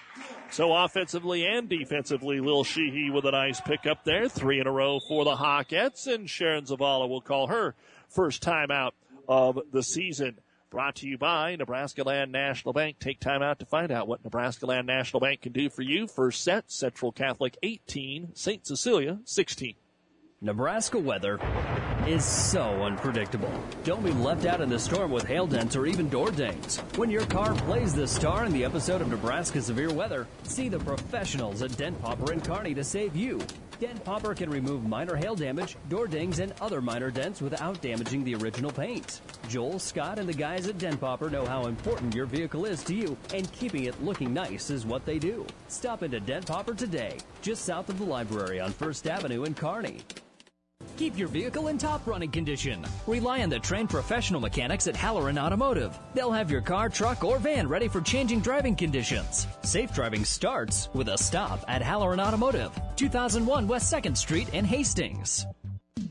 So 0.52 0.74
offensively 0.76 1.46
and 1.46 1.70
defensively, 1.70 2.42
Lil 2.42 2.66
Sheehy 2.66 3.10
with 3.10 3.24
a 3.24 3.32
nice 3.32 3.62
pickup 3.62 4.04
there. 4.04 4.28
Three 4.28 4.60
in 4.60 4.68
a 4.68 4.72
row 4.72 5.00
for 5.00 5.24
the 5.24 5.38
Hawkettes, 5.38 6.08
and 6.08 6.30
Sharon 6.30 6.66
Zavala 6.66 7.08
will 7.08 7.22
call 7.22 7.48
her 7.48 7.74
first 8.10 8.44
timeout 8.44 8.92
of 9.30 9.58
the 9.72 9.82
season. 9.82 10.40
Brought 10.70 10.96
to 10.98 11.08
you 11.08 11.18
by 11.18 11.56
Nebraska 11.56 12.04
Land 12.04 12.34
National 12.34 12.74
Bank. 12.74 13.00
Take 13.00 13.22
time 13.22 13.42
out 13.42 13.60
to 13.60 13.66
find 13.66 13.94
out 13.94 14.10
what 14.10 14.26
Nebraska 14.26 14.66
Land 14.66 14.88
National 14.88 15.22
Bank 15.22 15.42
can 15.42 15.54
do 15.54 15.70
for 15.70 15.84
you. 15.84 16.06
First 16.06 16.44
set, 16.44 16.70
Central 16.70 17.14
Catholic 17.14 17.58
18, 17.64 18.36
St. 18.36 18.68
Cecilia 18.68 19.20
16. 19.24 19.76
Nebraska 20.44 20.98
weather 20.98 21.40
is 22.08 22.26
so 22.26 22.64
unpredictable. 22.82 23.54
Don't 23.84 24.04
be 24.04 24.10
left 24.10 24.48
out 24.48 24.60
in 24.60 24.70
the 24.70 24.80
storm 24.80 25.12
with 25.12 25.24
hail 25.24 25.46
dents 25.46 25.76
or 25.76 25.86
even 25.86 26.10
door 26.10 26.32
dings. 26.32 26.80
When 26.96 27.12
your 27.12 27.28
car 27.28 27.54
plays 27.54 27.94
the 27.94 28.08
star 28.08 28.44
in 28.46 28.52
the 28.52 28.66
episode 28.66 29.04
of 29.04 29.10
Nebraska 29.10 29.62
Severe 29.62 29.94
Weather, 29.94 30.26
see 30.42 30.68
the 30.68 30.80
professionals 30.80 31.62
at 31.62 31.78
Dent 31.78 32.02
Popper 32.02 32.32
and 32.32 32.44
Kearney 32.44 32.74
to 32.74 32.84
save 32.84 33.16
you. 33.16 33.40
Dent 33.80 34.04
Popper 34.04 34.34
can 34.34 34.50
remove 34.50 34.84
minor 34.84 35.16
hail 35.16 35.36
damage, 35.36 35.78
door 35.90 36.08
dings, 36.08 36.40
and 36.40 36.56
other 36.60 36.82
minor 36.82 37.12
dents 37.12 37.40
without 37.40 37.80
damaging 37.80 38.24
the 38.24 38.34
original 38.34 38.72
paint. 38.72 39.22
Joel, 39.48 39.78
Scott, 39.78 40.18
and 40.18 40.28
the 40.28 40.34
guys 40.34 40.66
at 40.66 40.80
Dent 40.80 41.00
Popper 41.00 41.30
know 41.30 41.46
how 41.46 41.68
important 41.68 42.16
your 42.16 42.26
vehicle 42.26 42.66
is 42.66 42.84
to 42.86 42.96
you, 42.96 43.16
and 43.36 43.52
keeping 43.52 43.84
it 43.84 44.04
looking 44.04 44.34
nice 44.34 44.72
is 44.72 44.88
what 44.88 45.06
they 45.06 45.20
do. 45.20 45.46
Stop 45.68 46.02
into 46.02 46.20
Dent 46.20 46.48
Popper 46.48 46.74
today, 46.74 47.20
just 47.44 47.64
south 47.64 47.90
of 47.90 48.00
the 48.00 48.06
library 48.06 48.60
on 48.60 48.72
First 48.72 49.06
Avenue 49.06 49.44
in 49.44 49.54
Kearney. 49.54 50.00
Keep 50.98 51.18
your 51.18 51.28
vehicle 51.28 51.68
in 51.68 51.78
top 51.78 52.06
running 52.06 52.32
condition. 52.32 52.86
Rely 53.08 53.42
on 53.42 53.50
the 53.50 53.60
trained 53.60 53.90
professional 53.90 54.40
mechanics 54.40 54.88
at 54.88 54.96
Halloran 54.96 55.38
Automotive. 55.38 55.98
They'll 56.14 56.32
have 56.32 56.52
your 56.52 56.62
car, 56.62 56.90
truck, 56.90 57.24
or 57.24 57.40
van 57.40 57.68
ready 57.68 57.88
for 57.88 58.02
changing 58.02 58.42
driving 58.42 58.76
conditions. 58.76 59.48
Safe 59.64 59.94
driving 59.94 60.26
starts 60.26 60.90
with 60.94 61.10
a 61.10 61.18
stop 61.18 61.64
at 61.68 61.82
Halloran 61.82 62.20
Automotive, 62.20 62.72
2001 62.96 63.68
West 63.68 63.94
2nd 63.94 64.16
Street 64.16 64.50
in 64.54 64.66
Hastings. 64.66 65.46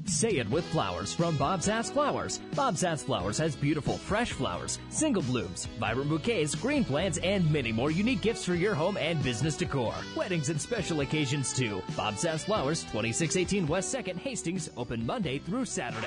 Say 0.06 0.38
it 0.38 0.50
with 0.50 0.64
flowers 0.66 1.14
from 1.14 1.36
Bob's 1.36 1.68
Ass 1.68 1.90
Flowers. 1.90 2.40
Bob's 2.54 2.84
Ass 2.84 3.02
Flowers 3.02 3.38
has 3.38 3.56
beautiful 3.56 3.96
fresh 3.96 4.32
flowers, 4.32 4.78
single 4.88 5.22
blooms, 5.22 5.66
vibrant 5.78 6.10
bouquets, 6.10 6.54
green 6.54 6.84
plants, 6.84 7.18
and 7.22 7.50
many 7.50 7.72
more 7.72 7.90
unique 7.90 8.20
gifts 8.20 8.44
for 8.44 8.54
your 8.54 8.74
home 8.74 8.96
and 8.96 9.22
business 9.22 9.56
decor. 9.56 9.94
Weddings 10.16 10.48
and 10.48 10.60
special 10.60 11.00
occasions 11.00 11.52
too. 11.52 11.82
Bob's 11.96 12.24
Ass 12.24 12.44
Flowers, 12.44 12.82
2618 12.82 13.66
West 13.66 13.94
2nd, 13.94 14.18
Hastings, 14.18 14.70
open 14.76 15.06
Monday 15.06 15.38
through 15.38 15.64
Saturday. 15.64 16.06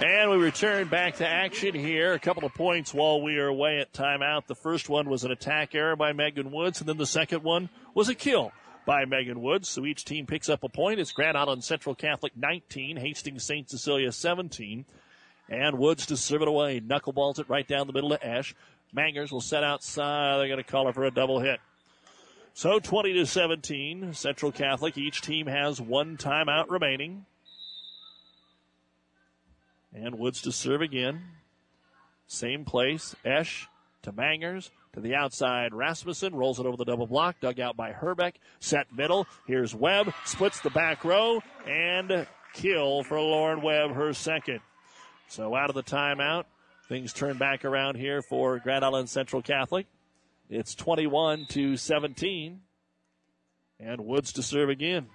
And 0.00 0.30
we 0.30 0.36
return 0.38 0.88
back 0.88 1.16
to 1.16 1.28
action 1.28 1.74
here. 1.74 2.14
A 2.14 2.18
couple 2.18 2.44
of 2.44 2.54
points 2.54 2.94
while 2.94 3.20
we 3.20 3.36
are 3.38 3.48
away 3.48 3.80
at 3.80 3.92
timeout. 3.92 4.46
The 4.46 4.54
first 4.54 4.88
one 4.88 5.10
was 5.10 5.24
an 5.24 5.30
attack 5.30 5.74
error 5.74 5.94
by 5.94 6.12
Megan 6.12 6.50
Woods, 6.50 6.80
and 6.80 6.88
then 6.88 6.96
the 6.96 7.06
second 7.06 7.42
one 7.42 7.68
was 7.92 8.08
a 8.08 8.14
kill 8.14 8.52
by 8.84 9.04
Megan 9.04 9.40
Woods. 9.40 9.68
So 9.68 9.86
each 9.86 10.04
team 10.04 10.26
picks 10.26 10.48
up 10.48 10.64
a 10.64 10.68
point. 10.68 11.00
It's 11.00 11.12
Grand 11.12 11.36
Island 11.36 11.64
Central 11.64 11.94
Catholic 11.94 12.36
19, 12.36 12.96
Hastings 12.96 13.44
St. 13.44 13.68
Cecilia 13.68 14.12
17. 14.12 14.84
And 15.48 15.78
Woods 15.78 16.06
to 16.06 16.16
serve 16.16 16.42
it 16.42 16.48
away. 16.48 16.80
Knuckleballs 16.80 17.38
it 17.38 17.48
right 17.48 17.66
down 17.66 17.86
the 17.86 17.92
middle 17.92 18.10
to 18.10 18.26
Esch. 18.26 18.54
Mangers 18.92 19.32
will 19.32 19.40
set 19.40 19.64
outside. 19.64 20.38
They're 20.38 20.48
going 20.48 20.62
to 20.62 20.64
call 20.64 20.86
her 20.86 20.92
for 20.92 21.04
a 21.04 21.10
double 21.10 21.40
hit. 21.40 21.60
So 22.54 22.78
20 22.78 23.14
to 23.14 23.26
17, 23.26 24.12
Central 24.14 24.52
Catholic. 24.52 24.98
Each 24.98 25.20
team 25.20 25.46
has 25.46 25.80
one 25.80 26.16
timeout 26.16 26.70
remaining. 26.70 27.26
And 29.94 30.18
Woods 30.18 30.42
to 30.42 30.52
serve 30.52 30.82
again. 30.82 31.22
Same 32.26 32.64
place. 32.64 33.14
Esch 33.24 33.68
to 34.02 34.12
Mangers 34.12 34.70
to 34.94 35.00
the 35.00 35.14
outside. 35.14 35.74
Rasmussen 35.74 36.34
rolls 36.34 36.58
it 36.58 36.66
over 36.66 36.76
the 36.76 36.84
double 36.84 37.06
block, 37.06 37.36
dug 37.40 37.60
out 37.60 37.76
by 37.76 37.92
Herbeck. 37.92 38.40
Set 38.58 38.92
middle. 38.92 39.26
Here's 39.46 39.74
Webb, 39.74 40.12
splits 40.24 40.60
the 40.60 40.70
back 40.70 41.04
row, 41.04 41.42
and 41.66 42.26
kill 42.54 43.02
for 43.04 43.20
Lauren 43.20 43.62
Webb, 43.62 43.92
her 43.92 44.12
second. 44.12 44.60
So 45.28 45.54
out 45.54 45.70
of 45.70 45.76
the 45.76 45.82
timeout, 45.82 46.44
things 46.88 47.12
turn 47.12 47.38
back 47.38 47.64
around 47.64 47.96
here 47.96 48.22
for 48.22 48.58
Grand 48.58 48.84
Island 48.84 49.08
Central 49.08 49.42
Catholic. 49.42 49.86
It's 50.48 50.74
21 50.74 51.46
to 51.50 51.76
17. 51.76 52.60
And 53.78 54.00
Woods 54.02 54.34
to 54.34 54.42
serve 54.42 54.68
again. 54.68 55.06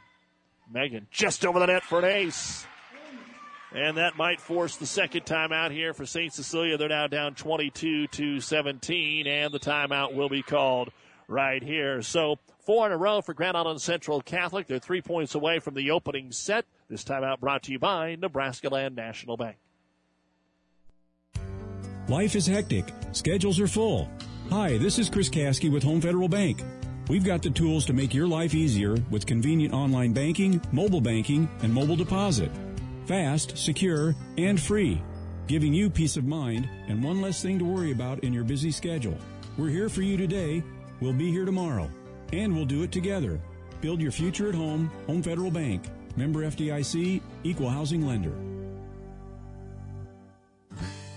Megan 0.71 1.07
just 1.11 1.45
over 1.45 1.59
the 1.59 1.67
net 1.67 1.83
for 1.83 1.99
an 1.99 2.05
ace. 2.05 2.65
And 3.75 3.97
that 3.97 4.15
might 4.15 4.39
force 4.39 4.77
the 4.77 4.85
second 4.85 5.25
timeout 5.25 5.71
here 5.71 5.93
for 5.93 6.05
St. 6.05 6.31
Cecilia. 6.31 6.77
They're 6.77 6.87
now 6.87 7.07
down 7.07 7.35
22 7.35 8.07
to 8.07 8.39
17, 8.39 9.27
and 9.27 9.53
the 9.53 9.59
timeout 9.59 10.15
will 10.15 10.29
be 10.29 10.41
called 10.41 10.91
right 11.27 11.61
here. 11.61 12.01
So 12.01 12.39
four 12.65 12.85
in 12.85 12.93
a 12.93 12.97
row 12.97 13.21
for 13.21 13.33
Grand 13.33 13.57
Island 13.57 13.81
Central 13.81 14.21
Catholic. 14.21 14.67
They're 14.67 14.79
three 14.79 15.01
points 15.01 15.35
away 15.35 15.59
from 15.59 15.73
the 15.73 15.91
opening 15.91 16.31
set. 16.31 16.65
This 16.89 17.03
timeout 17.03 17.41
brought 17.41 17.63
to 17.63 17.73
you 17.73 17.79
by 17.79 18.15
Nebraska 18.15 18.69
Land 18.69 18.95
National 18.95 19.35
Bank. 19.35 19.57
Life 22.07 22.35
is 22.35 22.47
hectic. 22.47 22.93
Schedules 23.11 23.59
are 23.59 23.67
full. 23.67 24.09
Hi, 24.51 24.77
this 24.77 24.99
is 24.99 25.09
Chris 25.09 25.27
Kasky 25.27 25.69
with 25.69 25.83
Home 25.83 25.99
Federal 25.99 26.29
Bank. 26.29 26.63
We've 27.09 27.25
got 27.25 27.41
the 27.41 27.49
tools 27.49 27.85
to 27.87 27.93
make 27.93 28.13
your 28.13 28.27
life 28.27 28.55
easier 28.55 28.95
with 29.11 29.25
convenient 29.25 29.73
online 29.73 30.13
banking, 30.13 30.61
mobile 30.71 31.01
banking, 31.01 31.49
and 31.61 31.73
mobile 31.73 31.97
deposit. 31.97 32.51
Fast, 33.05 33.55
secure, 33.55 34.15
and 34.39 34.59
free, 34.59 34.99
giving 35.45 35.73
you 35.73 35.91
peace 35.91 36.17
of 36.17 36.25
mind 36.25 36.67
and 36.87 37.03
one 37.03 37.21
less 37.21 37.39
thing 37.39 37.59
to 37.59 37.65
worry 37.65 37.91
about 37.91 38.23
in 38.23 38.33
your 38.33 38.43
busy 38.43 38.71
schedule. 38.71 39.17
We're 39.57 39.69
here 39.69 39.89
for 39.89 40.01
you 40.01 40.17
today. 40.17 40.63
We'll 40.99 41.13
be 41.13 41.29
here 41.31 41.45
tomorrow. 41.45 41.87
And 42.33 42.55
we'll 42.55 42.65
do 42.65 42.81
it 42.81 42.91
together. 42.91 43.39
Build 43.79 44.01
your 44.01 44.11
future 44.11 44.49
at 44.49 44.55
home. 44.55 44.89
Home 45.05 45.21
Federal 45.21 45.51
Bank. 45.51 45.85
Member 46.15 46.45
FDIC, 46.45 47.21
Equal 47.43 47.69
Housing 47.69 48.07
Lender. 48.07 48.33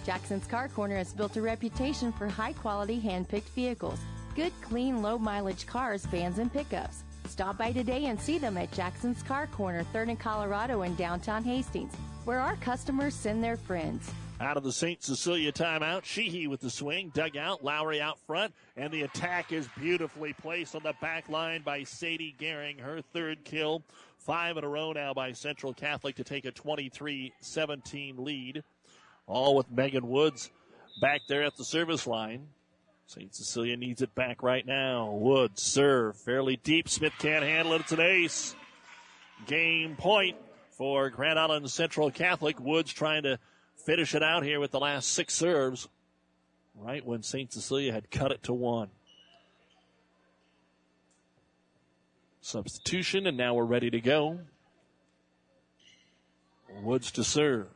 Jackson's 0.05 0.47
Car 0.47 0.69
Corner 0.69 0.97
has 0.97 1.15
built 1.15 1.37
a 1.37 1.43
reputation 1.43 2.13
for 2.13 2.29
high 2.29 2.53
quality 2.53 2.99
hand 2.99 3.29
picked 3.29 3.49
vehicles. 3.51 3.99
Good, 4.37 4.53
clean, 4.61 5.01
low 5.01 5.19
mileage 5.19 5.67
cars, 5.67 6.05
vans, 6.07 6.39
and 6.39 6.53
pickups. 6.53 7.05
Stop 7.29 7.59
by 7.59 7.73
today 7.73 8.07
and 8.07 8.19
see 8.19 8.39
them 8.39 8.57
at 8.57 8.73
Jackson's 8.73 9.23
Car 9.23 9.47
Corner, 9.49 9.85
3rd 9.93 10.09
and 10.09 10.19
Colorado 10.19 10.83
in 10.83 10.95
downtown 10.95 11.45
Hastings, 11.45 11.95
where 12.25 12.41
our 12.41 12.57
customers 12.57 13.15
send 13.15 13.45
their 13.45 13.57
friends. 13.59 14.11
Out 14.41 14.57
of 14.57 14.63
the 14.63 14.73
St. 14.73 15.03
Cecilia 15.03 15.53
timeout, 15.53 16.05
Sheehy 16.05 16.47
with 16.47 16.61
the 16.61 16.71
swing, 16.71 17.11
dug 17.15 17.37
out, 17.37 17.63
Lowry 17.63 18.01
out 18.01 18.19
front, 18.27 18.55
and 18.77 18.91
the 18.93 19.03
attack 19.03 19.53
is 19.53 19.69
beautifully 19.79 20.33
placed 20.33 20.75
on 20.75 20.83
the 20.83 20.95
back 21.03 21.29
line 21.29 21.63
by 21.63 21.83
Sadie 21.83 22.35
Gehring, 22.41 22.81
her 22.81 23.03
third 23.13 23.45
kill. 23.45 23.83
Five 24.17 24.57
in 24.57 24.65
a 24.65 24.69
row 24.69 24.93
now 24.93 25.13
by 25.13 25.33
Central 25.33 25.75
Catholic 25.75 26.17
to 26.17 26.25
take 26.25 26.45
a 26.45 26.51
23 26.51 27.33
17 27.41 28.25
lead. 28.25 28.63
All 29.27 29.55
with 29.55 29.71
Megan 29.71 30.09
Woods 30.09 30.51
back 31.01 31.21
there 31.29 31.43
at 31.43 31.57
the 31.57 31.65
service 31.65 32.07
line. 32.07 32.49
St. 33.09 33.35
Cecilia 33.35 33.75
needs 33.79 34.03
it 34.03 34.15
back 34.15 34.43
right 34.43 34.67
now. 34.67 35.11
Woods 35.13 35.63
serve 35.63 36.15
fairly 36.15 36.57
deep. 36.57 36.91
Smith 36.91 37.15
can't 37.19 37.43
handle 37.43 37.73
it. 37.73 37.81
It's 37.81 37.93
an 37.93 38.01
ace. 38.01 38.55
Game 39.47 39.97
point 39.97 40.37
for 40.73 41.09
Grand 41.09 41.39
Island 41.39 41.71
Central 41.71 42.11
Catholic. 42.11 42.61
Woods 42.61 42.93
trying 42.93 43.23
to 43.23 43.39
finish 43.87 44.15
it 44.15 44.23
out 44.23 44.43
here 44.43 44.61
with 44.61 44.73
the 44.73 44.79
last 44.79 45.09
six 45.09 45.33
serves. 45.33 45.89
Right 46.75 47.05
when 47.05 47.23
St. 47.23 47.51
Cecilia 47.51 47.95
had 47.95 48.11
cut 48.11 48.31
it 48.31 48.43
to 48.43 48.53
one. 48.53 48.91
Substitution, 52.43 53.27
and 53.27 53.39
now 53.39 53.55
we're 53.55 53.65
ready 53.65 53.89
to 53.89 54.03
go. 54.03 54.41
Woods 56.83 57.11
to 57.13 57.25
serve. 57.25 57.69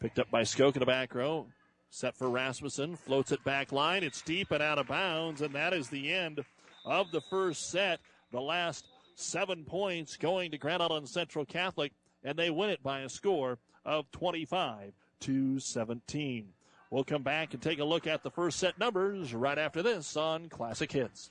Picked 0.00 0.18
up 0.18 0.30
by 0.30 0.42
Skoke 0.42 0.74
in 0.74 0.80
the 0.80 0.86
back 0.86 1.14
row. 1.14 1.46
Set 1.94 2.16
for 2.16 2.28
Rasmussen. 2.28 2.96
Floats 2.96 3.30
it 3.30 3.44
back 3.44 3.70
line. 3.70 4.02
It's 4.02 4.20
deep 4.20 4.50
and 4.50 4.60
out 4.60 4.80
of 4.80 4.88
bounds, 4.88 5.42
and 5.42 5.54
that 5.54 5.72
is 5.72 5.88
the 5.88 6.12
end 6.12 6.44
of 6.84 7.12
the 7.12 7.20
first 7.30 7.70
set. 7.70 8.00
The 8.32 8.40
last 8.40 8.84
seven 9.14 9.64
points 9.64 10.16
going 10.16 10.50
to 10.50 10.58
Grand 10.58 10.82
Island 10.82 11.08
Central 11.08 11.44
Catholic, 11.44 11.92
and 12.24 12.36
they 12.36 12.50
win 12.50 12.70
it 12.70 12.82
by 12.82 13.02
a 13.02 13.08
score 13.08 13.58
of 13.84 14.10
25 14.10 14.92
to 15.20 15.60
17. 15.60 16.48
We'll 16.90 17.04
come 17.04 17.22
back 17.22 17.54
and 17.54 17.62
take 17.62 17.78
a 17.78 17.84
look 17.84 18.08
at 18.08 18.24
the 18.24 18.30
first 18.30 18.58
set 18.58 18.76
numbers 18.76 19.32
right 19.32 19.56
after 19.56 19.80
this 19.80 20.16
on 20.16 20.48
Classic 20.48 20.90
Hits. 20.90 21.30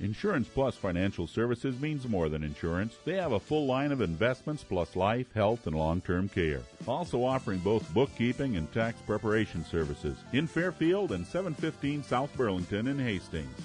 Insurance 0.00 0.48
Plus 0.48 0.74
Financial 0.74 1.26
Services 1.26 1.78
means 1.80 2.08
more 2.08 2.28
than 2.28 2.42
insurance. 2.42 2.96
They 3.04 3.16
have 3.16 3.32
a 3.32 3.40
full 3.40 3.66
line 3.66 3.92
of 3.92 4.00
investments 4.00 4.64
plus 4.64 4.96
life, 4.96 5.32
health, 5.32 5.66
and 5.66 5.76
long 5.76 6.00
term 6.00 6.28
care. 6.28 6.62
Also 6.88 7.24
offering 7.24 7.60
both 7.60 7.92
bookkeeping 7.94 8.56
and 8.56 8.72
tax 8.72 9.00
preparation 9.02 9.64
services 9.64 10.16
in 10.32 10.46
Fairfield 10.46 11.12
and 11.12 11.26
715 11.26 12.02
South 12.02 12.36
Burlington 12.36 12.88
in 12.88 12.98
Hastings. 12.98 13.56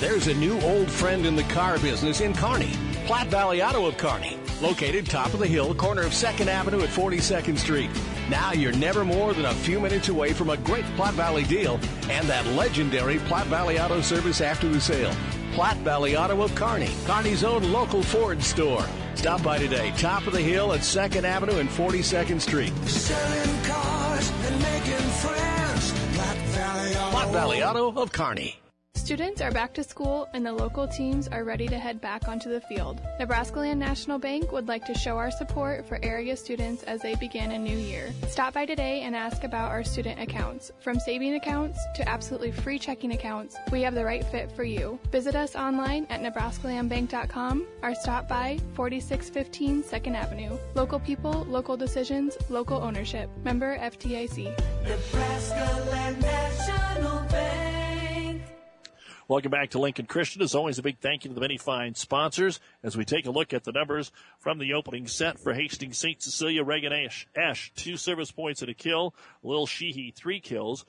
There's 0.00 0.28
a 0.28 0.34
new 0.34 0.60
old 0.60 0.88
friend 0.88 1.26
in 1.26 1.34
the 1.34 1.42
car 1.42 1.76
business 1.80 2.20
in 2.20 2.32
Kearney. 2.32 2.70
Platte 3.06 3.26
Valley 3.26 3.64
Auto 3.64 3.84
of 3.86 3.96
Kearney, 3.96 4.38
located 4.62 5.06
top 5.06 5.34
of 5.34 5.40
the 5.40 5.46
hill, 5.46 5.74
corner 5.74 6.02
of 6.02 6.12
2nd 6.12 6.46
Avenue 6.46 6.82
at 6.82 6.88
42nd 6.88 7.58
Street. 7.58 7.90
Now 8.30 8.52
you're 8.52 8.70
never 8.76 9.04
more 9.04 9.34
than 9.34 9.46
a 9.46 9.54
few 9.54 9.80
minutes 9.80 10.08
away 10.08 10.32
from 10.32 10.50
a 10.50 10.56
great 10.58 10.84
Platte 10.94 11.14
Valley 11.14 11.42
deal 11.42 11.80
and 12.08 12.28
that 12.28 12.46
legendary 12.46 13.18
Platte 13.26 13.48
Valley 13.48 13.80
Auto 13.80 14.00
service 14.00 14.40
after 14.40 14.68
the 14.68 14.80
sale. 14.80 15.12
Platte 15.52 15.78
Valley 15.78 16.16
Auto 16.16 16.42
of 16.42 16.54
Kearney, 16.54 16.94
Kearney's 17.04 17.42
own 17.42 17.72
local 17.72 18.00
Ford 18.00 18.40
store. 18.40 18.86
Stop 19.16 19.42
by 19.42 19.58
today, 19.58 19.92
top 19.98 20.28
of 20.28 20.32
the 20.32 20.40
hill 20.40 20.72
at 20.74 20.80
2nd 20.82 21.24
Avenue 21.24 21.58
and 21.58 21.68
42nd 21.68 22.40
Street. 22.40 22.72
Selling 22.86 23.64
cars 23.64 24.30
and 24.30 24.62
making 24.62 25.08
friends. 25.18 25.92
Platte 26.14 26.36
Valley 26.36 26.90
Auto. 26.94 27.10
Platte 27.10 27.32
Valley 27.32 27.64
Auto 27.64 28.00
of 28.00 28.12
Kearney. 28.12 28.60
Students 29.08 29.40
are 29.40 29.50
back 29.50 29.72
to 29.72 29.82
school 29.82 30.28
and 30.34 30.44
the 30.44 30.52
local 30.52 30.86
teams 30.86 31.28
are 31.28 31.42
ready 31.42 31.66
to 31.66 31.78
head 31.78 31.98
back 31.98 32.28
onto 32.28 32.50
the 32.50 32.60
field. 32.60 33.00
Nebraska 33.18 33.60
Land 33.60 33.80
National 33.80 34.18
Bank 34.18 34.52
would 34.52 34.68
like 34.68 34.84
to 34.84 34.92
show 34.92 35.16
our 35.16 35.30
support 35.30 35.86
for 35.88 35.98
area 36.02 36.36
students 36.36 36.82
as 36.82 37.00
they 37.00 37.14
begin 37.14 37.52
a 37.52 37.58
new 37.58 37.78
year. 37.78 38.12
Stop 38.28 38.52
by 38.52 38.66
today 38.66 39.00
and 39.00 39.16
ask 39.16 39.44
about 39.44 39.70
our 39.70 39.82
student 39.82 40.20
accounts. 40.20 40.72
From 40.80 41.00
saving 41.00 41.36
accounts 41.36 41.80
to 41.94 42.06
absolutely 42.06 42.52
free 42.52 42.78
checking 42.78 43.12
accounts, 43.12 43.56
we 43.72 43.80
have 43.80 43.94
the 43.94 44.04
right 44.04 44.26
fit 44.26 44.52
for 44.52 44.64
you. 44.64 44.98
Visit 45.10 45.34
us 45.34 45.56
online 45.56 46.06
at 46.10 46.20
nebraskalandbank.com 46.20 47.66
or 47.82 47.94
stop 47.94 48.28
by 48.28 48.58
4615 48.74 49.84
2nd 49.84 50.14
Avenue. 50.16 50.58
Local 50.74 51.00
people, 51.00 51.46
local 51.48 51.78
decisions, 51.78 52.36
local 52.50 52.76
ownership. 52.76 53.30
Member 53.42 53.78
FDIC. 53.78 54.54
Nebraska 54.82 55.86
Land 55.90 56.20
National 56.20 57.20
Bank. 57.30 57.68
Welcome 59.28 59.50
back 59.50 59.68
to 59.72 59.78
Lincoln 59.78 60.06
Christian. 60.06 60.40
As 60.40 60.54
always, 60.54 60.78
a 60.78 60.82
big 60.82 61.00
thank 61.00 61.22
you 61.22 61.28
to 61.28 61.34
the 61.34 61.40
many 61.42 61.58
fine 61.58 61.94
sponsors 61.94 62.60
as 62.82 62.96
we 62.96 63.04
take 63.04 63.26
a 63.26 63.30
look 63.30 63.52
at 63.52 63.62
the 63.62 63.72
numbers 63.72 64.10
from 64.38 64.58
the 64.58 64.72
opening 64.72 65.06
set 65.06 65.38
for 65.38 65.52
Hastings 65.52 65.98
St. 65.98 66.22
Cecilia. 66.22 66.64
Reagan 66.64 66.94
Esch, 66.94 67.28
Esch 67.36 67.70
two 67.76 67.98
service 67.98 68.30
points 68.30 68.62
and 68.62 68.70
a 68.70 68.74
kill. 68.74 69.14
Lil 69.42 69.66
Sheehy, 69.66 70.14
three 70.16 70.40
kills. 70.40 70.86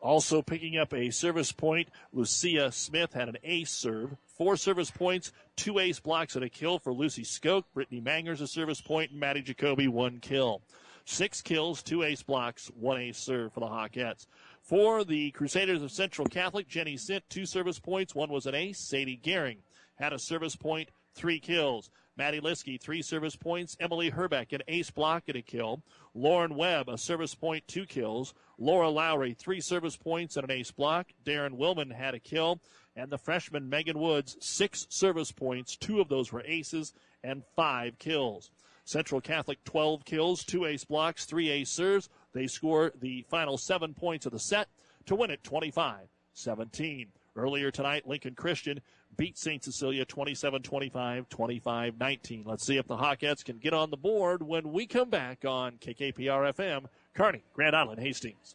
Also 0.00 0.40
picking 0.40 0.78
up 0.78 0.94
a 0.94 1.10
service 1.10 1.50
point, 1.50 1.88
Lucia 2.12 2.70
Smith 2.70 3.12
had 3.12 3.28
an 3.28 3.38
ace 3.42 3.72
serve. 3.72 4.14
Four 4.38 4.56
service 4.56 4.92
points, 4.92 5.32
two 5.56 5.80
ace 5.80 5.98
blocks 5.98 6.36
and 6.36 6.44
a 6.44 6.48
kill 6.48 6.78
for 6.78 6.92
Lucy 6.92 7.24
Skoke. 7.24 7.64
Brittany 7.74 8.00
Mangers 8.00 8.40
a 8.40 8.46
service 8.46 8.80
point, 8.80 9.10
and 9.10 9.18
Maddie 9.18 9.42
Jacoby 9.42 9.88
one 9.88 10.20
kill. 10.20 10.62
Six 11.04 11.42
kills, 11.42 11.82
two 11.82 12.04
ace 12.04 12.22
blocks, 12.22 12.70
one 12.78 13.00
ace 13.00 13.18
serve 13.18 13.52
for 13.52 13.58
the 13.58 13.66
Hawkettes. 13.66 14.26
For 14.66 15.04
the 15.04 15.30
Crusaders 15.30 15.80
of 15.80 15.92
Central 15.92 16.26
Catholic, 16.26 16.66
Jenny 16.66 16.96
Sint, 16.96 17.22
two 17.30 17.46
service 17.46 17.78
points. 17.78 18.16
One 18.16 18.30
was 18.30 18.46
an 18.46 18.56
ace. 18.56 18.80
Sadie 18.80 19.20
Gehring 19.22 19.58
had 19.94 20.12
a 20.12 20.18
service 20.18 20.56
point, 20.56 20.88
three 21.14 21.38
kills. 21.38 21.88
Maddie 22.16 22.40
Liskey, 22.40 22.80
three 22.80 23.00
service 23.00 23.36
points. 23.36 23.76
Emily 23.78 24.10
Herbeck, 24.10 24.52
an 24.52 24.62
ace 24.66 24.90
block 24.90 25.22
and 25.28 25.36
a 25.36 25.42
kill. 25.42 25.84
Lauren 26.14 26.56
Webb, 26.56 26.88
a 26.88 26.98
service 26.98 27.32
point, 27.32 27.62
two 27.68 27.86
kills. 27.86 28.34
Laura 28.58 28.88
Lowry, 28.88 29.34
three 29.34 29.60
service 29.60 29.96
points 29.96 30.36
and 30.36 30.42
an 30.42 30.50
ace 30.50 30.72
block. 30.72 31.12
Darren 31.24 31.56
Willman 31.56 31.92
had 31.92 32.14
a 32.14 32.18
kill. 32.18 32.60
And 32.96 33.08
the 33.08 33.18
freshman 33.18 33.68
Megan 33.68 34.00
Woods, 34.00 34.36
six 34.40 34.88
service 34.88 35.30
points. 35.30 35.76
Two 35.76 36.00
of 36.00 36.08
those 36.08 36.32
were 36.32 36.42
aces 36.44 36.92
and 37.22 37.44
five 37.54 38.00
kills. 38.00 38.50
Central 38.86 39.20
Catholic, 39.20 39.62
12 39.64 40.04
kills, 40.04 40.44
two 40.44 40.64
ace 40.64 40.84
blocks, 40.84 41.24
three 41.24 41.50
ace 41.50 41.70
serves. 41.70 42.08
They 42.36 42.46
score 42.46 42.92
the 43.00 43.24
final 43.30 43.56
seven 43.56 43.94
points 43.94 44.26
of 44.26 44.32
the 44.32 44.38
set 44.38 44.68
to 45.06 45.14
win 45.14 45.30
it 45.30 45.42
25 45.42 46.08
17. 46.34 47.08
Earlier 47.34 47.70
tonight, 47.70 48.06
Lincoln 48.06 48.34
Christian 48.34 48.80
beat 49.16 49.38
St. 49.38 49.64
Cecilia 49.64 50.04
27 50.04 50.62
25, 50.62 51.28
25 51.30 51.98
19. 51.98 52.44
Let's 52.46 52.66
see 52.66 52.76
if 52.76 52.86
the 52.86 52.96
Hawkettes 52.96 53.42
can 53.42 53.56
get 53.56 53.72
on 53.72 53.90
the 53.90 53.96
board 53.96 54.42
when 54.42 54.72
we 54.72 54.86
come 54.86 55.08
back 55.08 55.46
on 55.46 55.78
KKPR 55.78 56.52
FM, 56.52 56.86
Kearney, 57.14 57.42
Grand 57.54 57.74
Island, 57.74 58.00
Hastings. 58.00 58.54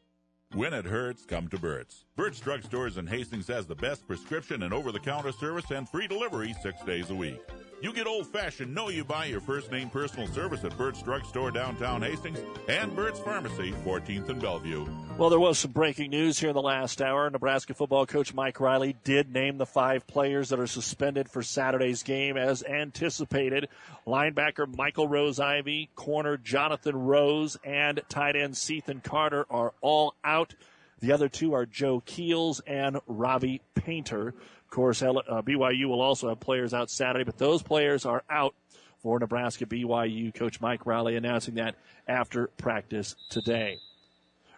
When 0.53 0.73
it 0.73 0.83
hurts, 0.83 1.25
come 1.25 1.47
to 1.47 1.57
Burt's. 1.57 2.03
Burt's 2.17 2.41
Drug 2.41 2.61
Stores 2.61 2.97
in 2.97 3.07
Hastings 3.07 3.47
has 3.47 3.65
the 3.65 3.75
best 3.75 4.05
prescription 4.05 4.63
and 4.63 4.73
over-the-counter 4.73 5.31
service 5.31 5.71
and 5.71 5.87
free 5.87 6.07
delivery 6.07 6.53
six 6.61 6.83
days 6.83 7.09
a 7.09 7.15
week. 7.15 7.39
You 7.81 7.93
get 7.93 8.05
old-fashioned, 8.05 8.75
know 8.75 8.89
you 8.89 9.05
buy 9.05 9.25
your 9.25 9.39
first 9.39 9.71
name 9.71 9.89
personal 9.89 10.27
service 10.27 10.65
at 10.65 10.77
Burt's 10.77 11.01
Drug 11.01 11.25
Store 11.25 11.51
downtown 11.51 12.01
Hastings 12.01 12.37
and 12.67 12.93
Burt's 12.97 13.21
Pharmacy, 13.21 13.71
14th 13.85 14.27
and 14.27 14.41
Bellevue. 14.41 14.85
Well, 15.17 15.29
there 15.29 15.39
was 15.39 15.57
some 15.57 15.71
breaking 15.71 16.11
news 16.11 16.37
here 16.37 16.49
in 16.49 16.55
the 16.55 16.61
last 16.61 17.01
hour. 17.01 17.29
Nebraska 17.29 17.73
football 17.73 18.05
coach 18.05 18.33
Mike 18.33 18.59
Riley 18.59 18.97
did 19.05 19.31
name 19.31 19.57
the 19.57 19.65
five 19.65 20.05
players 20.05 20.49
that 20.49 20.59
are 20.59 20.67
suspended 20.67 21.29
for 21.31 21.41
Saturday's 21.41 22.03
game 22.03 22.35
as 22.35 22.61
anticipated. 22.61 23.69
Linebacker 24.05 24.75
Michael 24.75 25.07
Rose 25.07 25.39
Ivey, 25.39 25.89
corner 25.95 26.35
Jonathan 26.35 26.97
Rose, 27.05 27.57
and 27.63 28.01
tight 28.09 28.35
end 28.35 28.57
Cethan 28.57 28.99
Carter 28.99 29.45
are 29.49 29.73
all 29.79 30.13
out. 30.25 30.55
The 31.01 31.11
other 31.11 31.29
two 31.29 31.53
are 31.53 31.65
Joe 31.65 32.01
Keels 32.05 32.61
and 32.67 32.99
Robbie 33.07 33.61
Painter. 33.73 34.29
Of 34.29 34.69
course, 34.69 35.01
uh, 35.01 35.13
BYU 35.41 35.85
will 35.87 36.01
also 36.01 36.29
have 36.29 36.39
players 36.39 36.73
out 36.73 36.91
Saturday, 36.91 37.23
but 37.23 37.39
those 37.39 37.63
players 37.63 38.05
are 38.05 38.23
out 38.29 38.53
for 39.01 39.19
Nebraska 39.19 39.65
BYU. 39.65 40.33
Coach 40.33 40.61
Mike 40.61 40.85
Riley 40.85 41.15
announcing 41.15 41.55
that 41.55 41.75
after 42.07 42.47
practice 42.57 43.15
today. 43.29 43.79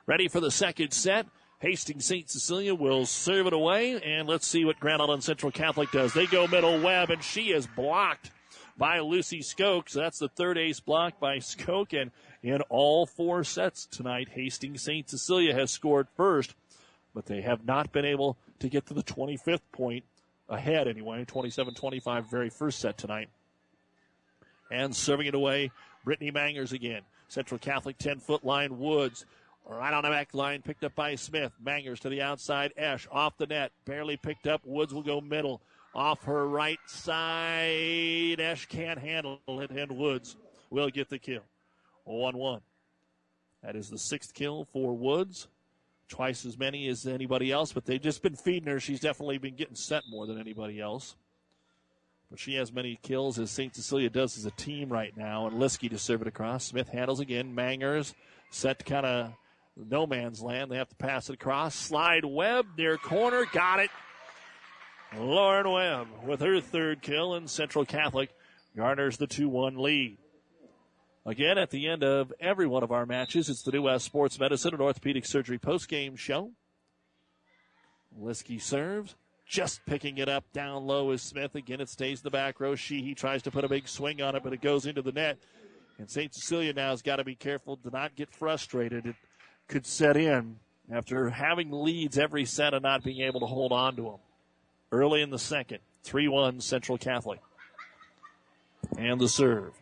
Ready 0.06 0.28
for 0.28 0.42
the 0.42 0.52
second 0.52 0.92
set. 0.92 1.28
Hastings 1.60 2.04
St. 2.04 2.30
Cecilia 2.30 2.76
will 2.76 3.06
serve 3.06 3.48
it 3.48 3.54
away, 3.54 4.02
and 4.02 4.28
let's 4.28 4.46
see 4.46 4.66
what 4.66 4.82
Grand 4.82 5.02
Island 5.02 5.24
Central 5.24 5.50
Catholic 5.50 5.92
does. 5.92 6.14
They 6.14 6.26
go 6.26 6.46
middle 6.46 6.82
Webb, 6.82 7.10
and 7.10 7.24
she 7.24 7.54
is 7.54 7.68
blocked 7.68 8.32
by 8.78 9.00
Lucy 9.00 9.40
Skoke. 9.40 9.90
So 9.90 10.00
that's 10.00 10.20
the 10.20 10.28
third 10.28 10.58
ace 10.58 10.82
block 10.82 11.22
by 11.22 11.38
Skoke, 11.38 12.00
and 12.00 12.12
in 12.44 12.62
all 12.70 13.06
four 13.06 13.44
sets 13.44 13.86
tonight, 13.86 14.30
Hastings 14.30 14.84
St. 14.84 15.10
Cecilia 15.10 15.54
has 15.54 15.72
scored 15.72 16.08
first, 16.16 16.54
but 17.16 17.26
they 17.26 17.42
have 17.42 17.66
not 17.66 17.92
been 17.92 18.06
able 18.06 18.38
to 18.60 18.70
get 18.70 18.86
to 18.88 18.94
the 18.94 19.04
25th 19.04 19.62
point 19.72 20.04
ahead 20.50 20.88
anyway. 20.88 21.26
27-25, 21.26 22.30
very 22.30 22.50
first 22.50 22.80
set 22.80 22.98
tonight. 22.98 23.30
And 24.70 24.96
serving 24.96 25.28
it 25.28 25.36
away, 25.36 25.72
Brittany 26.04 26.32
Mangers 26.32 26.74
again. 26.74 27.02
Central 27.30 27.58
Catholic 27.58 27.98
10 27.98 28.20
foot 28.20 28.44
line, 28.44 28.78
Woods 28.78 29.26
Right 29.66 29.94
on 29.94 30.04
the 30.04 30.10
back 30.10 30.34
line, 30.34 30.62
picked 30.62 30.84
up 30.84 30.94
by 30.94 31.16
Smith. 31.16 31.54
Mangers 31.64 32.02
to 32.02 32.10
the 32.10 32.22
outside. 32.22 32.74
Esch 32.76 33.08
off 33.12 33.38
the 33.38 33.48
net. 33.48 33.72
Barely 33.86 34.18
picked 34.18 34.46
up. 34.46 34.62
Woods 34.66 34.94
will 34.94 35.04
go 35.04 35.22
middle. 35.22 35.62
Off 35.96 36.24
her 36.24 36.48
right 36.48 36.80
side. 36.88 38.40
Esch 38.40 38.66
can't 38.68 39.00
handle 39.00 39.40
it, 39.48 39.70
and 39.70 39.92
Woods 39.98 40.36
will 40.70 40.90
get 40.90 41.10
the 41.10 41.20
kill. 41.20 41.44
1 42.06 42.38
1. 42.38 42.62
That 43.64 43.76
is 43.76 43.90
the 43.90 43.98
sixth 43.98 44.34
kill 44.34 44.68
for 44.72 44.94
Woods. 44.94 45.48
Twice 46.10 46.46
as 46.46 46.60
many 46.60 46.88
as 46.90 47.08
anybody 47.08 47.52
else, 47.52 47.72
but 47.72 47.86
they've 47.86 48.02
just 48.02 48.22
been 48.22 48.36
feeding 48.36 48.70
her. 48.70 48.80
She's 48.80 49.00
definitely 49.00 49.38
been 49.38 49.56
getting 49.56 49.76
set 49.76 50.04
more 50.10 50.28
than 50.28 50.40
anybody 50.40 50.80
else. 50.80 51.16
But 52.30 52.40
she 52.40 52.56
has 52.56 52.74
many 52.74 53.00
kills 53.02 53.40
as 53.40 53.52
St. 53.52 53.74
Cecilia 53.74 54.10
does 54.10 54.38
as 54.38 54.46
a 54.46 54.52
team 54.52 54.90
right 54.90 55.16
now. 55.16 55.48
And 55.48 55.58
Liskey 55.58 55.90
to 55.90 55.98
serve 55.98 56.22
it 56.22 56.28
across. 56.28 56.66
Smith 56.66 56.90
handles 56.90 57.20
again. 57.20 57.56
Mangers 57.56 58.14
set 58.52 58.80
to 58.80 58.86
kind 58.86 59.06
of 59.06 59.34
no 59.76 60.06
man's 60.06 60.42
land. 60.42 60.72
They 60.72 60.78
have 60.78 60.90
to 60.90 60.96
pass 60.96 61.30
it 61.30 61.34
across. 61.34 61.74
Slide 61.74 62.26
Webb 62.26 62.68
near 62.78 62.98
corner. 62.98 63.46
Got 63.52 63.80
it. 63.80 63.90
Lauren 65.18 65.72
Webb 65.72 66.08
with 66.24 66.42
her 66.42 66.60
third 66.60 67.02
kill, 67.02 67.36
and 67.36 67.50
Central 67.50 67.86
Catholic 67.86 68.30
garners 68.76 69.18
the 69.18 69.28
2 69.28 69.48
1 69.48 69.78
lead. 69.78 70.18
Again, 71.26 71.58
at 71.58 71.70
the 71.70 71.88
end 71.88 72.04
of 72.04 72.34
every 72.40 72.68
one 72.68 72.84
of 72.84 72.92
our 72.92 73.06
matches, 73.06 73.50
it's 73.50 73.64
the 73.64 73.72
New 73.72 73.84
West 73.84 74.06
Sports 74.06 74.38
Medicine 74.40 74.74
and 74.74 74.82
Orthopedic 74.82 75.26
Surgery 75.26 75.58
post-game 75.58 76.18
show. 76.18 76.52
Liskey 78.20 78.62
serves, 78.62 79.16
just 79.48 79.86
picking 79.86 80.18
it 80.18 80.28
up 80.28 80.44
down 80.52 80.86
low 80.86 81.12
is 81.12 81.22
Smith. 81.22 81.56
Again, 81.56 81.80
it 81.80 81.90
stays 81.90 82.20
in 82.20 82.24
the 82.24 82.32
back 82.32 82.60
row. 82.60 82.76
Sheehy 82.76 83.16
tries 83.16 83.42
to 83.44 83.52
put 83.52 83.64
a 83.64 83.70
big 83.70 83.88
swing 83.88 84.22
on 84.22 84.36
it, 84.36 84.44
but 84.44 84.54
it 84.54 84.62
goes 84.62 84.86
into 84.86 85.02
the 85.02 85.12
net. 85.12 85.38
And 85.98 86.10
St. 86.10 86.34
Cecilia 86.34 86.74
now 86.74 86.90
has 86.90 87.02
got 87.02 87.18
to 87.18 87.24
be 87.24 87.36
careful 87.36 87.78
to 87.78 87.90
not 87.90 88.16
get 88.16 88.30
frustrated. 88.30 89.06
It 89.06 89.16
could 89.68 89.86
set 89.86 90.18
in 90.18 90.58
after 90.92 91.30
having 91.30 91.72
leads 91.72 92.18
every 92.18 92.46
set 92.46 92.74
and 92.74 92.84
not 92.84 93.04
being 93.04 93.22
able 93.22 93.40
to 93.40 93.46
hold 93.46 93.72
on 93.72 93.96
to 93.96 94.02
them. 94.04 94.20
Early 94.92 95.22
in 95.22 95.30
the 95.30 95.40
second, 95.40 95.80
3 96.04 96.28
1 96.28 96.60
Central 96.62 96.98
Catholic. 96.98 97.40
And 98.98 99.20
the 99.20 99.30
serve. 99.30 99.74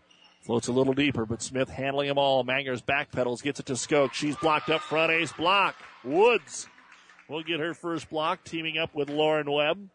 Floats 0.42 0.68
a 0.68 0.72
little 0.72 0.94
deeper, 0.94 1.26
but 1.26 1.42
Smith 1.42 1.70
handling 1.70 2.08
them 2.08 2.18
all. 2.18 2.44
Mangers 2.44 2.82
backpedals, 2.82 3.44
gets 3.44 3.60
it 3.60 3.68
to 3.68 3.74
Skoke. 3.74 4.14
She's 4.14 4.36
blocked 4.38 4.70
up 4.70 4.82
front. 4.82 5.12
Ace 5.12 5.32
block. 5.32 5.76
Woods 6.04 6.68
will 7.30 7.44
get 7.44 7.60
her 7.60 7.76
first 7.76 8.10
block, 8.10 8.44
teaming 8.44 8.78
up 8.78 8.96
with 8.96 9.10
Lauren 9.10 9.52
Webb. 9.52 9.90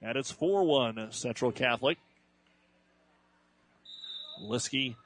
And 0.00 0.16
it's 0.16 0.32
4 0.32 0.64
1 0.64 1.12
Central 1.12 1.52
Catholic. 1.52 1.98
Liskey 4.42 4.96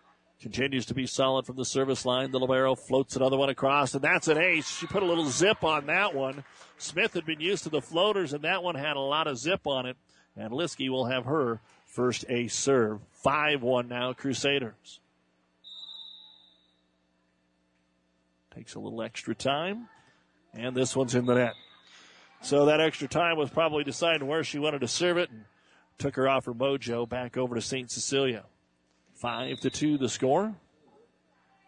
continues 0.41 0.87
to 0.87 0.95
be 0.95 1.07
solid 1.07 1.45
from 1.45 1.57
the 1.57 1.65
service 1.67 2.07
line. 2.07 2.31
The 2.31 2.41
Libero 2.41 2.75
floats 2.75 3.17
another 3.17 3.37
one 3.37 3.51
across, 3.51 3.95
and 3.95 4.03
that's 4.03 4.29
an 4.29 4.39
ace. 4.39 4.79
She 4.79 4.87
put 4.87 5.03
a 5.03 5.07
little 5.07 5.29
zip 5.29 5.63
on 5.63 5.87
that 5.87 6.15
one. 6.15 6.45
Smith 6.79 7.13
had 7.13 7.27
been 7.27 7.41
used 7.41 7.65
to 7.65 7.69
the 7.69 7.83
floaters, 7.83 8.33
and 8.33 8.45
that 8.45 8.63
one 8.63 8.75
had 8.75 8.97
a 8.97 9.01
lot 9.01 9.27
of 9.27 9.37
zip 9.37 9.67
on 9.67 9.85
it. 9.85 9.99
And 10.37 10.53
Liskey 10.53 10.89
will 10.89 11.07
have 11.07 11.27
her 11.27 11.61
first 11.97 12.27
ace 12.29 12.55
serve. 12.55 13.01
5 13.13 13.63
1 13.63 13.89
now, 13.89 14.13
Crusaders. 14.13 15.01
Takes 18.55 18.75
a 18.75 18.81
little 18.81 19.03
extra 19.03 19.35
time, 19.35 19.89
and 20.53 20.77
this 20.77 20.95
one's 20.95 21.15
in 21.15 21.25
the 21.25 21.35
net. 21.35 21.55
So 22.43 22.67
that 22.67 22.81
extra 22.81 23.09
time 23.09 23.39
was 23.39 23.49
probably 23.49 23.83
deciding 23.83 24.27
where 24.29 24.45
she 24.45 24.59
wanted 24.59 24.83
to 24.83 24.89
serve 24.89 25.17
it 25.17 25.31
and 25.31 25.45
took 25.99 26.17
her 26.17 26.29
off 26.29 26.45
her 26.45 26.55
mojo 26.55 27.09
back 27.09 27.39
over 27.39 27.55
to 27.55 27.63
St. 27.63 27.91
Cecilia. 27.91 28.45
Five 29.15 29.61
to 29.61 29.71
two 29.71 29.97
the 29.97 30.11
score. 30.11 30.55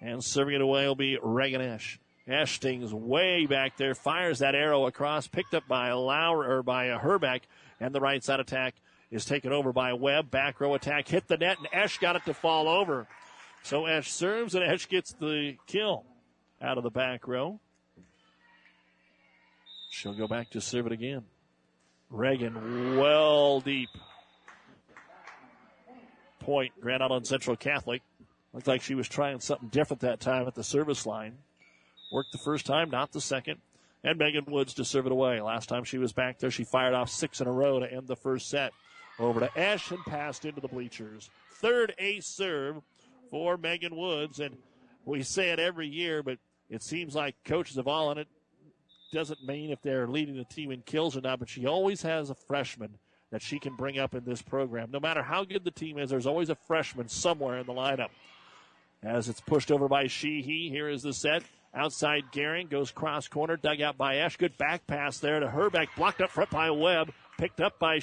And 0.00 0.22
serving 0.22 0.54
it 0.54 0.60
away 0.60 0.86
will 0.86 0.94
be 0.94 1.18
Reagan 1.20 1.62
Esch. 1.62 1.98
Esting's 2.28 2.92
way 2.92 3.46
back 3.46 3.78
there, 3.78 3.94
fires 3.94 4.40
that 4.40 4.54
arrow 4.54 4.86
across, 4.86 5.26
picked 5.26 5.54
up 5.54 5.66
by 5.66 5.90
Lauer 5.92 6.46
or 6.46 6.62
by 6.62 6.86
a 6.86 6.98
Herbeck, 6.98 7.48
and 7.80 7.94
the 7.94 8.00
right 8.00 8.22
side 8.22 8.38
attack 8.38 8.74
is 9.10 9.24
taken 9.24 9.52
over 9.52 9.72
by 9.72 9.92
Webb. 9.92 10.30
Back 10.30 10.60
row 10.60 10.74
attack 10.74 11.08
hit 11.08 11.28
the 11.28 11.36
net, 11.36 11.58
and 11.58 11.68
Esch 11.72 11.98
got 11.98 12.16
it 12.16 12.24
to 12.26 12.34
fall 12.34 12.68
over. 12.68 13.06
So 13.62 13.86
Esch 13.86 14.10
serves, 14.10 14.54
and 14.54 14.64
Esch 14.64 14.88
gets 14.88 15.12
the 15.12 15.56
kill 15.66 16.04
out 16.60 16.78
of 16.78 16.84
the 16.84 16.90
back 16.90 17.26
row. 17.26 17.60
She'll 19.90 20.14
go 20.14 20.28
back 20.28 20.50
to 20.50 20.60
serve 20.60 20.86
it 20.86 20.92
again. 20.92 21.24
Reagan 22.10 22.96
well 22.96 23.60
deep. 23.60 23.90
Point, 26.40 26.72
Grand 26.80 27.02
Island 27.02 27.26
Central 27.26 27.56
Catholic. 27.56 28.02
Looked 28.52 28.66
like 28.66 28.80
she 28.80 28.94
was 28.94 29.08
trying 29.08 29.40
something 29.40 29.68
different 29.68 30.00
that 30.00 30.20
time 30.20 30.46
at 30.46 30.54
the 30.54 30.64
service 30.64 31.04
line. 31.04 31.36
Worked 32.10 32.32
the 32.32 32.38
first 32.38 32.64
time, 32.64 32.90
not 32.90 33.12
the 33.12 33.20
second. 33.20 33.60
And 34.02 34.18
Megan 34.18 34.46
Woods 34.46 34.74
to 34.74 34.84
serve 34.84 35.06
it 35.06 35.12
away. 35.12 35.40
Last 35.40 35.68
time 35.68 35.84
she 35.84 35.98
was 35.98 36.12
back 36.12 36.38
there, 36.38 36.50
she 36.50 36.64
fired 36.64 36.94
off 36.94 37.10
six 37.10 37.40
in 37.40 37.46
a 37.46 37.52
row 37.52 37.80
to 37.80 37.92
end 37.92 38.06
the 38.06 38.16
first 38.16 38.48
set. 38.48 38.72
Over 39.18 39.40
to 39.40 39.58
Esch 39.58 39.90
and 39.90 40.04
passed 40.04 40.44
into 40.44 40.60
the 40.60 40.68
bleachers. 40.68 41.30
Third 41.54 41.94
ace 41.98 42.26
serve 42.26 42.76
for 43.30 43.56
Megan 43.56 43.96
Woods. 43.96 44.40
And 44.40 44.56
we 45.04 45.22
say 45.22 45.50
it 45.50 45.58
every 45.58 45.88
year, 45.88 46.22
but 46.22 46.38
it 46.70 46.82
seems 46.82 47.14
like 47.14 47.34
coaches 47.44 47.76
have 47.76 47.88
all 47.88 48.10
in 48.12 48.18
it. 48.18 48.28
Doesn't 49.12 49.44
mean 49.44 49.70
if 49.70 49.80
they're 49.80 50.06
leading 50.06 50.36
the 50.36 50.44
team 50.44 50.70
in 50.70 50.82
kills 50.82 51.16
or 51.16 51.22
not, 51.22 51.38
but 51.38 51.48
she 51.48 51.66
always 51.66 52.02
has 52.02 52.30
a 52.30 52.34
freshman 52.34 52.98
that 53.30 53.42
she 53.42 53.58
can 53.58 53.74
bring 53.74 53.98
up 53.98 54.14
in 54.14 54.24
this 54.24 54.42
program. 54.42 54.90
No 54.92 55.00
matter 55.00 55.22
how 55.22 55.44
good 55.44 55.64
the 55.64 55.70
team 55.70 55.98
is, 55.98 56.10
there's 56.10 56.26
always 56.26 56.50
a 56.50 56.54
freshman 56.54 57.08
somewhere 57.08 57.58
in 57.58 57.66
the 57.66 57.72
lineup. 57.72 58.10
As 59.02 59.28
it's 59.28 59.40
pushed 59.40 59.70
over 59.70 59.88
by 59.88 60.06
Sheehy, 60.06 60.68
here 60.68 60.88
is 60.88 61.02
the 61.02 61.12
set. 61.12 61.42
Outside 61.74 62.24
Gehring 62.32 62.70
goes 62.70 62.90
cross 62.90 63.28
corner, 63.28 63.56
dug 63.56 63.80
out 63.80 63.96
by 63.96 64.18
Esch. 64.18 64.36
Good 64.36 64.56
back 64.58 64.86
pass 64.86 65.18
there 65.18 65.40
to 65.40 65.48
Herbeck, 65.48 65.94
blocked 65.96 66.20
up 66.20 66.30
front 66.30 66.50
by 66.50 66.70
Webb, 66.70 67.12
picked 67.38 67.60
up 67.60 67.78
by 67.78 68.00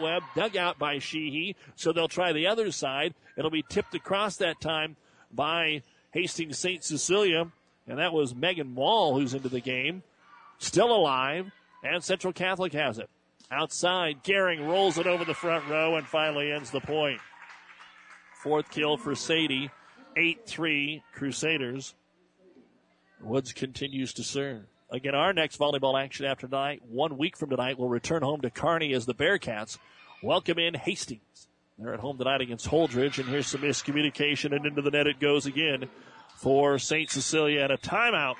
Webb, 0.00 0.24
dug 0.34 0.56
out 0.56 0.78
by 0.78 0.98
Sheehy. 0.98 1.56
So 1.76 1.92
they'll 1.92 2.08
try 2.08 2.32
the 2.32 2.46
other 2.46 2.72
side. 2.72 3.14
It'll 3.36 3.50
be 3.50 3.64
tipped 3.68 3.94
across 3.94 4.36
that 4.36 4.60
time 4.60 4.96
by 5.32 5.82
Hastings 6.12 6.58
St. 6.58 6.82
Cecilia, 6.82 7.50
and 7.86 7.98
that 7.98 8.12
was 8.12 8.34
Megan 8.34 8.74
Wall 8.74 9.14
who's 9.14 9.34
into 9.34 9.48
the 9.48 9.60
game. 9.60 10.02
Still 10.58 10.94
alive, 10.94 11.50
and 11.82 12.02
Central 12.02 12.32
Catholic 12.32 12.72
has 12.72 12.98
it. 12.98 13.10
Outside, 13.50 14.24
Gehring 14.24 14.66
rolls 14.66 14.98
it 14.98 15.06
over 15.06 15.24
the 15.24 15.34
front 15.34 15.68
row 15.68 15.96
and 15.96 16.06
finally 16.06 16.50
ends 16.50 16.70
the 16.70 16.80
point. 16.80 17.20
Fourth 18.42 18.70
kill 18.70 18.96
for 18.96 19.14
Sadie. 19.14 19.70
8 20.16 20.46
3 20.46 21.02
Crusaders. 21.12 21.94
Woods 23.20 23.52
continues 23.52 24.12
to 24.14 24.22
serve. 24.22 24.62
Again, 24.94 25.16
our 25.16 25.32
next 25.32 25.58
volleyball 25.58 26.00
action 26.00 26.24
after 26.24 26.46
tonight, 26.46 26.80
one 26.88 27.18
week 27.18 27.36
from 27.36 27.50
tonight, 27.50 27.80
will 27.80 27.88
return 27.88 28.22
home 28.22 28.42
to 28.42 28.50
Kearney 28.50 28.92
as 28.92 29.06
the 29.06 29.12
Bearcats 29.12 29.76
welcome 30.22 30.56
in 30.60 30.74
Hastings. 30.74 31.48
They're 31.76 31.94
at 31.94 31.98
home 31.98 32.16
tonight 32.16 32.40
against 32.40 32.68
Holdrege, 32.68 33.18
and 33.18 33.28
here's 33.28 33.48
some 33.48 33.62
miscommunication, 33.62 34.54
and 34.54 34.64
into 34.64 34.82
the 34.82 34.92
net 34.92 35.08
it 35.08 35.18
goes 35.18 35.46
again 35.46 35.88
for 36.36 36.78
St. 36.78 37.10
Cecilia 37.10 37.62
and 37.62 37.72
a 37.72 37.76
timeout 37.76 38.36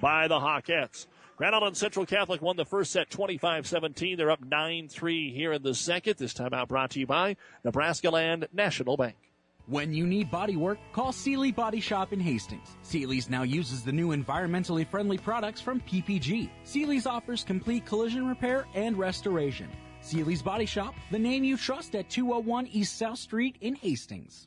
by 0.00 0.28
the 0.28 0.38
Hawkettes. 0.38 1.08
Grand 1.36 1.56
Island 1.56 1.76
Central 1.76 2.06
Catholic 2.06 2.40
won 2.40 2.56
the 2.56 2.64
first 2.64 2.92
set 2.92 3.10
25-17. 3.10 4.16
They're 4.16 4.30
up 4.30 4.48
9-3 4.48 5.34
here 5.34 5.54
in 5.54 5.64
the 5.64 5.74
second. 5.74 6.18
This 6.18 6.34
timeout 6.34 6.68
brought 6.68 6.90
to 6.90 7.00
you 7.00 7.06
by 7.08 7.34
Nebraska 7.64 8.10
Land 8.10 8.46
National 8.52 8.96
Bank. 8.96 9.16
When 9.68 9.92
you 9.92 10.06
need 10.06 10.30
body 10.30 10.54
work, 10.54 10.78
call 10.92 11.10
Seely 11.10 11.50
Body 11.50 11.80
Shop 11.80 12.12
in 12.12 12.20
Hastings. 12.20 12.76
Seely's 12.82 13.28
now 13.28 13.42
uses 13.42 13.82
the 13.82 13.90
new 13.90 14.14
environmentally 14.16 14.86
friendly 14.86 15.18
products 15.18 15.60
from 15.60 15.80
PPG. 15.80 16.50
Seely's 16.62 17.04
offers 17.04 17.42
complete 17.42 17.84
collision 17.84 18.28
repair 18.28 18.66
and 18.74 18.96
restoration. 18.96 19.68
Seely's 20.00 20.40
Body 20.40 20.66
Shop, 20.66 20.94
the 21.10 21.18
name 21.18 21.42
you 21.42 21.56
trust 21.56 21.96
at 21.96 22.08
201 22.08 22.68
East 22.68 22.96
South 22.96 23.18
Street 23.18 23.56
in 23.60 23.74
Hastings. 23.74 24.46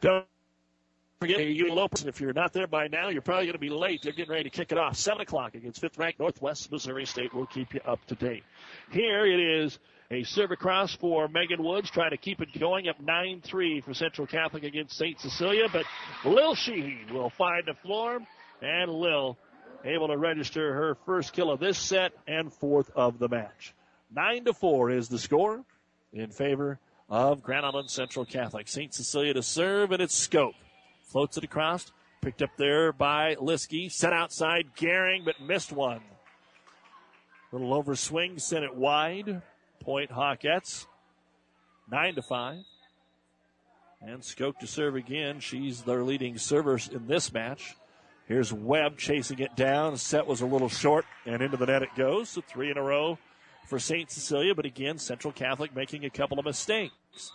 Don't 0.00 0.24
forget 1.20 1.40
you 1.46 1.72
Lopers. 1.72 2.06
If 2.06 2.20
you're 2.20 2.32
not 2.32 2.52
there 2.52 2.66
by 2.66 2.88
now, 2.88 3.08
you're 3.08 3.22
probably 3.22 3.46
going 3.46 3.54
to 3.54 3.58
be 3.58 3.70
late. 3.70 4.02
They're 4.02 4.12
getting 4.12 4.30
ready 4.30 4.44
to 4.44 4.50
kick 4.50 4.70
it 4.70 4.78
off. 4.78 4.96
7 4.96 5.20
o'clock 5.20 5.54
against 5.54 5.80
fifth 5.80 5.98
ranked 5.98 6.20
Northwest 6.20 6.70
Missouri 6.70 7.04
State. 7.04 7.34
We'll 7.34 7.46
keep 7.46 7.74
you 7.74 7.80
up 7.84 8.04
to 8.06 8.14
date. 8.14 8.44
Here 8.90 9.26
it 9.26 9.40
is. 9.40 9.78
A 10.10 10.22
serve 10.22 10.52
across 10.52 10.94
for 10.94 11.28
Megan 11.28 11.62
Woods, 11.62 11.90
trying 11.90 12.12
to 12.12 12.16
keep 12.16 12.40
it 12.40 12.58
going 12.58 12.88
up 12.88 12.98
9-3 12.98 13.84
for 13.84 13.92
Central 13.92 14.26
Catholic 14.26 14.64
against 14.64 14.96
St. 14.96 15.20
Cecilia, 15.20 15.68
but 15.70 15.84
Lil 16.24 16.54
Sheehy 16.54 17.00
will 17.12 17.28
find 17.28 17.64
the 17.66 17.74
floor, 17.74 18.18
and 18.62 18.90
Lil 18.90 19.36
able 19.84 20.08
to 20.08 20.16
register 20.16 20.72
her 20.72 20.96
first 21.04 21.34
kill 21.34 21.50
of 21.50 21.60
this 21.60 21.76
set 21.76 22.12
and 22.26 22.50
fourth 22.50 22.90
of 22.96 23.18
the 23.18 23.28
match. 23.28 23.74
9 24.10 24.46
to 24.46 24.54
4 24.54 24.92
is 24.92 25.10
the 25.10 25.18
score 25.18 25.62
in 26.14 26.30
favor 26.30 26.78
of 27.08 27.42
Grand 27.42 27.64
Island 27.64 27.90
Central 27.90 28.24
Catholic. 28.24 28.68
St. 28.68 28.92
Cecilia 28.92 29.34
to 29.34 29.42
serve, 29.42 29.92
and 29.92 30.02
it's 30.02 30.28
Skoke. 30.28 30.54
Floats 31.02 31.38
it 31.38 31.44
across, 31.44 31.90
picked 32.20 32.42
up 32.42 32.50
there 32.58 32.92
by 32.92 33.34
Liskey, 33.36 33.90
set 33.90 34.12
outside 34.12 34.66
Gehring, 34.76 35.24
but 35.24 35.40
missed 35.40 35.72
one. 35.72 36.00
Little 37.50 37.82
overswing, 37.82 38.40
sent 38.40 38.64
it 38.64 38.74
wide. 38.74 39.40
Point 39.80 40.10
Hawkettes. 40.10 40.86
Nine 41.90 42.14
to 42.16 42.22
five. 42.22 42.58
And 44.02 44.20
Skoke 44.20 44.58
to 44.58 44.66
serve 44.66 44.96
again. 44.96 45.40
She's 45.40 45.82
their 45.82 46.04
leading 46.04 46.36
server 46.36 46.78
in 46.92 47.06
this 47.06 47.32
match. 47.32 47.74
Here's 48.26 48.52
Webb 48.52 48.98
chasing 48.98 49.38
it 49.38 49.56
down. 49.56 49.96
Set 49.96 50.26
was 50.26 50.42
a 50.42 50.46
little 50.46 50.68
short, 50.68 51.06
and 51.24 51.40
into 51.40 51.56
the 51.56 51.64
net 51.64 51.82
it 51.82 51.94
goes. 51.96 52.28
So 52.28 52.42
three 52.42 52.70
in 52.70 52.76
a 52.76 52.82
row 52.82 53.18
for 53.68 53.78
St. 53.78 54.10
Cecilia, 54.10 54.54
but 54.54 54.64
again, 54.64 54.98
Central 54.98 55.30
Catholic 55.30 55.76
making 55.76 56.04
a 56.06 56.10
couple 56.10 56.38
of 56.38 56.44
mistakes. 56.46 57.32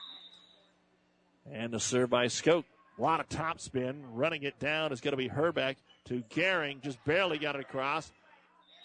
And 1.52 1.72
the 1.72 1.80
serve 1.80 2.10
by 2.10 2.26
Skoke. 2.26 2.66
A 2.98 3.02
lot 3.02 3.20
of 3.20 3.30
topspin. 3.30 4.02
Running 4.12 4.44
it 4.44 4.60
down 4.60 4.92
is 4.92 5.00
going 5.00 5.12
to 5.14 5.18
be 5.18 5.28
Herbeck 5.28 5.78
to 6.06 6.24
Gehring. 6.30 6.82
Just 6.82 7.04
barely 7.06 7.38
got 7.38 7.56
it 7.56 7.62
across. 7.62 8.12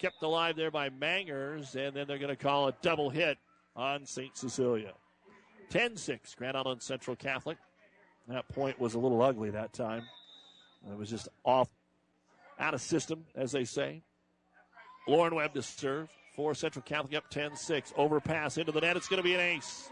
Kept 0.00 0.22
alive 0.22 0.56
there 0.56 0.70
by 0.70 0.90
Mangers, 0.90 1.74
and 1.74 1.94
then 1.94 2.06
they're 2.06 2.18
going 2.18 2.28
to 2.28 2.36
call 2.36 2.68
a 2.68 2.74
double 2.82 3.10
hit 3.10 3.38
on 3.74 4.04
St. 4.04 4.36
Cecilia. 4.36 4.92
10 5.70 5.96
6, 5.96 6.34
Grand 6.34 6.56
Island 6.56 6.82
Central 6.82 7.16
Catholic. 7.16 7.58
That 8.28 8.46
point 8.48 8.78
was 8.78 8.94
a 8.94 8.98
little 8.98 9.22
ugly 9.22 9.50
that 9.50 9.72
time. 9.72 10.02
It 10.88 10.96
was 10.96 11.08
just 11.08 11.28
off, 11.44 11.68
out 12.58 12.74
of 12.74 12.80
system, 12.82 13.24
as 13.34 13.52
they 13.52 13.64
say. 13.64 14.02
Lauren 15.06 15.34
Webb 15.34 15.54
to 15.54 15.62
serve 15.62 16.10
for 16.38 16.54
Central 16.54 16.84
Catholic 16.84 17.16
up 17.16 17.28
10 17.30 17.56
6. 17.56 17.92
Overpass 17.96 18.58
into 18.58 18.70
the 18.70 18.80
net. 18.80 18.96
It's 18.96 19.08
going 19.08 19.16
to 19.16 19.24
be 19.24 19.34
an 19.34 19.40
ace. 19.40 19.90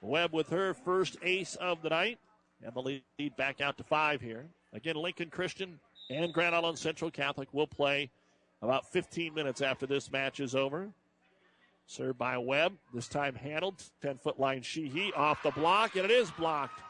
Webb 0.00 0.32
with 0.32 0.48
her 0.50 0.72
first 0.72 1.16
ace 1.20 1.56
of 1.56 1.82
the 1.82 1.88
night. 1.88 2.20
And 2.62 2.72
the 2.72 2.80
lead 2.80 3.36
back 3.36 3.60
out 3.60 3.76
to 3.78 3.82
five 3.82 4.20
here. 4.20 4.46
Again, 4.72 4.94
Lincoln 4.94 5.30
Christian 5.30 5.80
and 6.10 6.32
Grand 6.32 6.54
Island 6.54 6.78
Central 6.78 7.10
Catholic 7.10 7.52
will 7.52 7.66
play 7.66 8.08
about 8.62 8.92
15 8.92 9.34
minutes 9.34 9.62
after 9.62 9.84
this 9.84 10.12
match 10.12 10.38
is 10.38 10.54
over. 10.54 10.90
Served 11.86 12.18
by 12.18 12.38
Webb. 12.38 12.74
This 12.94 13.08
time 13.08 13.34
handled. 13.34 13.82
10 14.00 14.18
foot 14.18 14.38
line 14.38 14.62
Sheehy 14.62 15.12
off 15.14 15.42
the 15.42 15.50
block, 15.50 15.96
and 15.96 16.04
it 16.04 16.12
is 16.12 16.30
blocked. 16.30 16.80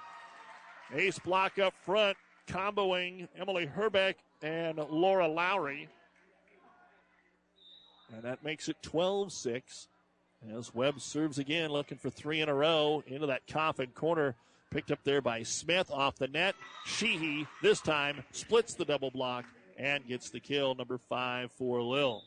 Ace 0.94 1.18
block 1.18 1.58
up 1.58 1.72
front, 1.86 2.18
comboing 2.46 3.28
Emily 3.34 3.64
Herbeck 3.64 4.18
and 4.42 4.76
Laura 4.76 5.26
Lowry. 5.26 5.88
And 8.12 8.22
that 8.22 8.44
makes 8.44 8.68
it 8.68 8.76
12 8.82 9.32
6. 9.32 9.88
As 10.52 10.74
Webb 10.74 11.00
serves 11.00 11.38
again, 11.38 11.70
looking 11.70 11.96
for 11.96 12.10
three 12.10 12.40
in 12.40 12.48
a 12.48 12.54
row 12.54 13.02
into 13.06 13.26
that 13.28 13.46
coffin 13.46 13.88
corner. 13.94 14.34
Picked 14.70 14.90
up 14.90 15.02
there 15.04 15.22
by 15.22 15.42
Smith 15.42 15.90
off 15.90 16.16
the 16.16 16.28
net. 16.28 16.54
Sheehy 16.84 17.46
this 17.62 17.80
time 17.80 18.24
splits 18.32 18.74
the 18.74 18.84
double 18.84 19.10
block 19.10 19.44
and 19.78 20.06
gets 20.06 20.30
the 20.30 20.40
kill, 20.40 20.74
number 20.74 20.98
five 20.98 21.50
for 21.52 21.80
Lil. 21.80 22.22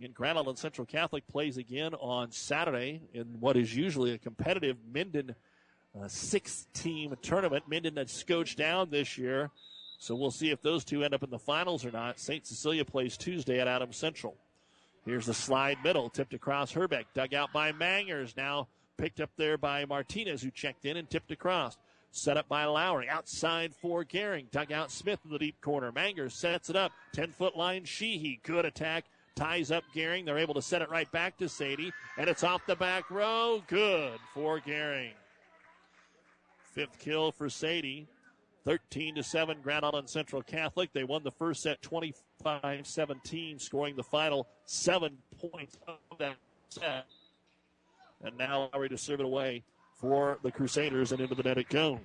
In 0.00 0.12
Grand 0.12 0.38
Island 0.38 0.58
Central 0.58 0.86
Catholic 0.86 1.26
plays 1.28 1.56
again 1.56 1.94
on 1.94 2.30
Saturday 2.30 3.02
in 3.12 3.26
what 3.40 3.56
is 3.56 3.74
usually 3.74 4.12
a 4.12 4.18
competitive 4.18 4.76
Minden 4.92 5.34
uh, 6.00 6.08
six 6.08 6.66
team 6.72 7.16
tournament. 7.22 7.64
Minden 7.68 7.96
had 7.96 8.08
scotched 8.08 8.56
down 8.56 8.90
this 8.90 9.18
year, 9.18 9.50
so 9.98 10.14
we'll 10.14 10.30
see 10.30 10.50
if 10.50 10.62
those 10.62 10.84
two 10.84 11.02
end 11.02 11.12
up 11.12 11.22
in 11.22 11.30
the 11.30 11.38
finals 11.38 11.84
or 11.84 11.90
not. 11.90 12.18
St. 12.20 12.46
Cecilia 12.46 12.84
plays 12.84 13.16
Tuesday 13.16 13.60
at 13.60 13.68
Adams 13.68 13.96
Central. 13.96 14.36
Here's 15.10 15.26
the 15.26 15.34
slide 15.34 15.78
middle, 15.82 16.08
tipped 16.08 16.34
across 16.34 16.70
Herbeck, 16.70 17.12
dug 17.14 17.34
out 17.34 17.52
by 17.52 17.72
Mangers. 17.72 18.36
Now 18.36 18.68
picked 18.96 19.20
up 19.20 19.30
there 19.36 19.58
by 19.58 19.84
Martinez, 19.84 20.40
who 20.40 20.52
checked 20.52 20.84
in 20.84 20.96
and 20.96 21.10
tipped 21.10 21.32
across. 21.32 21.76
Set 22.12 22.36
up 22.36 22.48
by 22.48 22.64
Lowry. 22.64 23.08
Outside 23.08 23.74
for 23.74 24.04
Gehring. 24.04 24.48
Dug 24.52 24.70
out 24.70 24.92
Smith 24.92 25.18
in 25.24 25.32
the 25.32 25.38
deep 25.40 25.60
corner. 25.60 25.90
Mangers 25.90 26.34
sets 26.34 26.70
it 26.70 26.76
up. 26.76 26.92
10 27.12 27.32
foot 27.32 27.56
line. 27.56 27.84
Sheehy. 27.84 28.38
Good 28.44 28.64
attack. 28.64 29.06
Ties 29.34 29.72
up 29.72 29.82
Gehring. 29.92 30.24
They're 30.24 30.38
able 30.38 30.54
to 30.54 30.62
set 30.62 30.80
it 30.80 30.90
right 30.90 31.10
back 31.10 31.36
to 31.38 31.48
Sadie. 31.48 31.92
And 32.16 32.30
it's 32.30 32.44
off 32.44 32.64
the 32.66 32.76
back 32.76 33.10
row. 33.10 33.64
Good 33.66 34.20
for 34.32 34.60
Gehring. 34.60 35.14
Fifth 36.72 37.00
kill 37.00 37.32
for 37.32 37.50
Sadie. 37.50 38.06
13 38.64 39.16
to 39.16 39.22
7 39.22 39.58
Grand 39.62 39.84
Island 39.84 40.08
Central 40.08 40.42
Catholic. 40.42 40.92
They 40.92 41.04
won 41.04 41.22
the 41.22 41.30
first 41.30 41.62
set 41.62 41.80
25 41.82 42.86
17, 42.86 43.58
scoring 43.58 43.96
the 43.96 44.02
final 44.02 44.48
seven 44.64 45.18
points 45.40 45.76
of 45.86 46.18
that 46.18 46.36
set. 46.68 47.06
And 48.22 48.36
now 48.36 48.70
Lowry 48.72 48.88
to 48.90 48.98
serve 48.98 49.20
it 49.20 49.26
away 49.26 49.62
for 49.94 50.38
the 50.42 50.50
Crusaders, 50.50 51.12
and 51.12 51.20
into 51.20 51.34
the 51.34 51.42
net 51.42 51.58
it 51.58 51.68
goes. 51.68 51.98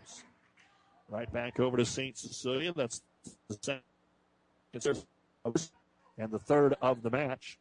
Right 1.09 1.31
back 1.31 1.59
over 1.59 1.77
to 1.77 1.85
St. 1.85 2.17
Cecilia. 2.17 2.73
That's 2.73 3.01
the 3.49 3.57
second 3.61 3.83
and 6.17 6.31
the 6.31 6.39
third 6.39 6.75
of 6.81 7.03
the 7.03 7.09
match. 7.09 7.59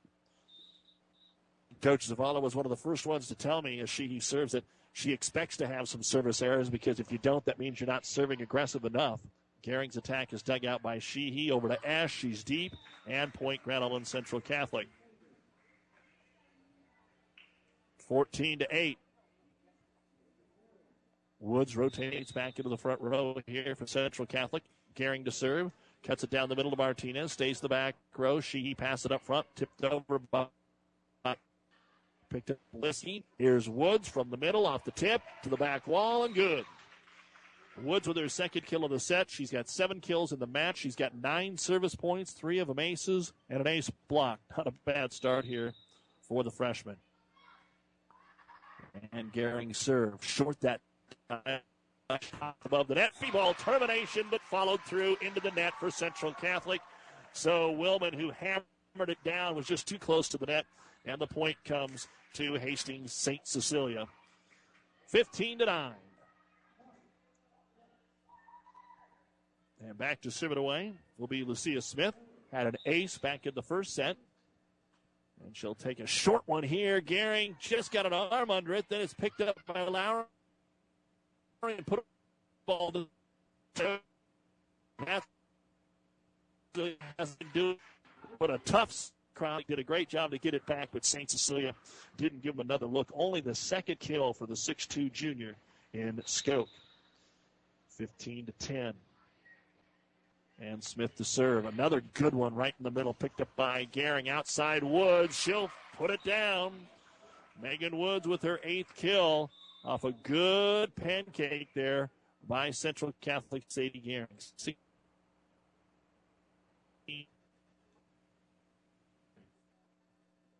Coach 1.83 2.09
Zavala 2.09 2.41
was 2.41 2.57
one 2.57 2.65
of 2.65 2.71
the 2.71 2.77
first 2.77 3.07
ones 3.07 3.29
to 3.29 3.35
tell 3.35 3.61
me 3.61 3.81
as 3.81 3.91
she 3.91 4.09
he 4.09 4.21
serves 4.21 4.55
it, 4.55 4.65
she 4.95 5.13
expects 5.13 5.57
to 5.57 5.67
have 5.67 5.89
some 5.89 6.05
service 6.05 6.41
errors 6.41 6.71
because 6.71 7.01
if 7.01 7.11
you 7.11 7.19
don't, 7.19 7.45
that 7.47 7.59
means 7.59 7.81
you're 7.81 7.89
not 7.89 8.07
serving 8.07 8.41
aggressive 8.41 8.85
enough. 8.85 9.19
Gehring's 9.61 9.97
attack 9.97 10.33
is 10.33 10.41
dug 10.41 10.65
out 10.65 10.83
by 10.83 11.01
Sheehy 11.01 11.51
over 11.51 11.69
to 11.69 11.79
Esch. 11.85 12.13
She's 12.13 12.45
deep 12.45 12.73
and 13.09 13.35
point 13.35 13.61
Island 13.69 14.07
Central 14.07 14.41
Catholic. 14.41 14.87
14 18.07 18.61
to 18.61 18.69
8. 18.71 18.99
Woods 21.41 21.77
rotates 21.77 22.31
back 22.31 22.61
into 22.61 22.69
the 22.69 22.79
front 22.79 23.01
row 23.01 23.37
here 23.49 23.75
for 23.75 23.89
Central 23.89 24.27
Catholic. 24.27 24.63
Gehring 24.95 25.25
to 25.25 25.33
serve. 25.33 25.73
Cuts 26.05 26.23
it 26.23 26.31
down 26.31 26.49
the 26.49 26.55
middle 26.55 26.71
to 26.71 26.77
Martinez. 26.77 27.33
Stays 27.33 27.59
the 27.59 27.69
back 27.69 27.97
row. 28.17 28.39
Sheehy 28.39 28.77
passes 28.77 29.07
it 29.07 29.13
up 29.13 29.23
front. 29.23 29.47
Tipped 29.57 29.83
over 29.83 30.21
by 30.21 30.47
picked 32.35 32.51
up 32.51 32.59
Liskey. 32.77 33.23
Here's 33.39 33.69
Woods 33.69 34.09
from 34.09 34.29
the 34.29 34.37
middle 34.37 34.67
off 34.67 34.83
the 34.83 34.91
tip 34.91 35.23
to 35.45 35.49
the 35.49 35.57
back 35.57 35.87
wall 35.87 36.25
and 36.25 36.35
good. 36.35 36.65
Woods 37.81 38.09
with 38.09 38.17
her 38.17 38.29
second 38.29 38.67
kill 38.67 38.85
of 38.85 38.91
the 38.91 38.99
set. 38.99 39.31
She's 39.31 39.53
got 39.53 39.69
seven 39.69 40.01
kills 40.01 40.33
in 40.33 40.41
the 40.41 40.47
match. 40.47 40.79
She's 40.79 40.97
got 40.97 41.15
nine 41.15 41.57
service 41.57 41.95
points, 41.95 42.33
three 42.33 42.59
of 42.59 42.67
them 42.67 42.81
aces, 42.81 43.33
and 43.49 43.61
an 43.61 43.69
ace 43.69 43.89
block. 44.09 44.41
Not 44.57 44.67
a 44.67 44.73
bad 44.85 45.13
start 45.13 45.45
here 45.45 45.75
for 46.29 46.43
the 46.43 46.51
freshman. 46.51 46.97
And 49.13 49.33
Gehring 49.33 49.75
serve 49.75 50.25
short 50.25 50.61
that 50.63 50.81
above 52.65 52.89
the 52.89 52.97
net. 52.97 53.15
Free 53.15 53.31
ball 53.31 53.55
termination, 53.55 54.25
but 54.29 54.41
followed 54.43 54.81
through 54.83 55.17
into 55.21 55.41
the 55.41 55.53
net 55.53 55.75
for 55.79 55.89
Central 55.89 56.33
Catholic. 56.35 56.81
So 57.33 57.73
Willman, 57.73 58.15
who 58.15 58.31
hammered 58.31 59.09
it 59.09 59.23
down, 59.25 59.55
was 59.55 59.67
just 59.67 59.87
too 59.87 59.99
close 59.99 60.29
to 60.31 60.39
the 60.39 60.47
net, 60.47 60.67
and 61.05 61.21
the 61.21 61.27
point 61.27 61.57
comes 61.65 62.09
to 62.35 62.55
Hastings 62.55 63.13
St. 63.13 63.47
Cecilia. 63.47 64.07
15 65.09 65.59
to 65.61 65.67
9. 65.67 65.93
And 69.87 69.99
back 69.99 70.21
to 70.23 70.31
serve 70.31 70.53
it 70.53 70.59
away 70.59 70.95
will 71.19 71.27
be 71.27 71.45
Lucia 71.45 71.83
Smith. 71.83 72.15
Had 72.53 72.67
an 72.67 72.77
ace 72.87 73.19
back 73.19 73.47
in 73.47 73.55
the 73.55 73.63
first 73.63 73.95
set. 73.95 74.17
And 75.45 75.55
she'll 75.57 75.75
take 75.75 76.01
a 76.01 76.07
short 76.07 76.43
one 76.47 76.63
here. 76.63 77.01
Gehring 77.01 77.59
just 77.59 77.93
got 77.93 78.07
an 78.07 78.13
arm 78.13 78.51
under 78.51 78.73
it. 78.75 78.87
Then 78.89 79.03
it's 79.03 79.13
picked 79.13 79.41
up 79.41 79.61
by 79.67 79.83
Lowry 79.83 80.25
and 81.63 81.87
put 81.87 81.99
a 81.99 82.03
ball 82.67 82.93
to 83.75 84.01
has 87.19 87.37
to 87.37 87.47
do 87.53 87.77
but 88.39 88.51
a 88.51 88.59
tough 88.59 88.93
crowd 89.35 89.65
did 89.69 89.79
a 89.79 89.85
great 89.85 90.09
job 90.09 90.31
to 90.31 90.39
get 90.39 90.55
it 90.55 90.65
back, 90.67 90.89
but 90.93 91.05
St. 91.05 91.31
Cecilia 91.31 91.75
didn't 92.17 92.43
give 92.43 92.55
him 92.55 92.61
another 92.61 92.87
look. 92.87 93.11
Only 93.15 93.41
the 93.41 93.55
second 93.55 94.01
kill 94.01 94.33
for 94.33 94.47
the 94.47 94.55
6'2 94.55 95.13
junior 95.13 95.55
in 95.93 96.21
Skoke. 96.27 96.69
15 97.89 98.47
to 98.47 98.53
10. 98.53 98.95
And 100.61 100.83
Smith 100.83 101.17
to 101.17 101.25
serve. 101.25 101.67
Another 101.67 102.01
good 102.15 102.35
one 102.35 102.55
right 102.55 102.75
in 102.79 102.85
the 102.85 102.91
middle, 102.91 103.13
picked 103.13 103.41
up 103.41 103.49
by 103.57 103.87
Gehring 103.93 104.29
outside 104.29 104.85
Woods. 104.85 105.39
She'll 105.39 105.71
put 105.97 106.11
it 106.11 106.23
down. 106.25 106.73
Megan 107.61 107.99
Woods 107.99 108.27
with 108.27 108.43
her 108.43 108.61
eighth 108.65 108.95
kill 108.97 109.51
off 109.85 110.05
a 110.05 110.13
good 110.23 110.95
pancake 110.97 111.69
there 111.75 112.11
by 112.49 112.71
Central 112.71 113.13
Catholic 113.21 113.65
Sadie 113.69 114.03
Gehring. 114.05 114.75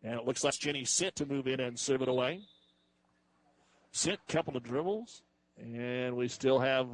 And 0.05 0.13
it 0.13 0.25
looks 0.25 0.43
like 0.43 0.53
Jenny 0.53 0.85
Sint 0.85 1.15
to 1.15 1.25
move 1.25 1.47
in 1.47 1.59
and 1.59 1.79
serve 1.79 2.03
it 2.03 2.07
away. 2.07 2.41
Sint, 3.91 4.19
couple 4.27 4.55
of 4.55 4.61
dribbles. 4.61 5.23
And 5.57 6.15
we 6.15 6.27
still 6.27 6.59
have 6.59 6.87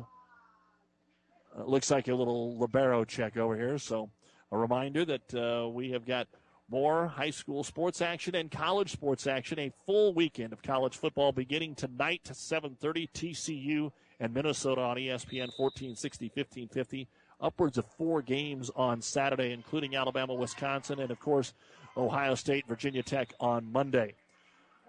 uh, 1.57 1.65
looks 1.65 1.91
like 1.91 2.07
a 2.07 2.15
little 2.15 2.57
libero 2.57 3.03
check 3.03 3.35
over 3.35 3.57
here. 3.57 3.77
So 3.77 4.09
a 4.49 4.57
reminder 4.57 5.03
that 5.03 5.33
uh, 5.33 5.67
we 5.67 5.91
have 5.91 6.05
got 6.05 6.27
more 6.69 7.07
high 7.07 7.31
school 7.31 7.65
sports 7.65 8.01
action 8.01 8.33
and 8.33 8.49
college 8.49 8.93
sports 8.93 9.27
action. 9.27 9.59
A 9.59 9.73
full 9.85 10.13
weekend 10.13 10.53
of 10.53 10.61
college 10.61 10.95
football 10.95 11.33
beginning 11.33 11.75
tonight 11.75 12.21
to 12.23 12.33
7:30. 12.33 13.09
TCU 13.11 13.91
and 14.21 14.33
Minnesota 14.33 14.79
on 14.79 14.95
ESPN 14.95 15.51
1460, 15.57 16.27
1550. 16.27 17.09
Upwards 17.41 17.77
of 17.77 17.85
four 17.97 18.21
games 18.21 18.69
on 18.75 19.01
Saturday, 19.01 19.51
including 19.51 19.95
Alabama, 19.95 20.33
Wisconsin, 20.33 20.99
and 20.99 21.11
of 21.11 21.19
course 21.19 21.53
Ohio 21.97 22.35
State, 22.35 22.65
Virginia 22.67 23.03
Tech 23.03 23.33
on 23.39 23.71
Monday. 23.71 24.15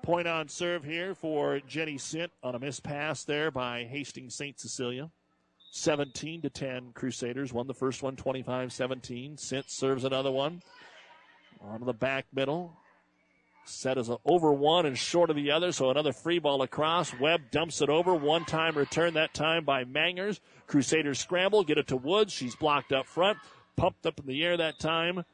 Point 0.03 0.27
on 0.27 0.49
serve 0.49 0.85
here 0.85 1.15
for 1.15 1.61
Jenny 1.61 1.99
Sint 1.99 2.33
on 2.43 2.55
a 2.55 2.59
missed 2.59 2.83
pass 2.83 3.25
there 3.25 3.51
by 3.51 3.85
Hastings 3.85 4.35
St. 4.35 4.59
Cecilia. 4.59 5.11
17 5.71 6.43
to 6.43 6.51
10 6.51 6.93
Crusaders 6.93 7.53
won 7.53 7.67
the 7.67 7.75
first 7.75 8.03
one 8.03 8.17
25-17. 8.17 9.39
Sint 9.39 9.71
serves 9.71 10.05
another 10.05 10.31
one 10.31 10.61
On 11.63 11.85
the 11.85 11.95
back 11.95 12.27
middle. 12.33 12.77
Set 13.65 13.97
is 13.97 14.11
over 14.25 14.53
one 14.53 14.87
and 14.87 14.99
short 14.99 15.31
of 15.31 15.37
the 15.37 15.53
other, 15.53 15.71
so 15.71 15.89
another 15.89 16.13
free 16.13 16.41
ball 16.41 16.63
across. 16.63 17.19
Webb 17.21 17.43
dumps 17.53 17.81
it 17.81 17.89
over. 17.89 18.13
One 18.13 18.45
time 18.45 18.77
return 18.77 19.15
that 19.15 19.35
time 19.35 19.65
by 19.65 19.85
Mangers. 19.85 20.41
Crusaders 20.67 21.21
scramble, 21.21 21.63
get 21.63 21.79
it 21.79 21.87
to 21.87 21.97
Woods. 21.97 22.33
She's 22.33 22.57
blocked 22.57 22.93
up 22.93 23.07
front. 23.07 23.39
Pumped 23.77 24.05
up 24.05 24.19
in 24.19 24.27
the 24.27 24.45
air 24.45 24.57
that 24.57 24.81
time. 24.81 25.25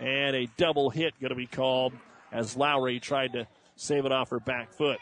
And 0.00 0.36
a 0.36 0.46
double 0.56 0.90
hit 0.90 1.14
going 1.20 1.30
to 1.30 1.34
be 1.34 1.46
called 1.46 1.92
as 2.30 2.56
Lowry 2.56 3.00
tried 3.00 3.32
to 3.32 3.46
save 3.76 4.04
it 4.04 4.12
off 4.12 4.30
her 4.30 4.40
back 4.40 4.72
foot. 4.72 4.98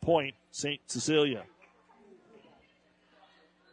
Point, 0.00 0.34
St. 0.50 0.80
Cecilia. 0.86 1.44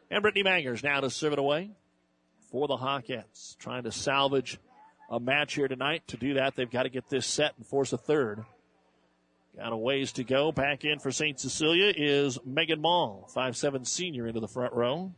And 0.09 0.22
Brittany 0.22 0.43
Mangers 0.43 0.84
now 0.84 0.99
to 1.01 1.09
serve 1.09 1.34
it 1.34 1.39
away 1.39 1.72
for 2.51 2.67
the 2.67 2.78
Hawkettes. 2.78 3.57
Trying 3.57 3.84
to 3.84 3.91
salvage 3.91 4.59
a 5.09 5.19
match 5.19 5.55
here 5.55 5.67
tonight. 5.67 6.03
To 6.07 6.17
do 6.17 6.36
that, 6.36 6.55
they've 6.55 6.69
got 6.69 6.84
to 6.84 6.89
get 6.89 7.09
this 7.09 7.26
set 7.26 7.53
and 7.57 7.65
force 7.65 7.91
a 7.91 7.97
third. 7.97 8.43
Got 9.57 9.74
a 9.74 9.78
ways 9.78 10.13
to 10.13 10.24
go. 10.24 10.53
Back 10.53 10.86
in 10.86 10.99
for 10.99 11.11
St. 11.11 11.38
Cecilia 11.38 11.93
is 11.95 12.39
Megan 12.45 12.80
Mall, 12.80 13.28
five-seven 13.34 13.84
senior 13.84 14.28
into 14.28 14.39
the 14.39 14.47
front 14.47 14.74
row. 14.74 15.11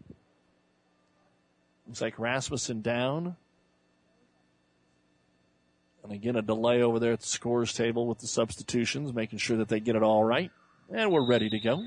Looks 1.86 2.02
like 2.02 2.18
Rasmussen 2.18 2.82
down. 2.82 3.36
And 6.04 6.12
again, 6.12 6.36
a 6.36 6.42
delay 6.42 6.82
over 6.82 7.00
there 7.00 7.14
at 7.14 7.22
the 7.22 7.28
scores 7.28 7.74
table 7.74 8.08
with 8.08 8.20
the 8.20 8.28
substitutions, 8.28 9.14
making 9.14 9.40
sure 9.40 9.58
that 9.58 9.70
they 9.70 9.80
get 9.80 9.96
it 9.96 10.04
all 10.04 10.24
right. 10.24 10.52
And 10.92 11.12
we're 11.12 11.26
ready 11.26 11.50
to 11.50 11.60
go. 11.60 11.86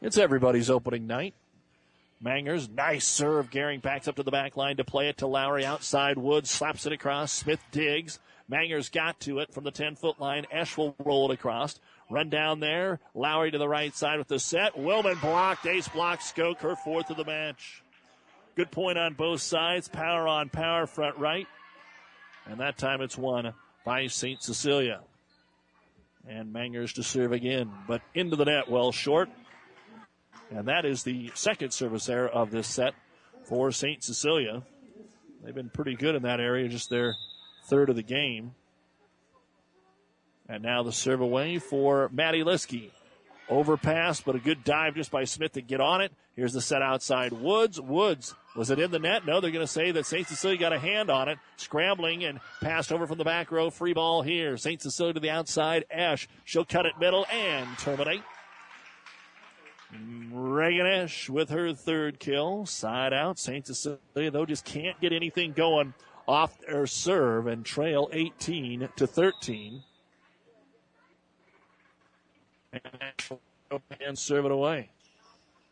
It's 0.00 0.16
everybody's 0.16 0.70
opening 0.70 1.06
night. 1.06 1.34
Mangers, 2.20 2.68
nice 2.68 3.04
serve. 3.04 3.50
Gehring 3.50 3.82
backs 3.82 4.08
up 4.08 4.16
to 4.16 4.22
the 4.22 4.30
back 4.30 4.56
line 4.56 4.76
to 4.78 4.84
play 4.84 5.08
it 5.08 5.18
to 5.18 5.26
Lowry 5.26 5.66
outside. 5.66 6.16
Woods 6.16 6.50
slaps 6.50 6.86
it 6.86 6.92
across. 6.92 7.32
Smith 7.32 7.60
digs. 7.72 8.20
Mangers 8.48 8.88
got 8.88 9.18
to 9.20 9.40
it 9.40 9.52
from 9.52 9.64
the 9.64 9.70
10 9.70 9.96
foot 9.96 10.20
line. 10.20 10.46
Esch 10.50 10.76
will 10.76 10.94
roll 11.04 11.30
it 11.30 11.34
across. 11.34 11.78
Run 12.10 12.30
down 12.30 12.60
there. 12.60 13.00
Lowry 13.14 13.50
to 13.50 13.58
the 13.58 13.68
right 13.68 13.94
side 13.94 14.18
with 14.18 14.28
the 14.28 14.38
set. 14.38 14.74
Willman 14.74 15.20
blocked. 15.20 15.66
Ace 15.66 15.88
blocks 15.88 16.32
Skoke, 16.32 16.60
her 16.60 16.76
fourth 16.76 17.10
of 17.10 17.16
the 17.16 17.24
match. 17.24 17.82
Good 18.54 18.70
point 18.70 18.98
on 18.98 19.14
both 19.14 19.40
sides. 19.40 19.88
Power 19.88 20.28
on 20.28 20.48
power, 20.48 20.86
front 20.86 21.16
right. 21.18 21.46
And 22.46 22.60
that 22.60 22.78
time 22.78 23.00
it's 23.00 23.16
won 23.16 23.52
by 23.84 24.06
St. 24.06 24.42
Cecilia. 24.42 25.00
And 26.28 26.52
Mangers 26.52 26.92
to 26.94 27.02
serve 27.02 27.32
again, 27.32 27.70
but 27.88 28.02
into 28.14 28.36
the 28.36 28.44
net, 28.44 28.70
well 28.70 28.92
short. 28.92 29.28
And 30.50 30.68
that 30.68 30.84
is 30.84 31.02
the 31.02 31.32
second 31.34 31.72
service 31.72 32.08
error 32.08 32.28
of 32.28 32.50
this 32.50 32.68
set 32.68 32.94
for 33.44 33.72
St. 33.72 34.04
Cecilia. 34.04 34.62
They've 35.42 35.54
been 35.54 35.70
pretty 35.70 35.96
good 35.96 36.14
in 36.14 36.22
that 36.22 36.40
area, 36.40 36.68
just 36.68 36.90
their 36.90 37.16
third 37.64 37.90
of 37.90 37.96
the 37.96 38.02
game. 38.02 38.54
And 40.48 40.62
now 40.62 40.82
the 40.82 40.92
serve 40.92 41.20
away 41.20 41.58
for 41.58 42.08
Maddie 42.12 42.44
Liskey. 42.44 42.90
Overpass, 43.48 44.20
but 44.20 44.34
a 44.34 44.38
good 44.38 44.64
dive 44.64 44.94
just 44.94 45.10
by 45.10 45.24
Smith 45.24 45.52
to 45.52 45.60
get 45.60 45.80
on 45.80 46.00
it. 46.00 46.12
Here's 46.34 46.52
the 46.52 46.60
set 46.60 46.80
outside 46.80 47.32
Woods. 47.32 47.80
Woods, 47.80 48.34
was 48.56 48.70
it 48.70 48.78
in 48.78 48.90
the 48.90 48.98
net? 48.98 49.26
No, 49.26 49.40
they're 49.40 49.50
going 49.50 49.64
to 49.64 49.70
say 49.70 49.90
that 49.90 50.06
St. 50.06 50.26
Cecilia 50.26 50.58
got 50.58 50.72
a 50.72 50.78
hand 50.78 51.10
on 51.10 51.28
it. 51.28 51.38
Scrambling 51.56 52.24
and 52.24 52.40
passed 52.60 52.92
over 52.92 53.06
from 53.06 53.18
the 53.18 53.24
back 53.24 53.50
row. 53.50 53.70
Free 53.70 53.92
ball 53.92 54.22
here. 54.22 54.56
St. 54.56 54.80
Cecilia 54.80 55.14
to 55.14 55.20
the 55.20 55.30
outside. 55.30 55.84
Esch, 55.90 56.28
she'll 56.44 56.64
cut 56.64 56.86
it 56.86 56.98
middle 56.98 57.26
and 57.30 57.66
terminate. 57.78 58.22
Reagan 60.32 60.86
Esch 60.86 61.28
with 61.28 61.50
her 61.50 61.74
third 61.74 62.18
kill. 62.18 62.64
Side 62.66 63.12
out. 63.12 63.38
St. 63.38 63.66
Cecilia, 63.66 64.30
though, 64.30 64.46
just 64.46 64.64
can't 64.64 65.00
get 65.00 65.12
anything 65.12 65.52
going 65.52 65.94
off 66.26 66.58
their 66.60 66.86
serve 66.86 67.46
and 67.46 67.64
trail 67.64 68.08
18 68.12 68.88
to 68.96 69.06
13. 69.06 69.82
And 74.00 74.18
serve 74.18 74.44
it 74.46 74.50
away. 74.50 74.90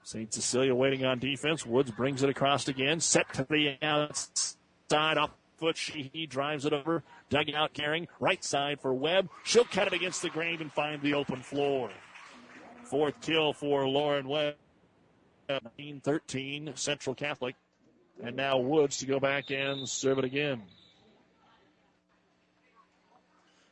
St. 0.03 0.33
Cecilia 0.33 0.75
waiting 0.75 1.05
on 1.05 1.19
defense. 1.19 1.67
Woods 1.67 1.91
brings 1.91 2.23
it 2.23 2.31
across 2.31 2.69
again. 2.69 3.01
Set 3.01 3.33
to 3.35 3.47
the 3.49 3.77
outside 3.83 5.19
off 5.19 5.31
foot. 5.59 5.77
She 5.77 6.27
drives 6.29 6.65
it 6.65 6.73
over. 6.73 7.03
Dugout 7.29 7.75
carrying. 7.75 8.09
Right 8.19 8.43
side 8.43 8.81
for 8.81 8.95
Webb. 8.95 9.29
She'll 9.45 9.65
cut 9.65 9.87
it 9.87 9.93
against 9.93 10.23
the 10.23 10.31
grain 10.31 10.61
and 10.61 10.73
find 10.73 11.01
the 11.03 11.15
open 11.15 11.43
floor. 11.43 11.91
Fourth 12.85 13.21
kill 13.21 13.53
for 13.53 13.87
Lauren 13.87 14.27
Webb. 14.27 14.57
13 16.03 16.73
Central 16.75 17.15
Catholic. 17.15 17.57
And 18.23 18.37
now 18.37 18.59
Woods 18.59 18.99
to 18.99 19.07
go 19.07 19.21
back 19.21 19.51
and 19.51 19.89
serve 19.89 20.19
it 20.19 20.25
again. 20.25 20.63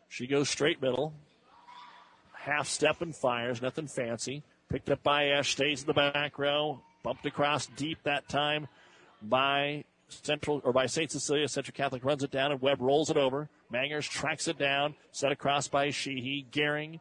She 0.09 0.27
goes 0.27 0.49
straight 0.49 0.81
middle. 0.81 1.13
Half 2.49 2.69
step 2.69 3.03
and 3.03 3.15
fires, 3.15 3.61
nothing 3.61 3.89
fancy. 3.89 4.43
Picked 4.71 4.89
up 4.89 5.03
by 5.03 5.27
Esch, 5.29 5.53
stays 5.53 5.83
in 5.83 5.87
the 5.87 5.93
back 5.93 6.39
row. 6.39 6.81
Bumped 7.03 7.27
across 7.27 7.67
deep 7.67 7.99
that 8.05 8.27
time 8.27 8.69
by 9.21 9.85
Central 10.09 10.63
or 10.65 10.73
by 10.73 10.87
St. 10.87 11.11
Cecilia. 11.11 11.47
Central 11.47 11.75
Catholic 11.75 12.03
runs 12.07 12.23
it 12.23 12.31
down 12.31 12.51
and 12.51 12.63
Webb 12.63 12.81
rolls 12.81 13.11
it 13.11 13.19
over. 13.19 13.51
Mangers 13.71 14.09
tracks 14.09 14.49
it 14.49 14.59
down, 14.59 14.95
set 15.13 15.31
across 15.31 15.69
by 15.69 15.91
Sheehy. 15.91 16.47
Gehring 16.51 17.01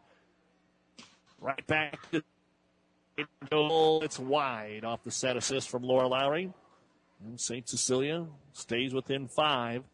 right 1.39 1.66
back 1.66 1.98
to 2.12 2.22
goal. 3.50 4.04
It's 4.04 4.20
wide 4.20 4.84
off 4.84 5.02
the 5.06 5.12
set 5.12 5.38
assist 5.38 5.70
from 5.70 5.82
Laura 5.82 6.08
Lowry. 6.08 6.52
And 7.26 7.39
St. 7.39 7.70
Cecilia 7.70 8.26
stays 8.52 8.93
within 8.93 9.30
five. 9.30 9.86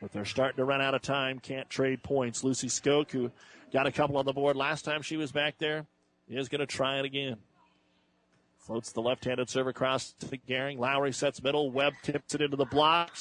But 0.00 0.12
they're 0.12 0.24
starting 0.24 0.56
to 0.56 0.64
run 0.64 0.80
out 0.80 0.94
of 0.94 1.02
time. 1.02 1.40
Can't 1.40 1.68
trade 1.68 2.02
points. 2.02 2.42
Lucy 2.42 2.68
Skoke, 2.68 3.10
who 3.10 3.30
got 3.76 3.86
a 3.86 3.92
couple 3.92 4.16
on 4.16 4.24
the 4.24 4.32
board 4.32 4.56
last 4.56 4.86
time 4.86 5.02
she 5.02 5.18
was 5.18 5.32
back 5.32 5.58
there, 5.58 5.84
is 6.30 6.48
going 6.48 6.60
to 6.60 6.66
try 6.66 6.98
it 6.98 7.04
again. 7.04 7.36
Floats 8.56 8.90
the 8.92 9.02
left-handed 9.02 9.50
serve 9.50 9.66
across 9.66 10.12
to 10.12 10.26
Gehring. 10.48 10.78
Lowry 10.78 11.12
sets 11.12 11.42
middle. 11.42 11.70
Webb 11.70 11.92
tips 12.02 12.34
it 12.34 12.40
into 12.40 12.56
the 12.56 12.64
block. 12.64 13.14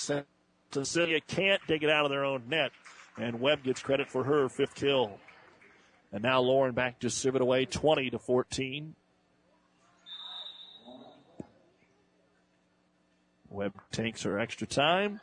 Cecilia 0.71 1.19
can't 1.19 1.61
dig 1.67 1.83
it 1.83 1.89
out 1.89 2.05
of 2.05 2.09
their 2.09 2.23
own 2.23 2.43
net. 2.47 2.71
And 3.17 3.41
Webb 3.41 3.63
gets 3.63 3.81
credit 3.81 4.09
for 4.09 4.23
her 4.23 4.47
fifth 4.47 4.75
kill. 4.75 5.19
And 6.13 6.23
now 6.23 6.39
Lauren 6.39 6.73
back 6.73 7.01
to 7.01 7.09
serve 7.09 7.35
it 7.35 7.41
away 7.41 7.65
20 7.65 8.11
to 8.11 8.17
14. 8.17 8.95
Webb 13.49 13.73
takes 13.91 14.23
her 14.23 14.39
extra 14.39 14.67
time 14.67 15.19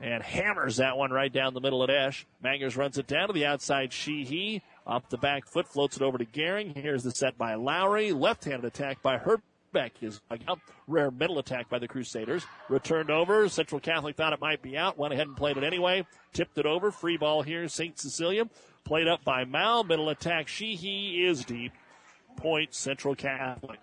and 0.00 0.22
hammers 0.22 0.76
that 0.76 0.96
one 0.96 1.10
right 1.10 1.32
down 1.32 1.54
the 1.54 1.60
middle 1.60 1.82
at 1.82 1.90
Esch. 1.90 2.26
Mangers 2.42 2.76
runs 2.76 2.98
it 2.98 3.06
down 3.06 3.28
to 3.28 3.32
the 3.32 3.46
outside. 3.46 3.92
Sheehy 3.92 4.62
up 4.86 5.08
the 5.08 5.18
back 5.18 5.46
foot, 5.46 5.66
floats 5.66 5.96
it 5.96 6.02
over 6.02 6.18
to 6.18 6.24
Gehring. 6.24 6.76
Here's 6.76 7.02
the 7.02 7.10
set 7.10 7.36
by 7.38 7.54
Lowry. 7.54 8.12
Left-handed 8.12 8.64
attack 8.64 9.02
by 9.02 9.18
Herbeck 9.18 9.92
is 10.02 10.20
up. 10.46 10.60
Rare 10.86 11.10
middle 11.10 11.38
attack 11.38 11.68
by 11.68 11.78
the 11.78 11.88
Crusaders. 11.88 12.44
Returned 12.68 13.10
over. 13.10 13.48
Central 13.48 13.80
Catholic 13.80 14.16
thought 14.16 14.32
it 14.32 14.40
might 14.40 14.62
be 14.62 14.76
out. 14.76 14.98
Went 14.98 15.14
ahead 15.14 15.26
and 15.26 15.36
played 15.36 15.56
it 15.56 15.64
anyway. 15.64 16.06
Tipped 16.32 16.58
it 16.58 16.66
over. 16.66 16.90
Free 16.90 17.16
ball 17.16 17.42
here. 17.42 17.66
St. 17.68 17.98
Cecilia. 17.98 18.48
Played 18.84 19.08
up 19.08 19.24
by 19.24 19.44
Mal. 19.44 19.82
Middle 19.82 20.10
attack. 20.10 20.46
Sheehy 20.46 21.24
is 21.24 21.44
deep. 21.44 21.72
Point 22.36 22.74
Central 22.74 23.14
Catholic. 23.14 23.80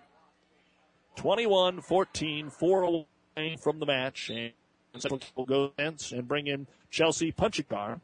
21 1.16 1.80
14, 1.80 2.50
4 2.50 2.82
away 2.82 3.56
from 3.60 3.78
the 3.78 3.86
match. 3.86 4.30
And 4.30 4.52
Central 5.00 5.18
Catholic 5.18 5.36
will 5.36 5.46
go 5.46 5.72
and 5.78 6.28
bring 6.28 6.46
in 6.46 6.66
Chelsea 6.90 7.32
Punchikar. 7.32 8.00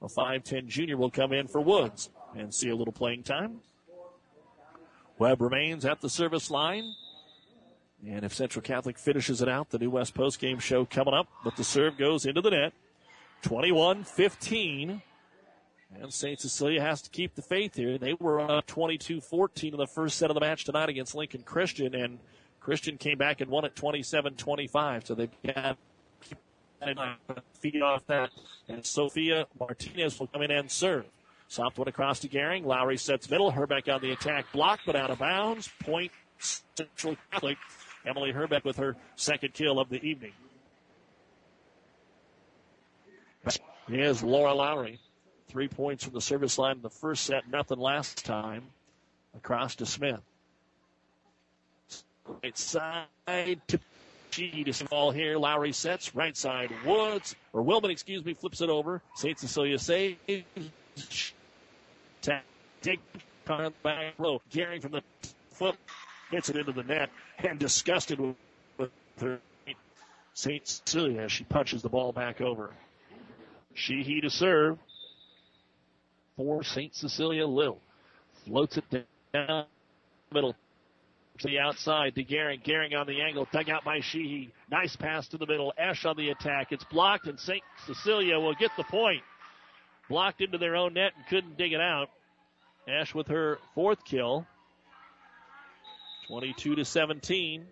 A 0.00 0.06
5'10 0.06 0.68
junior 0.68 0.96
will 0.96 1.10
come 1.10 1.32
in 1.32 1.48
for 1.48 1.60
Woods 1.60 2.10
and 2.36 2.54
see 2.54 2.68
a 2.68 2.76
little 2.76 2.92
playing 2.92 3.24
time. 3.24 3.60
Webb 5.18 5.40
remains 5.40 5.84
at 5.84 6.00
the 6.00 6.08
service 6.08 6.50
line. 6.50 6.94
And 8.06 8.24
if 8.24 8.32
Central 8.32 8.62
Catholic 8.62 8.96
finishes 8.96 9.42
it 9.42 9.48
out, 9.48 9.70
the 9.70 9.78
New 9.78 9.90
West 9.90 10.14
Post 10.14 10.38
game 10.38 10.60
show 10.60 10.84
coming 10.84 11.14
up, 11.14 11.26
but 11.42 11.56
the 11.56 11.64
serve 11.64 11.98
goes 11.98 12.26
into 12.26 12.40
the 12.40 12.50
net. 12.50 12.72
21 13.42 14.04
15. 14.04 15.02
And 16.00 16.12
St. 16.12 16.38
Cecilia 16.38 16.82
has 16.82 17.02
to 17.02 17.10
keep 17.10 17.34
the 17.34 17.42
faith 17.42 17.74
here. 17.74 17.98
They 17.98 18.12
were 18.12 18.40
up 18.40 18.66
22 18.66 19.20
14 19.20 19.72
in 19.72 19.78
the 19.78 19.86
first 19.86 20.18
set 20.18 20.30
of 20.30 20.34
the 20.34 20.40
match 20.40 20.64
tonight 20.64 20.90
against 20.90 21.14
Lincoln 21.14 21.42
Christian, 21.42 21.94
and 21.94 22.18
Christian 22.60 22.98
came 22.98 23.16
back 23.16 23.40
and 23.40 23.50
won 23.50 23.64
it 23.64 23.74
27 23.74 24.34
25. 24.34 25.06
So 25.06 25.14
they've 25.14 25.30
got 25.42 25.56
and 25.56 25.76
feed 27.54 27.82
off 27.82 28.06
that. 28.06 28.30
And 28.68 28.84
Sophia 28.84 29.46
Martinez 29.58 30.18
will 30.18 30.26
come 30.28 30.42
in 30.42 30.50
and 30.50 30.70
serve. 30.70 31.04
Soft 31.48 31.78
one 31.78 31.88
across 31.88 32.20
to 32.20 32.28
Gehring. 32.28 32.64
Lowry 32.64 32.96
sets 32.96 33.30
middle. 33.30 33.50
Herbeck 33.50 33.88
on 33.88 34.00
the 34.00 34.12
attack 34.12 34.52
block, 34.52 34.80
but 34.84 34.96
out 34.96 35.10
of 35.10 35.18
bounds. 35.18 35.70
Point 35.80 36.12
Central 36.38 37.16
Catholic. 37.30 37.56
Emily 38.06 38.32
Herbeck 38.32 38.64
with 38.64 38.76
her 38.76 38.96
second 39.16 39.54
kill 39.54 39.80
of 39.80 39.88
the 39.88 40.02
evening. 40.02 40.32
Here's 43.88 44.22
Laura 44.22 44.54
Lowry. 44.54 45.00
Three 45.48 45.68
points 45.68 46.04
from 46.04 46.12
the 46.12 46.20
service 46.20 46.58
line 46.58 46.76
in 46.76 46.82
the 46.82 46.90
first 46.90 47.24
set, 47.24 47.48
nothing 47.48 47.78
last 47.78 48.24
time. 48.24 48.64
Across 49.34 49.76
to 49.76 49.86
Smith. 49.86 50.20
Right 52.42 52.56
side 52.58 53.06
to 53.68 53.80
she 54.30 54.64
to 54.64 54.84
ball 54.84 55.10
here. 55.10 55.36
Lowry 55.36 55.72
sets 55.72 56.14
right 56.14 56.36
side. 56.36 56.72
Woods 56.84 57.34
or 57.52 57.62
Wilman, 57.62 57.90
excuse 57.90 58.24
me, 58.24 58.34
flips 58.34 58.60
it 58.60 58.70
over. 58.70 59.02
St. 59.16 59.38
Cecilia 59.38 59.78
saves. 59.78 60.18
Take 62.80 63.00
on 63.48 63.72
back 63.82 64.14
row. 64.18 64.40
Gehring 64.52 64.82
from 64.82 64.92
the 64.92 65.02
foot 65.50 65.76
hits 66.30 66.48
it 66.48 66.56
into 66.56 66.72
the 66.72 66.82
net 66.82 67.10
and 67.38 67.58
disgusted 67.58 68.20
with, 68.20 68.90
her 69.20 69.40
St. 70.34 70.66
Cecilia 70.66 71.28
she 71.28 71.44
punches 71.44 71.82
the 71.82 71.88
ball 71.88 72.12
back 72.12 72.40
over. 72.40 72.70
Sheehy 73.74 74.20
to 74.20 74.30
serve 74.30 74.78
for 76.36 76.62
St. 76.62 76.94
Cecilia 76.94 77.46
Lil. 77.46 77.78
Floats 78.44 78.76
it 78.76 79.06
down 79.32 79.64
middle 80.32 80.54
to 81.38 81.48
the 81.48 81.58
outside 81.58 82.14
to 82.14 82.24
Gehring. 82.24 82.62
Gehring 82.62 82.98
on 82.98 83.06
the 83.06 83.20
angle, 83.20 83.46
dug 83.52 83.68
out 83.70 83.84
by 83.84 84.00
Sheehy. 84.00 84.52
Nice 84.70 84.96
pass 84.96 85.28
to 85.28 85.38
the 85.38 85.46
middle. 85.46 85.72
Esch 85.78 86.04
on 86.04 86.16
the 86.16 86.30
attack. 86.30 86.72
It's 86.72 86.84
blocked, 86.84 87.26
and 87.26 87.38
St. 87.38 87.62
Cecilia 87.86 88.38
will 88.38 88.54
get 88.54 88.70
the 88.76 88.84
point. 88.84 89.22
Blocked 90.08 90.40
into 90.40 90.58
their 90.58 90.76
own 90.76 90.94
net 90.94 91.12
and 91.16 91.26
couldn't 91.26 91.56
dig 91.56 91.72
it 91.72 91.80
out. 91.80 92.10
Esch 92.86 93.14
with 93.14 93.28
her 93.28 93.58
fourth 93.74 94.04
kill. 94.04 94.46
22 96.28 96.76
to 96.76 96.84
17. 96.84 97.66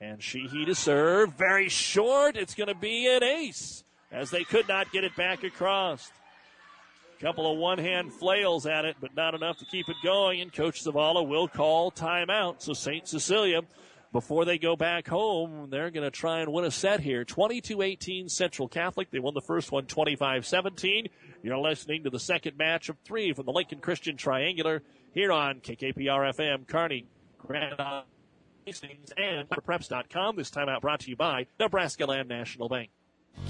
And 0.00 0.22
Sheehy 0.22 0.64
to 0.66 0.74
serve. 0.74 1.32
Very 1.34 1.68
short. 1.68 2.36
It's 2.36 2.54
going 2.54 2.68
to 2.68 2.74
be 2.74 3.08
an 3.08 3.22
ace 3.22 3.84
as 4.12 4.30
they 4.30 4.44
could 4.44 4.68
not 4.68 4.92
get 4.92 5.04
it 5.04 5.16
back 5.16 5.42
across. 5.44 6.10
Couple 7.24 7.50
of 7.50 7.56
one 7.56 7.78
hand 7.78 8.12
flails 8.12 8.66
at 8.66 8.84
it, 8.84 8.96
but 9.00 9.16
not 9.16 9.34
enough 9.34 9.56
to 9.56 9.64
keep 9.64 9.88
it 9.88 9.96
going. 10.04 10.42
And 10.42 10.52
Coach 10.52 10.84
Zavala 10.84 11.26
will 11.26 11.48
call 11.48 11.90
timeout. 11.90 12.56
So 12.58 12.74
St. 12.74 13.08
Cecilia, 13.08 13.62
before 14.12 14.44
they 14.44 14.58
go 14.58 14.76
back 14.76 15.08
home, 15.08 15.70
they're 15.70 15.90
going 15.90 16.04
to 16.04 16.10
try 16.10 16.40
and 16.40 16.52
win 16.52 16.66
a 16.66 16.70
set 16.70 17.00
here. 17.00 17.24
22 17.24 17.80
18 17.80 18.28
Central 18.28 18.68
Catholic. 18.68 19.10
They 19.10 19.20
won 19.20 19.32
the 19.32 19.40
first 19.40 19.72
one 19.72 19.86
25 19.86 20.44
17. 20.44 21.08
You're 21.42 21.56
listening 21.56 22.04
to 22.04 22.10
the 22.10 22.20
second 22.20 22.58
match 22.58 22.90
of 22.90 22.98
three 23.06 23.32
from 23.32 23.46
the 23.46 23.52
Lincoln 23.52 23.78
Christian 23.78 24.18
Triangular 24.18 24.82
here 25.14 25.32
on 25.32 25.60
KKPR 25.60 26.34
FM, 26.34 26.68
Kearney, 26.68 27.06
Grand 27.38 27.80
Hastings, 28.66 29.14
and 29.16 29.48
Preps.com. 29.48 30.36
This 30.36 30.50
timeout 30.50 30.82
brought 30.82 31.00
to 31.00 31.08
you 31.08 31.16
by 31.16 31.46
Nebraska 31.58 32.04
Land 32.04 32.28
National 32.28 32.68
Bank. 32.68 32.90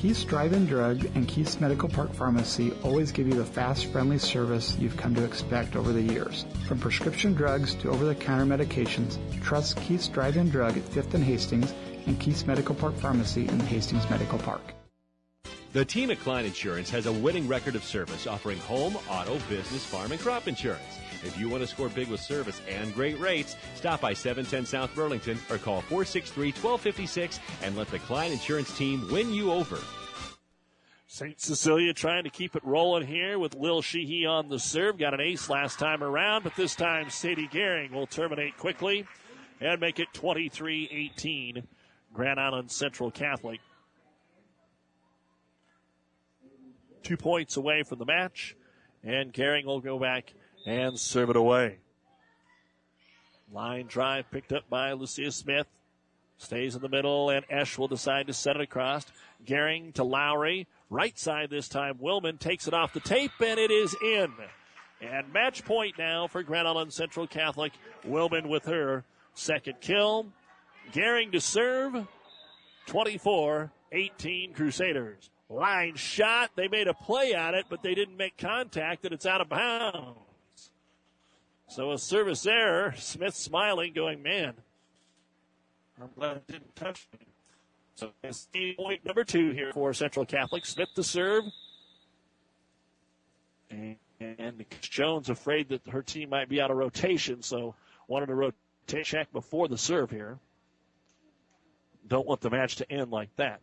Keith's 0.05 0.25
Drive-In 0.25 0.67
Drug 0.67 1.05
and 1.15 1.27
Keith's 1.27 1.61
Medical 1.61 1.89
Park 1.89 2.13
Pharmacy 2.13 2.73
always 2.83 3.11
give 3.11 3.27
you 3.27 3.33
the 3.33 3.45
fast, 3.45 3.87
friendly 3.87 4.19
service 4.19 4.77
you've 4.79 4.99
come 4.99 5.15
to 5.15 5.25
expect 5.25 5.77
over 5.77 5.95
the 5.95 6.03
years. 6.03 6.45
From 6.69 6.79
prescription 6.79 7.33
drugs 7.33 7.75
to 7.77 7.91
over-the-counter 7.91 8.45
medications, 8.45 9.19
trust 9.43 9.79
Keith's 9.79 10.09
Drive-In 10.09 10.51
Drug 10.51 10.77
at 10.77 10.85
5th 10.85 11.15
and 11.15 11.25
Hastings 11.25 11.73
and 12.07 12.21
Keith's 12.21 12.47
Medical 12.47 12.75
Park 12.75 12.95
Pharmacy 12.97 13.49
in 13.49 13.61
Hastings 13.61 14.09
Medical 14.11 14.39
Park. 14.39 14.75
The 15.73 15.85
team 15.85 16.11
at 16.11 16.21
Klein 16.21 16.45
Insurance 16.45 16.91
has 16.91 17.07
a 17.07 17.13
winning 17.13 17.49
record 17.49 17.75
of 17.75 17.83
service 17.83 18.27
offering 18.27 18.59
home, 18.59 18.97
auto, 19.09 19.39
business, 19.49 19.85
farm, 19.87 20.13
and 20.13 20.21
crop 20.21 20.47
insurance. 20.47 21.01
If 21.25 21.39
you 21.39 21.49
want 21.49 21.63
to 21.63 21.67
score 21.67 21.89
big 21.89 22.09
with 22.09 22.21
service 22.21 22.61
and 22.69 22.95
great 22.95 23.19
rates, 23.19 23.57
stop 23.75 24.01
by 24.01 24.13
710 24.13 24.67
South 24.67 24.95
Burlington 24.95 25.39
or 25.51 25.59
call 25.59 25.81
463 25.83 26.49
1256 26.49 27.41
and 27.63 27.77
let 27.77 27.89
the 27.89 27.99
Klein 28.01 28.33
Insurance 28.33 28.77
team 28.77 29.09
win 29.11 29.33
you 29.33 29.51
over. 29.53 29.79
St. 31.07 31.41
Cecilia 31.41 31.95
trying 31.95 32.25
to 32.25 32.31
keep 32.31 32.57
it 32.57 32.65
rolling 32.65 33.07
here 33.07 33.39
with 33.39 33.55
Lil 33.55 33.83
Sheehy 33.83 34.27
on 34.27 34.49
the 34.49 34.59
serve. 34.59 34.99
Got 34.99 35.15
an 35.15 35.21
ace 35.21 35.49
last 35.49 35.79
time 35.79 36.03
around, 36.03 36.43
but 36.43 36.57
this 36.57 36.75
time 36.75 37.09
Sadie 37.09 37.47
Gehring 37.47 37.93
will 37.93 38.09
terminate 38.09 38.59
quickly 38.59 39.07
and 39.61 39.81
make 39.81 40.01
it 40.01 40.09
23 40.13 40.89
18. 40.91 41.63
Grand 42.13 42.41
Island 42.41 42.71
Central 42.71 43.11
Catholic. 43.11 43.61
Two 47.03 47.17
points 47.17 47.57
away 47.57 47.83
from 47.83 47.99
the 47.99 48.07
match, 48.07 48.57
and 49.03 49.33
Gehring 49.33 49.67
will 49.67 49.81
go 49.81 49.99
back 49.99 50.33
and 50.67 50.99
serve 50.99 51.31
it 51.31 51.37
away. 51.37 51.79
Line 53.53 53.87
drive 53.87 54.31
picked 54.31 54.53
up 54.53 54.69
by 54.69 54.93
Lucia 54.93 55.31
Smith. 55.31 55.67
Stays 56.37 56.75
in 56.75 56.83
the 56.83 56.89
middle, 56.89 57.31
and 57.31 57.45
Esch 57.49 57.79
will 57.79 57.89
decide 57.89 58.27
to 58.27 58.33
set 58.33 58.57
it 58.57 58.63
across. 58.63 59.07
Gehring 59.47 59.95
to 59.95 60.05
Lowry. 60.05 60.67
Right 60.91 61.17
side 61.19 61.51
this 61.51 61.69
time. 61.69 61.99
Wilman 61.99 62.39
takes 62.39 62.67
it 62.67 62.75
off 62.75 62.93
the 62.93 63.01
tape, 63.01 63.31
and 63.41 63.59
it 63.59 63.71
is 63.71 63.95
in. 64.03 64.33
And 65.01 65.33
match 65.33 65.65
point 65.65 65.99
now 65.99 66.27
for 66.27 66.43
Grand 66.43 66.67
Island 66.67 66.93
Central 66.93 67.27
Catholic. 67.27 67.73
Wilman 68.07 68.49
with 68.49 68.65
her 68.65 69.05
second 69.35 69.81
kill. 69.81 70.27
Gehring 70.93 71.33
to 71.33 71.41
serve. 71.41 72.07
24 72.87 73.71
18 73.93 74.53
Crusaders. 74.55 75.31
Line 75.49 75.95
shot. 75.95 76.51
They 76.57 76.69
made 76.69 76.89
a 76.89 76.95
play 76.95 77.33
at 77.35 77.55
it, 77.55 77.67
but 77.71 77.83
they 77.83 77.95
didn't 77.95 78.17
make 78.17 78.37
contact, 78.37 79.05
and 79.05 79.15
it's 79.15 79.27
out 79.27 79.41
of 79.41 79.49
bounds. 79.49 80.19
So 81.69 81.93
a 81.93 81.99
service 81.99 82.47
error. 82.47 82.95
Smith 82.97 83.35
smiling, 83.35 83.93
going, 83.93 84.23
man, 84.23 84.55
I'm 86.01 86.11
glad 86.17 86.37
it 86.37 86.47
didn't 86.47 86.77
touch 86.77 87.09
me. 87.13 87.27
So 87.95 88.11
it's 88.23 88.49
point 88.77 89.05
number 89.05 89.25
two 89.25 89.51
here 89.51 89.73
for 89.73 89.93
Central 89.93 90.27
Catholic. 90.27 90.67
Smith 90.67 90.89
to 90.97 91.03
serve. 91.03 91.45
And, 93.71 93.97
and 94.21 94.65
Jones 94.81 95.31
afraid 95.31 95.69
that 95.69 95.87
her 95.89 96.03
team 96.03 96.31
might 96.31 96.49
be 96.49 96.61
out 96.61 96.71
of 96.71 96.77
rotation, 96.77 97.43
so 97.43 97.75
wanted 98.09 98.27
to 98.27 98.35
rotate 98.35 99.05
check 99.05 99.33
before 99.33 99.69
the 99.69 99.79
serve 99.79 100.11
here. 100.11 100.39
Don't 102.07 102.27
want 102.27 102.41
the 102.41 102.51
match 102.51 102.77
to 102.77 102.93
end 102.93 103.11
like 103.11 103.35
that. 103.37 103.61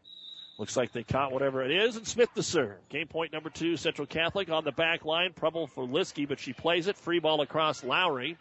Looks 0.62 0.78
like 0.78 0.92
they 0.92 1.02
caught 1.02 1.32
whatever 1.32 1.64
it 1.64 1.72
is, 1.72 1.96
and 1.96 2.08
Smith 2.08 2.30
the 2.36 2.44
serve. 2.44 2.88
Game 2.88 3.08
point 3.08 3.34
number 3.34 3.50
two, 3.50 3.76
Central 3.78 4.06
Catholic 4.06 4.52
on 4.52 4.64
the 4.64 4.72
back 4.72 5.04
line. 5.04 5.34
Trouble 5.34 5.66
for 5.66 5.88
Liskey, 5.88 6.30
but 6.30 6.40
she 6.40 6.54
plays 6.54 6.86
it. 6.86 6.96
Free 6.96 7.18
ball 7.18 7.42
across 7.42 7.84
Lowry. 7.84 8.38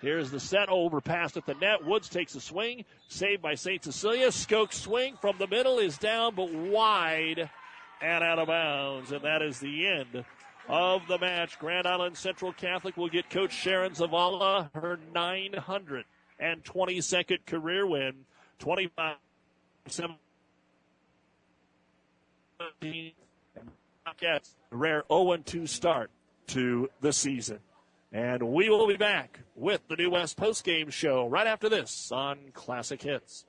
Here's 0.00 0.30
the 0.30 0.38
set 0.38 0.68
over 0.68 1.00
pass 1.00 1.36
at 1.36 1.44
the 1.44 1.54
net. 1.54 1.84
Woods 1.84 2.08
takes 2.08 2.36
a 2.36 2.40
swing. 2.40 2.84
Saved 3.08 3.42
by 3.42 3.56
St. 3.56 3.82
Cecilia. 3.82 4.28
Skoke 4.28 4.72
swing 4.72 5.16
from 5.20 5.38
the 5.38 5.48
middle 5.48 5.80
is 5.80 5.98
down, 5.98 6.36
but 6.36 6.52
wide 6.52 7.50
and 8.00 8.22
out 8.22 8.38
of 8.38 8.46
bounds. 8.46 9.10
And 9.10 9.22
that 9.22 9.42
is 9.42 9.58
the 9.58 9.88
end 9.88 10.24
of 10.68 11.08
the 11.08 11.18
match. 11.18 11.58
Grand 11.58 11.88
Island 11.88 12.16
Central 12.16 12.52
Catholic 12.52 12.96
will 12.96 13.08
get 13.08 13.28
Coach 13.28 13.52
Sharon 13.52 13.90
Zavala 13.90 14.70
her 14.72 15.00
922nd 15.12 17.44
career 17.44 17.88
win. 17.88 18.24
25 18.60 19.16
17 19.88 20.16
Bobcats 24.04 24.56
rare 24.70 25.04
0 25.10 25.36
2 25.44 25.66
start 25.66 26.10
to 26.48 26.88
the 27.00 27.12
season. 27.12 27.58
And 28.12 28.42
we 28.42 28.70
will 28.70 28.86
be 28.86 28.96
back 28.96 29.40
with 29.56 29.86
the 29.88 29.96
New 29.96 30.10
West 30.10 30.38
postgame 30.38 30.92
show 30.92 31.26
right 31.26 31.46
after 31.46 31.68
this 31.68 32.10
on 32.12 32.38
Classic 32.54 33.02
Hits. 33.02 33.44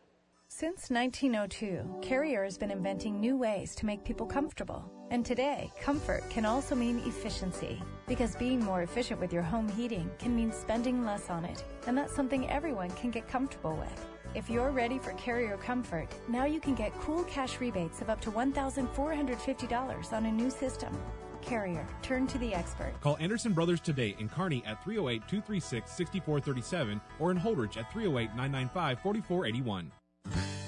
Since 0.50 0.90
1902, 0.90 2.00
Carrier 2.02 2.44
has 2.44 2.58
been 2.58 2.72
inventing 2.72 3.20
new 3.20 3.38
ways 3.38 3.76
to 3.76 3.86
make 3.86 4.04
people 4.04 4.26
comfortable. 4.26 4.90
And 5.12 5.26
today, 5.26 5.72
comfort 5.82 6.28
can 6.30 6.46
also 6.46 6.74
mean 6.74 7.00
efficiency. 7.06 7.82
Because 8.08 8.36
being 8.36 8.60
more 8.60 8.82
efficient 8.82 9.20
with 9.20 9.32
your 9.32 9.44
home 9.44 9.70
heating 9.70 10.10
can 10.20 10.36
mean 10.36 10.52
spending 10.52 11.06
less 11.06 11.30
on 11.30 11.46
it. 11.46 11.64
And 11.86 11.98
that's 11.98 12.16
something 12.16 12.50
everyone 12.50 12.90
can 12.92 13.12
get 13.12 13.28
comfortable 13.28 13.76
with. 13.76 14.17
If 14.36 14.50
you're 14.50 14.72
ready 14.72 15.00
for 15.00 15.14
Carrier 15.14 15.58
Comfort, 15.58 16.08
now 16.28 16.46
you 16.46 16.60
can 16.60 16.76
get 16.76 16.94
cool 17.00 17.24
cash 17.24 17.60
rebates 17.60 18.02
of 18.02 18.10
up 18.10 18.22
to 18.22 18.32
$1,450 18.32 20.14
on 20.14 20.26
a 20.26 20.32
new 20.32 20.50
system. 20.50 20.96
Carrier, 21.42 21.88
turn 22.02 22.28
to 22.28 22.38
the 22.38 22.54
expert. 22.54 22.94
Call 23.02 23.18
Anderson 23.20 23.54
Brothers 23.54 23.80
today 23.80 24.16
in 24.20 24.28
Kearney 24.28 24.64
at 24.66 24.84
308 24.84 25.28
236 25.28 25.92
6437 25.92 27.02
or 27.20 27.32
in 27.32 27.38
Holdrege 27.38 27.78
at 27.78 27.92
308 27.92 28.36
995 28.36 29.00
4481. 29.00 29.92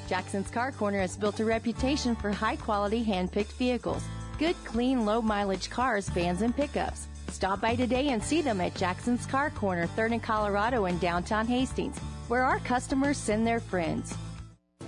Jackson's 0.08 0.50
Car 0.50 0.72
Corner 0.72 1.02
has 1.02 1.18
built 1.18 1.40
a 1.40 1.46
reputation 1.46 2.16
for 2.16 2.32
high 2.32 2.56
quality 2.56 3.04
hand 3.04 3.32
picked 3.32 3.52
vehicles. 3.54 4.04
Good, 4.40 4.56
clean, 4.64 5.06
low 5.06 5.22
mileage 5.22 5.70
cars, 5.70 6.08
vans, 6.10 6.42
and 6.42 6.56
pickups. 6.56 7.08
Stop 7.28 7.62
by 7.62 7.76
today 7.76 8.10
and 8.10 8.24
see 8.24 8.42
them 8.42 8.62
at 8.62 8.74
Jackson's 8.74 9.26
Car 9.26 9.50
Corner, 9.52 9.86
3rd 9.88 10.14
and 10.14 10.24
Colorado 10.24 10.86
in 10.86 10.98
downtown 10.98 11.46
Hastings, 11.46 12.00
where 12.30 12.44
our 12.44 12.60
customers 12.60 13.18
send 13.18 13.46
their 13.46 13.60
friends. 13.60 14.16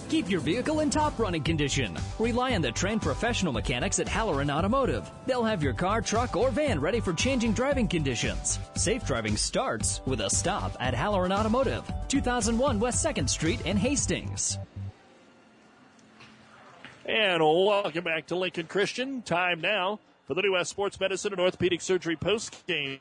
Keep 0.10 0.30
your 0.30 0.42
vehicle 0.42 0.82
in 0.82 0.90
top 0.90 1.18
running 1.18 1.42
condition. 1.42 1.98
Rely 2.20 2.54
on 2.54 2.62
the 2.62 2.72
trained 2.72 3.02
professional 3.02 3.54
mechanics 3.54 3.98
at 4.00 4.10
Halloran 4.10 4.52
Automotive. 4.52 5.10
They'll 5.26 5.44
have 5.44 5.64
your 5.64 5.74
car, 5.74 6.02
truck, 6.02 6.36
or 6.36 6.52
van 6.52 6.82
ready 6.82 7.00
for 7.00 7.14
changing 7.14 7.54
driving 7.54 7.88
conditions. 7.88 8.60
Safe 8.76 9.06
driving 9.06 9.38
starts 9.38 10.02
with 10.06 10.20
a 10.20 10.30
stop 10.30 10.76
at 10.82 10.94
Halloran 10.94 11.32
Automotive, 11.32 11.90
2001 12.10 12.78
West 12.78 13.06
2nd 13.06 13.30
Street 13.30 13.66
in 13.66 13.78
Hastings. 13.78 14.58
And 17.06 17.42
welcome 17.42 18.04
back 18.04 18.28
to 18.28 18.36
Lincoln 18.36 18.68
Christian. 18.68 19.22
Time 19.22 19.62
now 19.62 20.00
for 20.28 20.34
the 20.34 20.42
New 20.42 20.52
West 20.54 20.70
Sports 20.70 21.00
Medicine 21.00 21.32
and 21.32 21.42
Orthopedic 21.42 21.80
Surgery 21.80 22.18
post 22.18 22.68
game. 22.68 23.00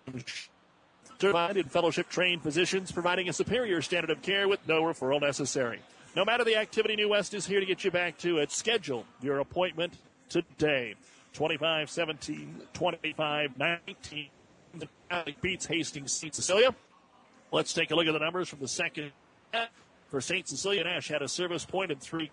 Certified 1.20 1.58
and 1.58 1.70
fellowship 1.70 2.08
trained 2.08 2.42
physicians 2.42 2.90
providing 2.90 3.28
a 3.28 3.32
superior 3.32 3.82
standard 3.82 4.10
of 4.10 4.22
care 4.22 4.48
with 4.48 4.66
no 4.66 4.82
referral 4.82 5.20
necessary. 5.20 5.80
No 6.16 6.24
matter 6.24 6.44
the 6.44 6.56
activity, 6.56 6.96
New 6.96 7.10
West 7.10 7.34
is 7.34 7.46
here 7.46 7.60
to 7.60 7.66
get 7.66 7.84
you 7.84 7.90
back 7.90 8.16
to 8.18 8.38
it. 8.38 8.50
Schedule 8.50 9.04
your 9.20 9.40
appointment 9.40 9.98
today. 10.30 10.94
25 11.34 11.90
17, 11.90 12.62
25 12.72 13.58
19. 13.58 14.28
Beats 15.42 15.66
Hastings 15.66 16.12
St. 16.12 16.34
Cecilia. 16.34 16.74
Let's 17.52 17.74
take 17.74 17.90
a 17.90 17.94
look 17.94 18.06
at 18.06 18.12
the 18.12 18.18
numbers 18.18 18.48
from 18.48 18.60
the 18.60 18.68
second 18.68 19.12
for 20.08 20.22
St. 20.22 20.48
Cecilia. 20.48 20.84
Nash 20.84 21.08
had 21.08 21.20
a 21.20 21.28
service 21.28 21.66
point 21.66 21.92
and 21.92 22.00
three 22.00 22.30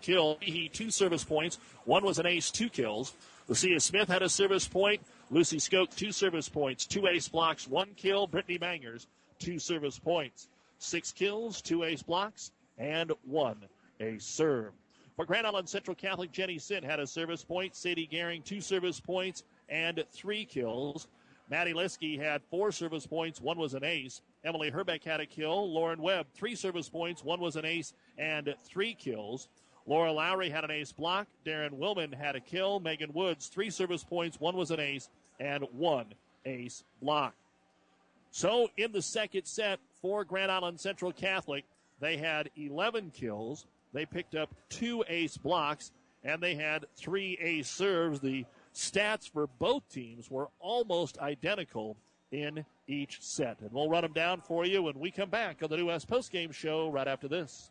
kill. 0.00 0.38
He 0.40 0.70
two 0.70 0.90
service 0.90 1.22
points. 1.22 1.58
One 1.84 2.02
was 2.02 2.18
an 2.18 2.26
ace, 2.26 2.50
two 2.50 2.70
kills. 2.70 3.12
Lucia 3.48 3.78
Smith 3.80 4.08
had 4.08 4.22
a 4.22 4.28
service 4.28 4.66
point. 4.66 5.02
Lucy 5.30 5.58
Skoke, 5.58 5.94
two 5.94 6.12
service 6.12 6.48
points, 6.48 6.86
two 6.86 7.06
ace 7.06 7.28
blocks, 7.28 7.66
one 7.66 7.94
kill. 7.96 8.26
Brittany 8.26 8.58
Mangers, 8.58 9.06
two 9.38 9.58
service 9.58 9.98
points, 9.98 10.48
six 10.78 11.12
kills, 11.12 11.62
two 11.62 11.84
ace 11.84 12.02
blocks, 12.02 12.52
and 12.78 13.12
one 13.24 13.64
ace 14.00 14.24
serve. 14.24 14.72
For 15.16 15.24
Grand 15.26 15.46
Island 15.46 15.68
Central 15.68 15.94
Catholic, 15.94 16.32
Jenny 16.32 16.58
Sint 16.58 16.84
had 16.84 17.00
a 17.00 17.06
service 17.06 17.44
point. 17.44 17.76
Sadie 17.76 18.08
Gehring, 18.10 18.44
two 18.44 18.60
service 18.60 19.00
points, 19.00 19.44
and 19.68 20.04
three 20.12 20.44
kills. 20.44 21.08
Maddie 21.50 21.74
Liskey 21.74 22.18
had 22.18 22.42
four 22.50 22.72
service 22.72 23.06
points, 23.06 23.40
one 23.40 23.58
was 23.58 23.74
an 23.74 23.84
ace. 23.84 24.22
Emily 24.44 24.70
Herbeck 24.70 25.04
had 25.04 25.20
a 25.20 25.26
kill. 25.26 25.70
Lauren 25.70 26.00
Webb, 26.00 26.26
three 26.34 26.54
service 26.54 26.88
points, 26.88 27.22
one 27.22 27.40
was 27.40 27.56
an 27.56 27.64
ace, 27.64 27.92
and 28.16 28.54
three 28.64 28.94
kills. 28.94 29.48
Laura 29.86 30.12
Lowry 30.12 30.48
had 30.48 30.64
an 30.64 30.70
ace 30.70 30.92
block. 30.92 31.26
Darren 31.44 31.78
Willman 31.78 32.14
had 32.14 32.36
a 32.36 32.40
kill. 32.40 32.80
Megan 32.80 33.12
Woods, 33.12 33.48
three 33.48 33.70
service 33.70 34.04
points, 34.04 34.40
one 34.40 34.56
was 34.56 34.70
an 34.70 34.80
ace, 34.80 35.08
and 35.40 35.64
one 35.72 36.06
ace 36.44 36.84
block. 37.00 37.34
So 38.30 38.70
in 38.76 38.92
the 38.92 39.02
second 39.02 39.44
set 39.44 39.80
for 40.00 40.24
Grand 40.24 40.50
Island 40.50 40.80
Central 40.80 41.12
Catholic, 41.12 41.64
they 42.00 42.16
had 42.16 42.50
11 42.56 43.12
kills. 43.14 43.66
They 43.92 44.06
picked 44.06 44.34
up 44.34 44.54
two 44.68 45.04
ace 45.08 45.36
blocks, 45.36 45.92
and 46.24 46.42
they 46.42 46.54
had 46.54 46.86
three 46.96 47.36
ace 47.40 47.68
serves. 47.68 48.20
The 48.20 48.44
stats 48.74 49.30
for 49.30 49.46
both 49.58 49.88
teams 49.90 50.30
were 50.30 50.48
almost 50.60 51.18
identical 51.18 51.96
in 52.30 52.64
each 52.88 53.20
set. 53.20 53.60
And 53.60 53.70
we'll 53.72 53.90
run 53.90 54.02
them 54.02 54.14
down 54.14 54.40
for 54.40 54.64
you 54.64 54.82
when 54.82 54.98
we 54.98 55.10
come 55.10 55.28
back 55.28 55.62
on 55.62 55.68
the 55.68 55.76
New 55.76 55.86
West 55.86 56.08
Postgame 56.08 56.52
Show 56.52 56.90
right 56.90 57.06
after 57.06 57.28
this. 57.28 57.70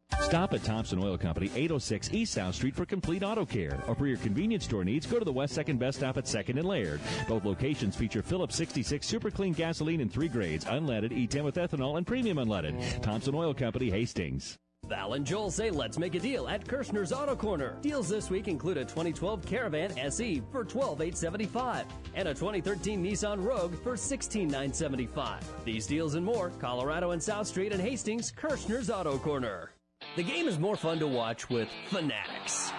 Stop 0.19 0.53
at 0.53 0.63
Thompson 0.63 0.99
Oil 1.03 1.17
Company, 1.17 1.51
806 1.55 2.13
East 2.13 2.33
South 2.33 2.55
Street 2.55 2.75
for 2.75 2.85
complete 2.85 3.21
auto 3.21 3.45
care. 3.45 3.83
Or 3.87 3.95
for 3.95 4.07
your 4.07 4.17
convenience 4.17 4.65
store 4.65 4.85
needs, 4.85 5.05
go 5.05 5.19
to 5.19 5.25
the 5.25 5.31
West 5.31 5.57
2nd 5.57 5.77
Best 5.77 5.97
Stop 5.97 6.17
at 6.17 6.25
2nd 6.25 6.57
and 6.57 6.65
Laird. 6.65 7.01
Both 7.27 7.43
locations 7.43 7.95
feature 7.95 8.21
Phillips 8.21 8.55
66 8.55 9.05
super 9.05 9.29
clean 9.29 9.53
gasoline 9.53 9.99
in 9.99 10.09
three 10.09 10.29
grades, 10.29 10.65
unleaded, 10.65 11.11
E10 11.11 11.43
with 11.43 11.55
ethanol, 11.55 11.97
and 11.97 12.07
premium 12.07 12.37
unleaded. 12.37 13.01
Thompson 13.01 13.35
Oil 13.35 13.53
Company, 13.53 13.89
Hastings. 13.89 14.57
Val 14.87 15.13
and 15.13 15.25
Joel 15.25 15.51
say 15.51 15.69
let's 15.69 15.97
make 15.97 16.15
a 16.15 16.19
deal 16.19 16.47
at 16.47 16.65
Kirshner's 16.65 17.13
Auto 17.13 17.35
Corner. 17.35 17.77
Deals 17.81 18.09
this 18.09 18.29
week 18.29 18.47
include 18.47 18.77
a 18.77 18.83
2012 18.83 19.45
Caravan 19.45 19.97
SE 19.97 20.41
for 20.51 20.63
12,875 20.63 21.85
and 22.15 22.27
a 22.27 22.33
2013 22.33 23.03
Nissan 23.03 23.43
Rogue 23.43 23.75
for 23.83 23.95
16,975. 23.95 25.43
These 25.65 25.87
deals 25.87 26.15
and 26.15 26.25
more, 26.25 26.51
Colorado 26.59 27.11
and 27.11 27.21
South 27.21 27.47
Street 27.47 27.71
and 27.71 27.81
Hastings, 27.81 28.31
Kirshner's 28.31 28.89
Auto 28.89 29.17
Corner. 29.17 29.70
The 30.17 30.23
game 30.23 30.49
is 30.49 30.59
more 30.59 30.75
fun 30.75 30.99
to 30.99 31.07
watch 31.07 31.49
with 31.49 31.69
Fanatics. 31.87 32.71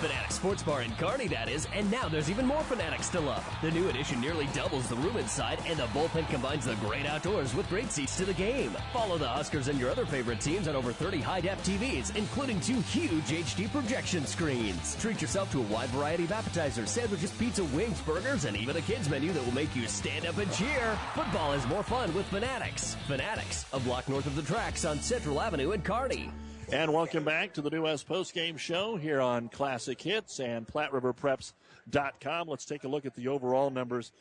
Fanatics 0.00 0.34
sports 0.34 0.64
bar 0.64 0.82
in 0.82 0.90
Kearney, 0.96 1.28
that 1.28 1.48
is, 1.48 1.68
and 1.72 1.88
now 1.88 2.08
there's 2.08 2.28
even 2.28 2.44
more 2.44 2.64
Fanatics 2.64 3.08
to 3.10 3.20
love. 3.20 3.46
The 3.62 3.70
new 3.70 3.88
addition 3.88 4.20
nearly 4.20 4.48
doubles 4.54 4.88
the 4.88 4.96
room 4.96 5.16
inside, 5.16 5.60
and 5.68 5.78
the 5.78 5.84
bullpen 5.84 6.28
combines 6.28 6.64
the 6.64 6.74
great 6.76 7.06
outdoors 7.06 7.54
with 7.54 7.68
great 7.68 7.92
seats 7.92 8.16
to 8.16 8.24
the 8.24 8.34
game. 8.34 8.72
Follow 8.92 9.18
the 9.18 9.28
Huskers 9.28 9.68
and 9.68 9.78
your 9.78 9.88
other 9.88 10.04
favorite 10.04 10.40
teams 10.40 10.66
on 10.66 10.74
over 10.74 10.92
30 10.92 11.20
high-def 11.20 11.64
TVs, 11.64 12.16
including 12.16 12.58
two 12.58 12.80
huge 12.80 13.22
HD 13.22 13.70
projection 13.70 14.26
screens. 14.26 14.96
Treat 14.96 15.22
yourself 15.22 15.52
to 15.52 15.60
a 15.60 15.66
wide 15.68 15.90
variety 15.90 16.24
of 16.24 16.32
appetizers, 16.32 16.90
sandwiches, 16.90 17.30
pizza, 17.30 17.62
wings, 17.66 18.00
burgers, 18.00 18.46
and 18.46 18.56
even 18.56 18.76
a 18.76 18.82
kids 18.82 19.08
menu 19.08 19.30
that 19.30 19.46
will 19.46 19.54
make 19.54 19.76
you 19.76 19.86
stand 19.86 20.26
up 20.26 20.38
and 20.38 20.52
cheer. 20.52 20.98
Football 21.14 21.52
is 21.52 21.64
more 21.68 21.84
fun 21.84 22.12
with 22.14 22.26
Fanatics. 22.26 22.96
Fanatics, 23.06 23.64
a 23.72 23.78
block 23.78 24.08
north 24.08 24.26
of 24.26 24.34
the 24.34 24.42
tracks 24.42 24.84
on 24.84 24.98
Central 24.98 25.40
Avenue 25.40 25.70
in 25.70 25.82
Kearney. 25.82 26.32
And 26.72 26.92
welcome 26.92 27.24
back 27.24 27.52
to 27.54 27.62
the 27.62 27.70
New 27.70 27.82
West 27.82 28.08
Postgame 28.08 28.56
Show 28.56 28.96
here 28.96 29.20
on 29.20 29.48
Classic 29.48 30.00
Hits 30.00 30.38
and 30.38 30.68
PlatteRiverPreps.com. 30.68 32.48
Let's 32.48 32.64
take 32.64 32.84
a 32.84 32.88
look 32.88 33.04
at 33.04 33.16
the 33.16 33.26
overall 33.26 33.70
numbers 33.70 34.12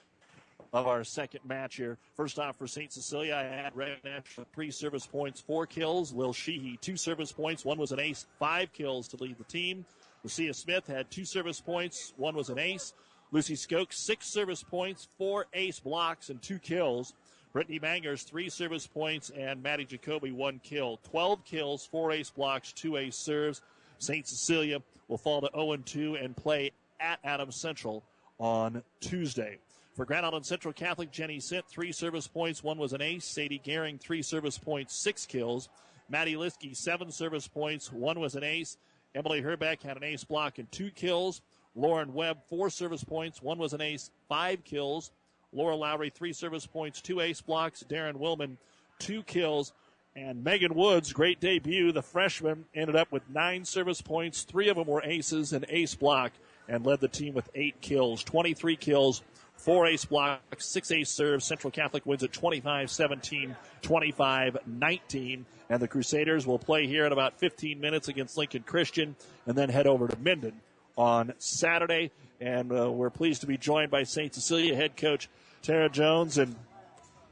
of 0.74 0.88
our 0.88 1.04
second 1.04 1.41
match 1.47 1.76
here. 1.76 2.00
First 2.16 2.39
off, 2.39 2.58
for 2.58 2.66
St. 2.66 2.91
Cecilia, 2.91 3.36
I 3.36 3.43
had 3.43 3.76
Red 3.76 3.97
National 4.04 4.47
three 4.52 4.72
service 4.72 5.06
points, 5.06 5.39
four 5.39 5.68
kills. 5.68 6.12
Lil 6.12 6.34
Sheehy, 6.34 6.80
two 6.82 6.97
service 6.97 7.32
points, 7.32 7.64
one 7.64 7.78
was 7.78 7.91
an 7.91 8.00
ace, 8.00 8.26
five 8.39 8.74
kills 8.74 9.08
to 9.10 9.24
lead 9.24 9.38
the 9.38 9.43
team. 9.43 9.86
Lucia 10.24 10.52
Smith 10.56 10.88
had 10.88 11.12
two 11.12 11.26
service 11.26 11.62
points, 11.62 12.14
one 12.18 12.36
was 12.36 12.50
an 12.50 12.58
ace. 12.58 12.93
Lucy 13.32 13.54
Skoke, 13.54 13.93
six 13.93 14.26
service 14.34 14.64
points, 14.64 15.08
four 15.20 15.45
ace 15.54 15.80
blocks, 15.80 16.30
and 16.30 16.41
two 16.41 16.58
kills. 16.58 17.14
Brittany 17.52 17.80
Mangers, 17.80 18.24
three 18.24 18.50
service 18.50 18.86
points, 18.86 19.32
and 19.32 19.64
Maddie 19.64 19.86
Jacoby, 19.86 20.32
one 20.32 20.60
kill. 20.64 21.00
12 21.10 21.43
kills, 21.45 21.86
four 21.86 22.12
ace 22.12 22.30
blocks, 22.30 22.72
two 22.72 22.97
ace 22.97 23.16
serves. 23.16 23.62
St. 23.97 24.28
Cecilia 24.28 24.82
will 25.08 25.18
fall 25.18 25.41
to 25.41 25.50
0 25.54 25.78
2 25.78 26.16
and 26.16 26.36
play 26.38 26.72
at 27.00 27.20
Adams 27.24 27.56
Central 27.56 28.04
on 28.38 28.84
Tuesday. 29.00 29.58
For 29.95 30.06
Grand 30.06 30.26
Island 30.26 30.45
Central 30.45 30.74
Catholic, 30.74 31.12
Jenny 31.12 31.39
Sint, 31.39 31.66
three 31.68 31.91
service 31.91 32.28
points, 32.28 32.64
one 32.64 32.78
was 32.78 32.93
an 32.93 33.02
ace. 33.02 33.26
Sadie 33.26 33.62
Gehring, 33.64 34.00
three 34.00 34.22
service 34.22 34.58
points, 34.58 34.95
six 34.95 35.26
kills. 35.26 35.68
Maddie 36.08 36.36
Liskey, 36.36 36.76
seven 36.76 37.12
service 37.12 37.47
points, 37.47 37.91
one 37.91 38.20
was 38.20 38.36
an 38.36 38.43
ace. 38.43 38.78
Emily 39.16 39.41
Herbeck 39.41 39.82
had 39.82 39.97
an 39.97 40.04
ace 40.04 40.24
block 40.24 40.60
and 40.60 40.72
two 40.72 40.91
kills. 40.91 41.41
Lauren 41.76 42.14
Webb, 42.14 42.39
four 42.47 42.70
service 42.70 43.04
points, 43.04 43.41
one 43.41 43.58
was 43.58 43.74
an 43.74 43.82
ace, 43.82 44.10
five 44.28 44.64
kills. 44.64 45.12
Laura 45.52 45.76
Lowry, 45.76 46.10
three 46.10 46.34
service 46.34 46.66
points, 46.66 47.02
two 47.02 47.20
ace 47.22 47.41
blocks. 47.41 47.84
Darren 47.88 48.16
Willman, 48.16 48.58
two 49.00 49.24
kills. 49.24 49.74
And 50.16 50.43
Megan 50.43 50.74
Woods, 50.74 51.14
great 51.14 51.39
debut. 51.39 51.91
The 51.91 52.02
freshman 52.02 52.66
ended 52.76 52.95
up 52.95 53.12
with 53.12 53.30
nine 53.30 53.64
service 53.64 54.02
points. 54.02 54.43
Three 54.43 54.70
of 54.70 54.76
them 54.76 54.88
were 54.88 55.04
aces 55.04 55.54
and 55.54 55.66
ace 55.70 55.95
block 55.95 56.34
and 56.68 56.86
led 56.86 57.00
the 57.00 57.08
team 57.08 57.34
with 57.34 57.50
eight 57.56 57.80
kills, 57.82 58.24
23 58.24 58.76
kills, 58.76 59.24
four 59.56 59.88
ace 59.88 60.06
blocks, 60.06 60.66
six 60.66 60.91
ace 60.91 61.10
serves. 61.10 61.45
Central 61.45 61.72
Catholic 61.72 62.06
wins 62.06 62.24
at 62.24 62.34
25 62.34 62.89
17, 62.89 63.56
25 63.82 64.58
19. 64.66 65.45
And 65.70 65.82
the 65.82 65.88
Crusaders 65.88 66.47
will 66.47 66.60
play 66.60 66.88
here 66.88 67.06
in 67.06 67.12
about 67.12 67.39
15 67.39 67.80
minutes 67.80 68.08
against 68.08 68.38
Lincoln 68.38 68.64
Christian 68.64 69.16
and 69.45 69.56
then 69.56 69.70
head 69.70 69.88
over 69.88 70.08
to 70.08 70.18
Minden 70.20 70.60
on 71.00 71.34
Saturday. 71.38 72.12
And 72.41 72.72
uh, 72.72 72.91
we're 72.91 73.10
pleased 73.10 73.41
to 73.41 73.47
be 73.47 73.58
joined 73.58 73.89
by 73.89 74.04
St. 74.04 74.34
Cecilia 74.34 74.76
head 74.76 74.97
coach 74.97 75.30
Tara 75.64 75.89
Jones. 75.89 76.38
And, 76.38 76.56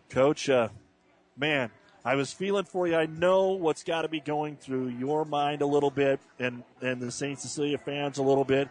coach, 0.09 0.49
uh, 0.49 0.69
man, 1.37 1.69
I 2.03 2.15
was 2.15 2.31
feeling 2.31 2.63
for 2.63 2.87
you. 2.87 2.95
I 2.95 3.05
know 3.05 3.49
what's 3.49 3.83
got 3.83 4.03
to 4.03 4.07
be 4.07 4.21
going 4.21 4.55
through 4.55 4.87
your 4.87 5.25
mind 5.25 5.61
a 5.61 5.65
little 5.65 5.91
bit 5.91 6.21
and, 6.39 6.63
and 6.81 7.01
the 7.01 7.11
St. 7.11 7.37
Cecilia 7.37 7.77
fans 7.77 8.17
a 8.17 8.23
little 8.23 8.45
bit. 8.45 8.69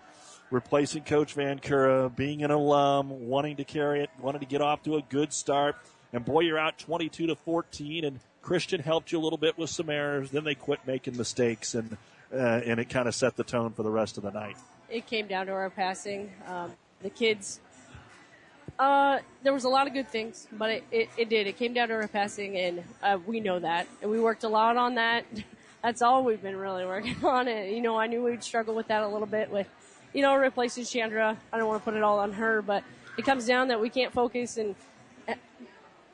Replacing 0.50 1.02
Coach 1.02 1.34
Van 1.34 1.58
Cura, 1.58 2.08
being 2.08 2.44
an 2.44 2.52
alum, 2.52 3.28
wanting 3.28 3.56
to 3.56 3.64
carry 3.64 4.00
it, 4.00 4.10
wanting 4.20 4.40
to 4.40 4.46
get 4.46 4.60
off 4.60 4.82
to 4.84 4.96
a 4.96 5.02
good 5.02 5.32
start. 5.32 5.76
And 6.12 6.24
boy, 6.24 6.40
you're 6.40 6.58
out 6.58 6.78
22 6.78 7.26
to 7.26 7.34
14, 7.34 8.04
and 8.04 8.20
Christian 8.42 8.80
helped 8.80 9.10
you 9.10 9.18
a 9.18 9.22
little 9.22 9.38
bit 9.38 9.58
with 9.58 9.70
some 9.70 9.90
errors. 9.90 10.30
Then 10.30 10.44
they 10.44 10.54
quit 10.54 10.86
making 10.86 11.16
mistakes, 11.16 11.74
and 11.74 11.96
uh, 12.32 12.60
and 12.64 12.78
it 12.78 12.88
kind 12.88 13.08
of 13.08 13.14
set 13.14 13.36
the 13.36 13.42
tone 13.42 13.72
for 13.72 13.82
the 13.82 13.90
rest 13.90 14.18
of 14.18 14.22
the 14.22 14.30
night. 14.30 14.56
It 14.88 15.06
came 15.06 15.26
down 15.26 15.46
to 15.46 15.52
our 15.52 15.70
passing. 15.70 16.30
Um, 16.46 16.72
the 17.02 17.10
kids, 17.10 17.60
uh, 18.78 19.18
there 19.42 19.52
was 19.52 19.64
a 19.64 19.68
lot 19.68 19.86
of 19.86 19.92
good 19.92 20.08
things, 20.08 20.46
but 20.52 20.70
it, 20.70 20.84
it, 20.90 21.08
it 21.16 21.28
did. 21.28 21.46
It 21.46 21.56
came 21.56 21.72
down 21.72 21.88
to 21.88 21.94
our 21.94 22.08
passing, 22.08 22.56
and 22.56 22.84
uh, 23.02 23.18
we 23.26 23.40
know 23.40 23.58
that, 23.58 23.88
and 24.00 24.10
we 24.10 24.20
worked 24.20 24.44
a 24.44 24.48
lot 24.48 24.76
on 24.76 24.94
that. 24.94 25.24
That's 25.82 26.02
all 26.02 26.24
we've 26.24 26.42
been 26.42 26.56
really 26.56 26.84
working 26.84 27.16
on. 27.24 27.48
It, 27.48 27.72
you 27.72 27.80
know, 27.80 27.98
I 27.98 28.06
knew 28.06 28.22
we'd 28.22 28.44
struggle 28.44 28.74
with 28.74 28.88
that 28.88 29.02
a 29.02 29.08
little 29.08 29.26
bit 29.26 29.50
with, 29.50 29.68
you 30.12 30.22
know, 30.22 30.34
replacing 30.36 30.84
Chandra. 30.84 31.36
I 31.52 31.58
don't 31.58 31.68
want 31.68 31.80
to 31.80 31.84
put 31.84 31.94
it 31.94 32.02
all 32.02 32.18
on 32.18 32.32
her, 32.32 32.62
but 32.62 32.84
it 33.18 33.24
comes 33.24 33.46
down 33.46 33.68
that 33.68 33.80
we 33.80 33.88
can't 33.88 34.12
focus 34.12 34.56
and 34.56 34.74
uh, 35.28 35.34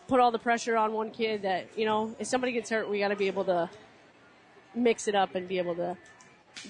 put 0.09 0.21
all 0.21 0.31
the 0.31 0.39
pressure 0.39 0.77
on 0.77 0.93
one 0.93 1.11
kid. 1.11 1.43
That 1.43 1.67
you 1.77 1.85
know, 1.85 2.15
if 2.19 2.27
somebody 2.27 2.53
gets 2.53 2.71
hurt, 2.71 2.89
we 2.89 3.01
got 3.01 3.09
to 3.09 3.17
be 3.17 3.27
able 3.27 3.45
to 3.45 3.69
mix 4.75 5.09
it 5.09 5.15
up 5.15 5.35
and 5.35 5.47
be 5.47 5.59
able 5.59 5.75
to 5.75 5.97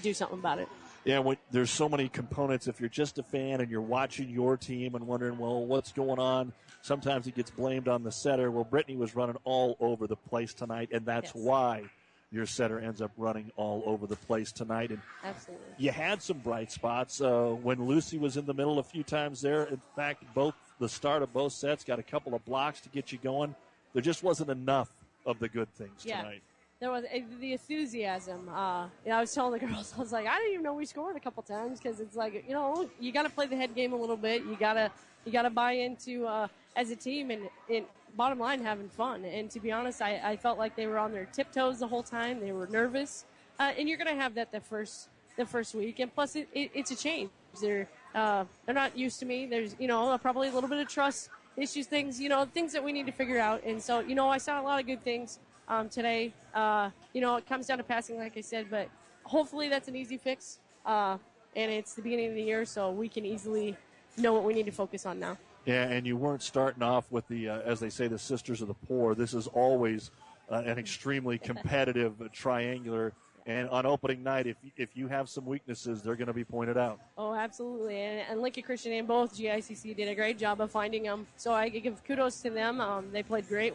do 0.02 0.14
something 0.14 0.38
about 0.38 0.58
it. 0.58 0.68
Yeah, 1.04 1.18
when, 1.18 1.36
there's 1.50 1.70
so 1.70 1.88
many 1.88 2.08
components. 2.08 2.68
If 2.68 2.78
you're 2.78 2.88
just 2.88 3.18
a 3.18 3.22
fan 3.24 3.60
and 3.60 3.70
you're 3.70 3.80
watching 3.80 4.28
your 4.30 4.56
team 4.56 4.94
and 4.94 5.06
wondering, 5.06 5.36
well, 5.36 5.64
what's 5.64 5.92
going 5.92 6.20
on? 6.20 6.52
Sometimes 6.82 7.26
it 7.26 7.34
gets 7.34 7.50
blamed 7.50 7.88
on 7.88 8.04
the 8.04 8.12
setter. 8.12 8.50
Well, 8.50 8.64
Brittany 8.64 8.96
was 8.96 9.16
running 9.16 9.36
all 9.44 9.76
over 9.80 10.06
the 10.06 10.16
place 10.16 10.54
tonight, 10.54 10.90
and 10.92 11.04
that's 11.04 11.32
Yes. 11.34 11.44
why 11.44 11.82
your 12.30 12.46
setter 12.46 12.78
ends 12.78 13.02
up 13.02 13.10
running 13.16 13.50
all 13.56 13.82
over 13.84 14.06
the 14.06 14.16
place 14.16 14.52
tonight. 14.52 14.90
And 14.90 15.00
Absolutely. 15.24 15.66
you 15.76 15.90
had 15.90 16.22
some 16.22 16.38
bright 16.38 16.70
spots 16.72 17.20
uh, 17.20 17.48
when 17.62 17.84
Lucy 17.84 18.16
was 18.18 18.36
in 18.36 18.46
the 18.46 18.54
middle 18.54 18.78
a 18.78 18.82
few 18.82 19.02
times 19.02 19.40
there. 19.42 19.64
In 19.64 19.80
fact, 19.96 20.24
both 20.34 20.54
the 20.78 20.88
start 20.88 21.22
of 21.22 21.32
both 21.32 21.52
sets 21.52 21.84
got 21.84 21.98
a 21.98 22.02
couple 22.02 22.34
of 22.34 22.44
blocks 22.44 22.80
to 22.80 22.88
get 22.88 23.12
you 23.12 23.18
going. 23.18 23.54
There 23.92 24.02
just 24.02 24.22
wasn't 24.22 24.50
enough 24.50 24.88
of 25.26 25.40
the 25.40 25.48
good 25.48 25.68
things 25.74 26.04
Yeah. 26.04 26.22
tonight. 26.22 26.42
There 26.82 26.90
was 26.90 27.04
uh, 27.04 27.18
the 27.38 27.52
enthusiasm. 27.52 28.48
Uh, 28.48 28.86
you 29.04 29.12
know, 29.12 29.18
I 29.18 29.20
was 29.20 29.32
telling 29.32 29.52
the 29.52 29.64
girls, 29.66 29.94
I 29.96 30.00
was 30.00 30.10
like, 30.10 30.26
I 30.26 30.36
didn't 30.38 30.54
even 30.54 30.64
know 30.64 30.74
we 30.74 30.84
scored 30.84 31.14
a 31.14 31.20
couple 31.20 31.40
times 31.44 31.78
because 31.78 32.00
it's 32.00 32.16
like, 32.16 32.44
you 32.44 32.54
know, 32.54 32.90
you 32.98 33.12
got 33.12 33.22
to 33.22 33.30
play 33.30 33.46
the 33.46 33.54
head 33.54 33.76
game 33.76 33.92
a 33.92 33.96
little 33.96 34.16
bit. 34.16 34.42
You 34.42 34.56
gotta, 34.58 34.90
you 35.24 35.30
gotta 35.30 35.48
buy 35.48 35.74
into 35.74 36.26
uh, 36.26 36.48
as 36.74 36.90
a 36.90 36.96
team 36.96 37.30
and, 37.30 37.48
and 37.70 37.84
bottom 38.16 38.40
line 38.40 38.60
having 38.60 38.88
fun. 38.88 39.24
And 39.24 39.48
to 39.52 39.60
be 39.60 39.70
honest, 39.70 40.02
I, 40.02 40.20
I 40.24 40.36
felt 40.36 40.58
like 40.58 40.74
they 40.74 40.88
were 40.88 40.98
on 40.98 41.12
their 41.12 41.26
tiptoes 41.26 41.78
the 41.78 41.86
whole 41.86 42.02
time. 42.02 42.40
They 42.40 42.50
were 42.50 42.66
nervous, 42.66 43.26
uh, 43.60 43.72
and 43.78 43.88
you're 43.88 43.98
gonna 43.98 44.16
have 44.16 44.34
that 44.34 44.50
the 44.50 44.60
first 44.60 45.08
the 45.36 45.46
first 45.46 45.76
week. 45.76 46.00
And 46.00 46.12
plus, 46.12 46.34
it, 46.34 46.48
it, 46.52 46.72
it's 46.74 46.90
a 46.90 46.96
change. 46.96 47.30
They're 47.60 47.88
uh, 48.12 48.44
they're 48.66 48.74
not 48.74 48.98
used 48.98 49.20
to 49.20 49.24
me. 49.24 49.46
There's 49.46 49.76
you 49.78 49.86
know 49.86 50.18
probably 50.18 50.48
a 50.48 50.52
little 50.52 50.68
bit 50.68 50.80
of 50.80 50.88
trust 50.88 51.30
issues, 51.56 51.86
things 51.86 52.20
you 52.20 52.28
know 52.28 52.44
things 52.44 52.72
that 52.72 52.82
we 52.82 52.90
need 52.90 53.06
to 53.06 53.12
figure 53.12 53.38
out. 53.38 53.62
And 53.62 53.80
so 53.80 54.00
you 54.00 54.16
know 54.16 54.28
I 54.28 54.38
saw 54.38 54.60
a 54.60 54.64
lot 54.64 54.80
of 54.80 54.86
good 54.88 55.04
things 55.04 55.38
um, 55.72 55.88
today. 55.88 56.32
Uh, 56.54 56.90
you 57.12 57.20
know, 57.20 57.36
it 57.36 57.46
comes 57.46 57.66
down 57.66 57.78
to 57.78 57.84
passing, 57.84 58.18
like 58.18 58.36
I 58.36 58.40
said, 58.40 58.66
but 58.70 58.88
hopefully 59.24 59.68
that's 59.68 59.88
an 59.88 59.96
easy 59.96 60.16
fix. 60.16 60.58
Uh, 60.84 61.16
and 61.56 61.70
it's 61.70 61.94
the 61.94 62.02
beginning 62.02 62.28
of 62.28 62.34
the 62.34 62.42
year, 62.42 62.64
so 62.64 62.90
we 62.90 63.08
can 63.08 63.24
easily 63.24 63.76
know 64.16 64.32
what 64.32 64.44
we 64.44 64.54
need 64.54 64.66
to 64.66 64.72
focus 64.72 65.06
on 65.06 65.18
now. 65.18 65.36
Yeah, 65.64 65.84
and 65.84 66.06
you 66.06 66.16
weren't 66.16 66.42
starting 66.42 66.82
off 66.82 67.10
with 67.10 67.26
the, 67.28 67.48
uh, 67.48 67.60
as 67.60 67.78
they 67.78 67.90
say, 67.90 68.08
the 68.08 68.18
sisters 68.18 68.62
of 68.62 68.68
the 68.68 68.74
poor. 68.74 69.14
This 69.14 69.32
is 69.32 69.46
always 69.48 70.10
uh, 70.50 70.56
an 70.56 70.78
extremely 70.78 71.38
competitive 71.50 72.20
uh, 72.20 72.28
triangular. 72.32 73.12
And 73.44 73.68
on 73.70 73.86
opening 73.86 74.22
night, 74.22 74.46
if 74.46 74.56
if 74.76 74.90
you 74.96 75.08
have 75.08 75.28
some 75.28 75.44
weaknesses, 75.44 76.00
they're 76.00 76.14
going 76.14 76.28
to 76.28 76.32
be 76.32 76.44
pointed 76.44 76.78
out. 76.78 77.00
Oh, 77.18 77.34
absolutely. 77.34 78.00
And, 78.00 78.22
and 78.30 78.40
Lincoln 78.40 78.62
Christian 78.62 78.92
and 78.92 79.08
both 79.08 79.36
GICC 79.36 79.96
did 79.96 80.06
a 80.06 80.14
great 80.14 80.38
job 80.38 80.60
of 80.60 80.70
finding 80.70 81.02
them. 81.02 81.26
So 81.36 81.52
I 81.52 81.68
give 81.68 82.04
kudos 82.04 82.40
to 82.42 82.50
them. 82.50 82.80
Um, 82.80 83.06
they 83.10 83.24
played 83.24 83.48
great, 83.48 83.74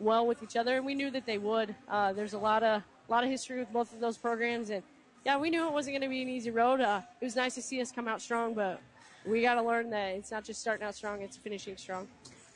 well 0.00 0.26
with 0.26 0.42
each 0.42 0.56
other, 0.56 0.76
and 0.76 0.86
we 0.86 0.94
knew 0.94 1.10
that 1.10 1.26
they 1.26 1.38
would. 1.38 1.74
Uh, 1.88 2.12
there's 2.12 2.34
a 2.34 2.38
lot 2.38 2.62
of 2.62 2.82
a 3.08 3.10
lot 3.10 3.24
of 3.24 3.30
history 3.30 3.58
with 3.58 3.72
both 3.72 3.92
of 3.92 4.00
those 4.00 4.18
programs, 4.18 4.70
and 4.70 4.82
yeah, 5.24 5.38
we 5.38 5.50
knew 5.50 5.66
it 5.66 5.72
wasn't 5.72 5.94
going 5.94 6.02
to 6.02 6.08
be 6.08 6.22
an 6.22 6.28
easy 6.28 6.50
road. 6.50 6.80
Uh, 6.80 7.00
it 7.20 7.24
was 7.24 7.36
nice 7.36 7.54
to 7.54 7.62
see 7.62 7.80
us 7.80 7.90
come 7.90 8.08
out 8.08 8.20
strong, 8.20 8.54
but 8.54 8.80
we 9.26 9.42
got 9.42 9.54
to 9.54 9.62
learn 9.62 9.90
that 9.90 10.14
it's 10.14 10.30
not 10.30 10.44
just 10.44 10.60
starting 10.60 10.86
out 10.86 10.94
strong; 10.94 11.22
it's 11.22 11.36
finishing 11.36 11.76
strong. 11.76 12.06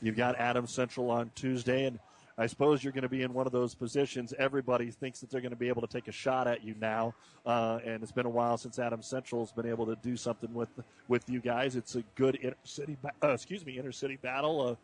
You've 0.00 0.16
got 0.16 0.36
Adams 0.38 0.74
Central 0.74 1.10
on 1.10 1.30
Tuesday, 1.34 1.84
and 1.86 1.98
I 2.38 2.46
suppose 2.46 2.82
you're 2.82 2.92
going 2.92 3.02
to 3.02 3.08
be 3.08 3.22
in 3.22 3.32
one 3.32 3.46
of 3.46 3.52
those 3.52 3.74
positions. 3.74 4.34
Everybody 4.38 4.90
thinks 4.90 5.20
that 5.20 5.30
they're 5.30 5.40
going 5.40 5.50
to 5.50 5.56
be 5.56 5.68
able 5.68 5.82
to 5.82 5.86
take 5.86 6.08
a 6.08 6.12
shot 6.12 6.46
at 6.46 6.64
you 6.64 6.74
now, 6.80 7.14
uh, 7.46 7.78
and 7.84 8.02
it's 8.02 8.12
been 8.12 8.26
a 8.26 8.30
while 8.30 8.56
since 8.56 8.78
Adams 8.78 9.06
Central's 9.06 9.52
been 9.52 9.66
able 9.66 9.86
to 9.86 9.96
do 9.96 10.16
something 10.16 10.52
with 10.52 10.70
with 11.08 11.28
you 11.28 11.40
guys. 11.40 11.76
It's 11.76 11.94
a 11.94 12.02
good 12.14 12.38
intercity, 12.42 12.96
ba- 13.02 13.12
uh, 13.22 13.32
excuse 13.32 13.64
me, 13.64 13.76
intercity 13.76 14.20
battle. 14.20 14.60
Uh, 14.60 14.74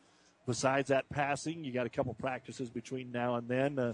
besides 0.49 0.89
that 0.89 1.09
passing, 1.11 1.63
you 1.63 1.71
got 1.71 1.87
a 1.87 1.91
couple 1.91 2.15
practices 2.15 2.71
between 2.71 3.13
now 3.13 3.37
and 3.37 3.47
then. 3.47 3.79
Uh, 3.79 3.93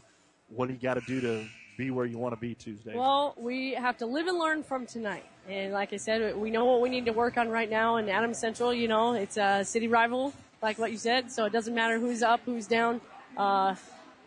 what 0.49 0.69
do 0.69 0.73
you 0.73 0.79
got 0.79 0.95
to 0.95 1.01
do 1.01 1.21
to 1.21 1.45
be 1.77 1.91
where 1.91 2.07
you 2.07 2.17
want 2.17 2.33
to 2.33 2.41
be 2.41 2.55
Tuesday? 2.55 2.95
Well, 2.95 3.35
we 3.37 3.75
have 3.75 3.99
to 3.99 4.07
live 4.07 4.29
and 4.29 4.39
learn 4.39 4.63
from 4.63 4.87
tonight. 4.87 5.27
And 5.49 5.73
like 5.73 5.93
I 5.93 5.97
said, 5.97 6.37
we 6.37 6.51
know 6.51 6.65
what 6.65 6.81
we 6.81 6.89
need 6.89 7.07
to 7.07 7.13
work 7.13 7.37
on 7.37 7.49
right 7.49 7.69
now. 7.69 7.97
And 7.97 8.09
Adams 8.09 8.39
Central, 8.39 8.73
you 8.73 8.87
know, 8.87 9.15
it's 9.15 9.37
a 9.37 9.65
city 9.65 9.89
rival, 9.89 10.33
like 10.63 10.79
what 10.79 10.93
you 10.93 10.97
said. 10.97 11.33
So 11.33 11.45
it 11.45 11.53
doesn't 11.53 11.75
matter 11.75 11.99
who's 11.99 12.23
up, 12.23 12.41
who's 12.47 12.69
down. 12.69 13.01
Uh, 13.37 13.75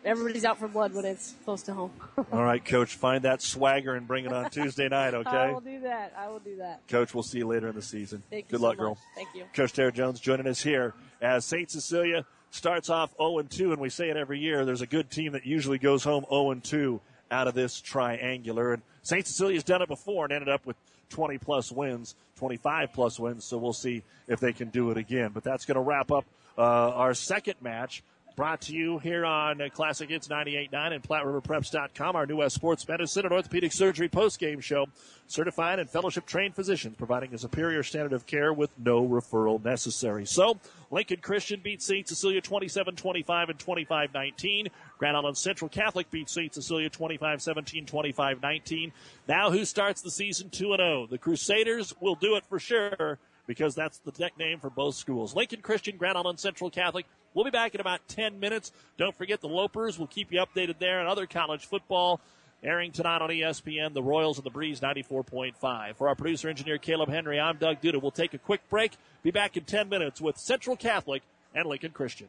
everybody's 0.04 0.44
out 0.44 0.58
for 0.58 0.68
blood 0.68 0.94
when 0.94 1.04
it's 1.04 1.34
close 1.44 1.62
to 1.62 1.74
home. 1.74 1.90
All 2.32 2.42
right, 2.42 2.64
Coach, 2.64 2.94
find 2.96 3.24
that 3.24 3.42
swagger 3.42 3.94
and 3.94 4.06
bring 4.06 4.24
it 4.24 4.32
on 4.32 4.50
Tuesday 4.50 4.88
night, 4.88 5.14
okay? 5.14 5.30
I 5.30 5.52
will 5.52 5.60
do 5.60 5.80
that. 5.80 6.14
I 6.16 6.28
will 6.28 6.38
do 6.40 6.56
that. 6.56 6.86
Coach, 6.88 7.14
we'll 7.14 7.22
see 7.22 7.38
you 7.38 7.46
later 7.46 7.68
in 7.68 7.74
the 7.74 7.82
season. 7.82 8.22
Thank 8.30 8.46
you 8.46 8.50
Good 8.52 8.60
so 8.60 8.66
luck, 8.66 8.76
much. 8.78 8.84
girl. 8.84 8.98
Thank 9.14 9.28
you. 9.34 9.44
Coach 9.54 9.72
Tara 9.72 9.92
Jones 9.92 10.20
joining 10.20 10.46
us 10.46 10.62
here 10.62 10.94
as 11.20 11.44
St. 11.44 11.70
Cecilia 11.70 12.24
starts 12.50 12.90
off 12.90 13.14
0 13.16 13.42
2, 13.42 13.72
and 13.72 13.80
we 13.80 13.90
say 13.90 14.08
it 14.10 14.16
every 14.16 14.38
year. 14.38 14.64
There's 14.64 14.82
a 14.82 14.86
good 14.86 15.10
team 15.10 15.32
that 15.32 15.46
usually 15.46 15.78
goes 15.78 16.04
home 16.04 16.24
0 16.30 16.54
2 16.62 17.00
out 17.30 17.48
of 17.48 17.54
this 17.54 17.80
triangular. 17.80 18.72
And 18.72 18.82
St. 19.02 19.26
Cecilia's 19.26 19.64
done 19.64 19.82
it 19.82 19.88
before 19.88 20.24
and 20.24 20.32
ended 20.32 20.48
up 20.48 20.64
with 20.66 20.76
20 21.10 21.38
plus 21.38 21.72
wins, 21.72 22.14
25 22.36 22.92
plus 22.92 23.18
wins. 23.18 23.44
So 23.44 23.58
we'll 23.58 23.72
see 23.72 24.02
if 24.26 24.40
they 24.40 24.52
can 24.52 24.68
do 24.68 24.90
it 24.90 24.96
again. 24.96 25.30
But 25.32 25.44
that's 25.44 25.64
going 25.64 25.76
to 25.76 25.80
wrap 25.80 26.10
up 26.10 26.24
uh, 26.56 26.62
our 26.62 27.14
second 27.14 27.54
match. 27.60 28.02
Brought 28.38 28.60
to 28.60 28.72
you 28.72 29.00
here 29.00 29.26
on 29.26 29.60
Classic 29.74 30.08
Hits 30.08 30.28
98.9 30.28 30.92
and 30.92 31.02
PlatteRiverPreps.com, 31.02 32.14
our 32.14 32.24
new 32.24 32.36
West 32.36 32.54
Sports 32.54 32.86
Medicine 32.86 33.24
and 33.24 33.34
Orthopedic 33.34 33.72
Surgery 33.72 34.08
post-game 34.08 34.60
show. 34.60 34.86
Certified 35.26 35.80
and 35.80 35.90
fellowship 35.90 36.24
trained 36.24 36.54
physicians 36.54 36.94
providing 36.96 37.34
a 37.34 37.38
superior 37.38 37.82
standard 37.82 38.12
of 38.12 38.26
care 38.26 38.52
with 38.52 38.70
no 38.78 39.04
referral 39.04 39.64
necessary. 39.64 40.24
So, 40.24 40.56
Lincoln 40.92 41.18
Christian 41.20 41.58
beats 41.64 41.84
St. 41.84 42.06
Cecilia 42.06 42.40
27-25 42.40 43.48
and 43.50 43.58
25-19. 43.58 44.68
Grand 44.98 45.16
Island 45.16 45.36
Central 45.36 45.68
Catholic 45.68 46.08
beats 46.08 46.32
St. 46.32 46.54
Cecilia 46.54 46.90
25-17, 46.90 47.86
25-19. 47.86 48.92
Now 49.26 49.50
who 49.50 49.64
starts 49.64 50.00
the 50.00 50.12
season 50.12 50.48
2-0? 50.50 51.10
The 51.10 51.18
Crusaders 51.18 51.92
will 52.00 52.14
do 52.14 52.36
it 52.36 52.46
for 52.46 52.60
sure 52.60 53.18
because 53.48 53.74
that's 53.74 53.98
the 53.98 54.12
nickname 54.16 54.60
for 54.60 54.70
both 54.70 54.94
schools. 54.94 55.34
Lincoln 55.34 55.60
Christian, 55.60 55.96
Grand 55.96 56.16
Island 56.16 56.38
Central 56.38 56.70
Catholic. 56.70 57.06
We'll 57.34 57.44
be 57.44 57.50
back 57.50 57.74
in 57.74 57.80
about 57.80 58.00
10 58.08 58.40
minutes. 58.40 58.72
Don't 58.96 59.14
forget 59.14 59.40
the 59.40 59.48
Lopers. 59.48 59.98
We'll 59.98 60.08
keep 60.08 60.32
you 60.32 60.40
updated 60.40 60.78
there 60.78 61.00
and 61.00 61.08
other 61.08 61.26
college 61.26 61.66
football. 61.66 62.20
Airing 62.62 62.90
tonight 62.90 63.22
on 63.22 63.30
ESPN, 63.30 63.94
the 63.94 64.02
Royals 64.02 64.38
and 64.38 64.44
the 64.44 64.50
Breeze 64.50 64.80
94.5. 64.80 65.94
For 65.94 66.08
our 66.08 66.16
producer 66.16 66.48
engineer 66.48 66.78
Caleb 66.78 67.08
Henry, 67.08 67.38
I'm 67.38 67.56
Doug 67.56 67.80
Duda. 67.80 68.02
We'll 68.02 68.10
take 68.10 68.34
a 68.34 68.38
quick 68.38 68.68
break. 68.68 68.92
Be 69.22 69.30
back 69.30 69.56
in 69.56 69.64
10 69.64 69.88
minutes 69.88 70.20
with 70.20 70.38
Central 70.38 70.74
Catholic 70.74 71.22
and 71.54 71.68
Lincoln 71.68 71.92
Christian. 71.92 72.28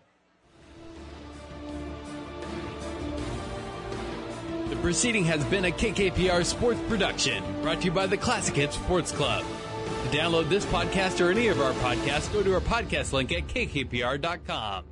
The 4.69 4.75
proceeding 4.75 5.23
has 5.25 5.43
been 5.45 5.65
a 5.65 5.71
KKPR 5.71 6.45
sports 6.45 6.79
production 6.87 7.43
brought 7.63 7.79
to 7.79 7.85
you 7.85 7.91
by 7.91 8.05
the 8.05 8.17
Classic 8.17 8.55
Hit 8.55 8.71
Sports 8.71 9.11
Club. 9.11 9.43
To 10.03 10.17
download 10.17 10.49
this 10.49 10.65
podcast 10.65 11.23
or 11.23 11.29
any 11.29 11.49
of 11.49 11.59
our 11.61 11.73
podcasts, 11.73 12.31
go 12.31 12.41
to 12.41 12.53
our 12.53 12.61
podcast 12.61 13.11
link 13.13 13.31
at 13.31 13.47
kkpr.com. 13.47 14.85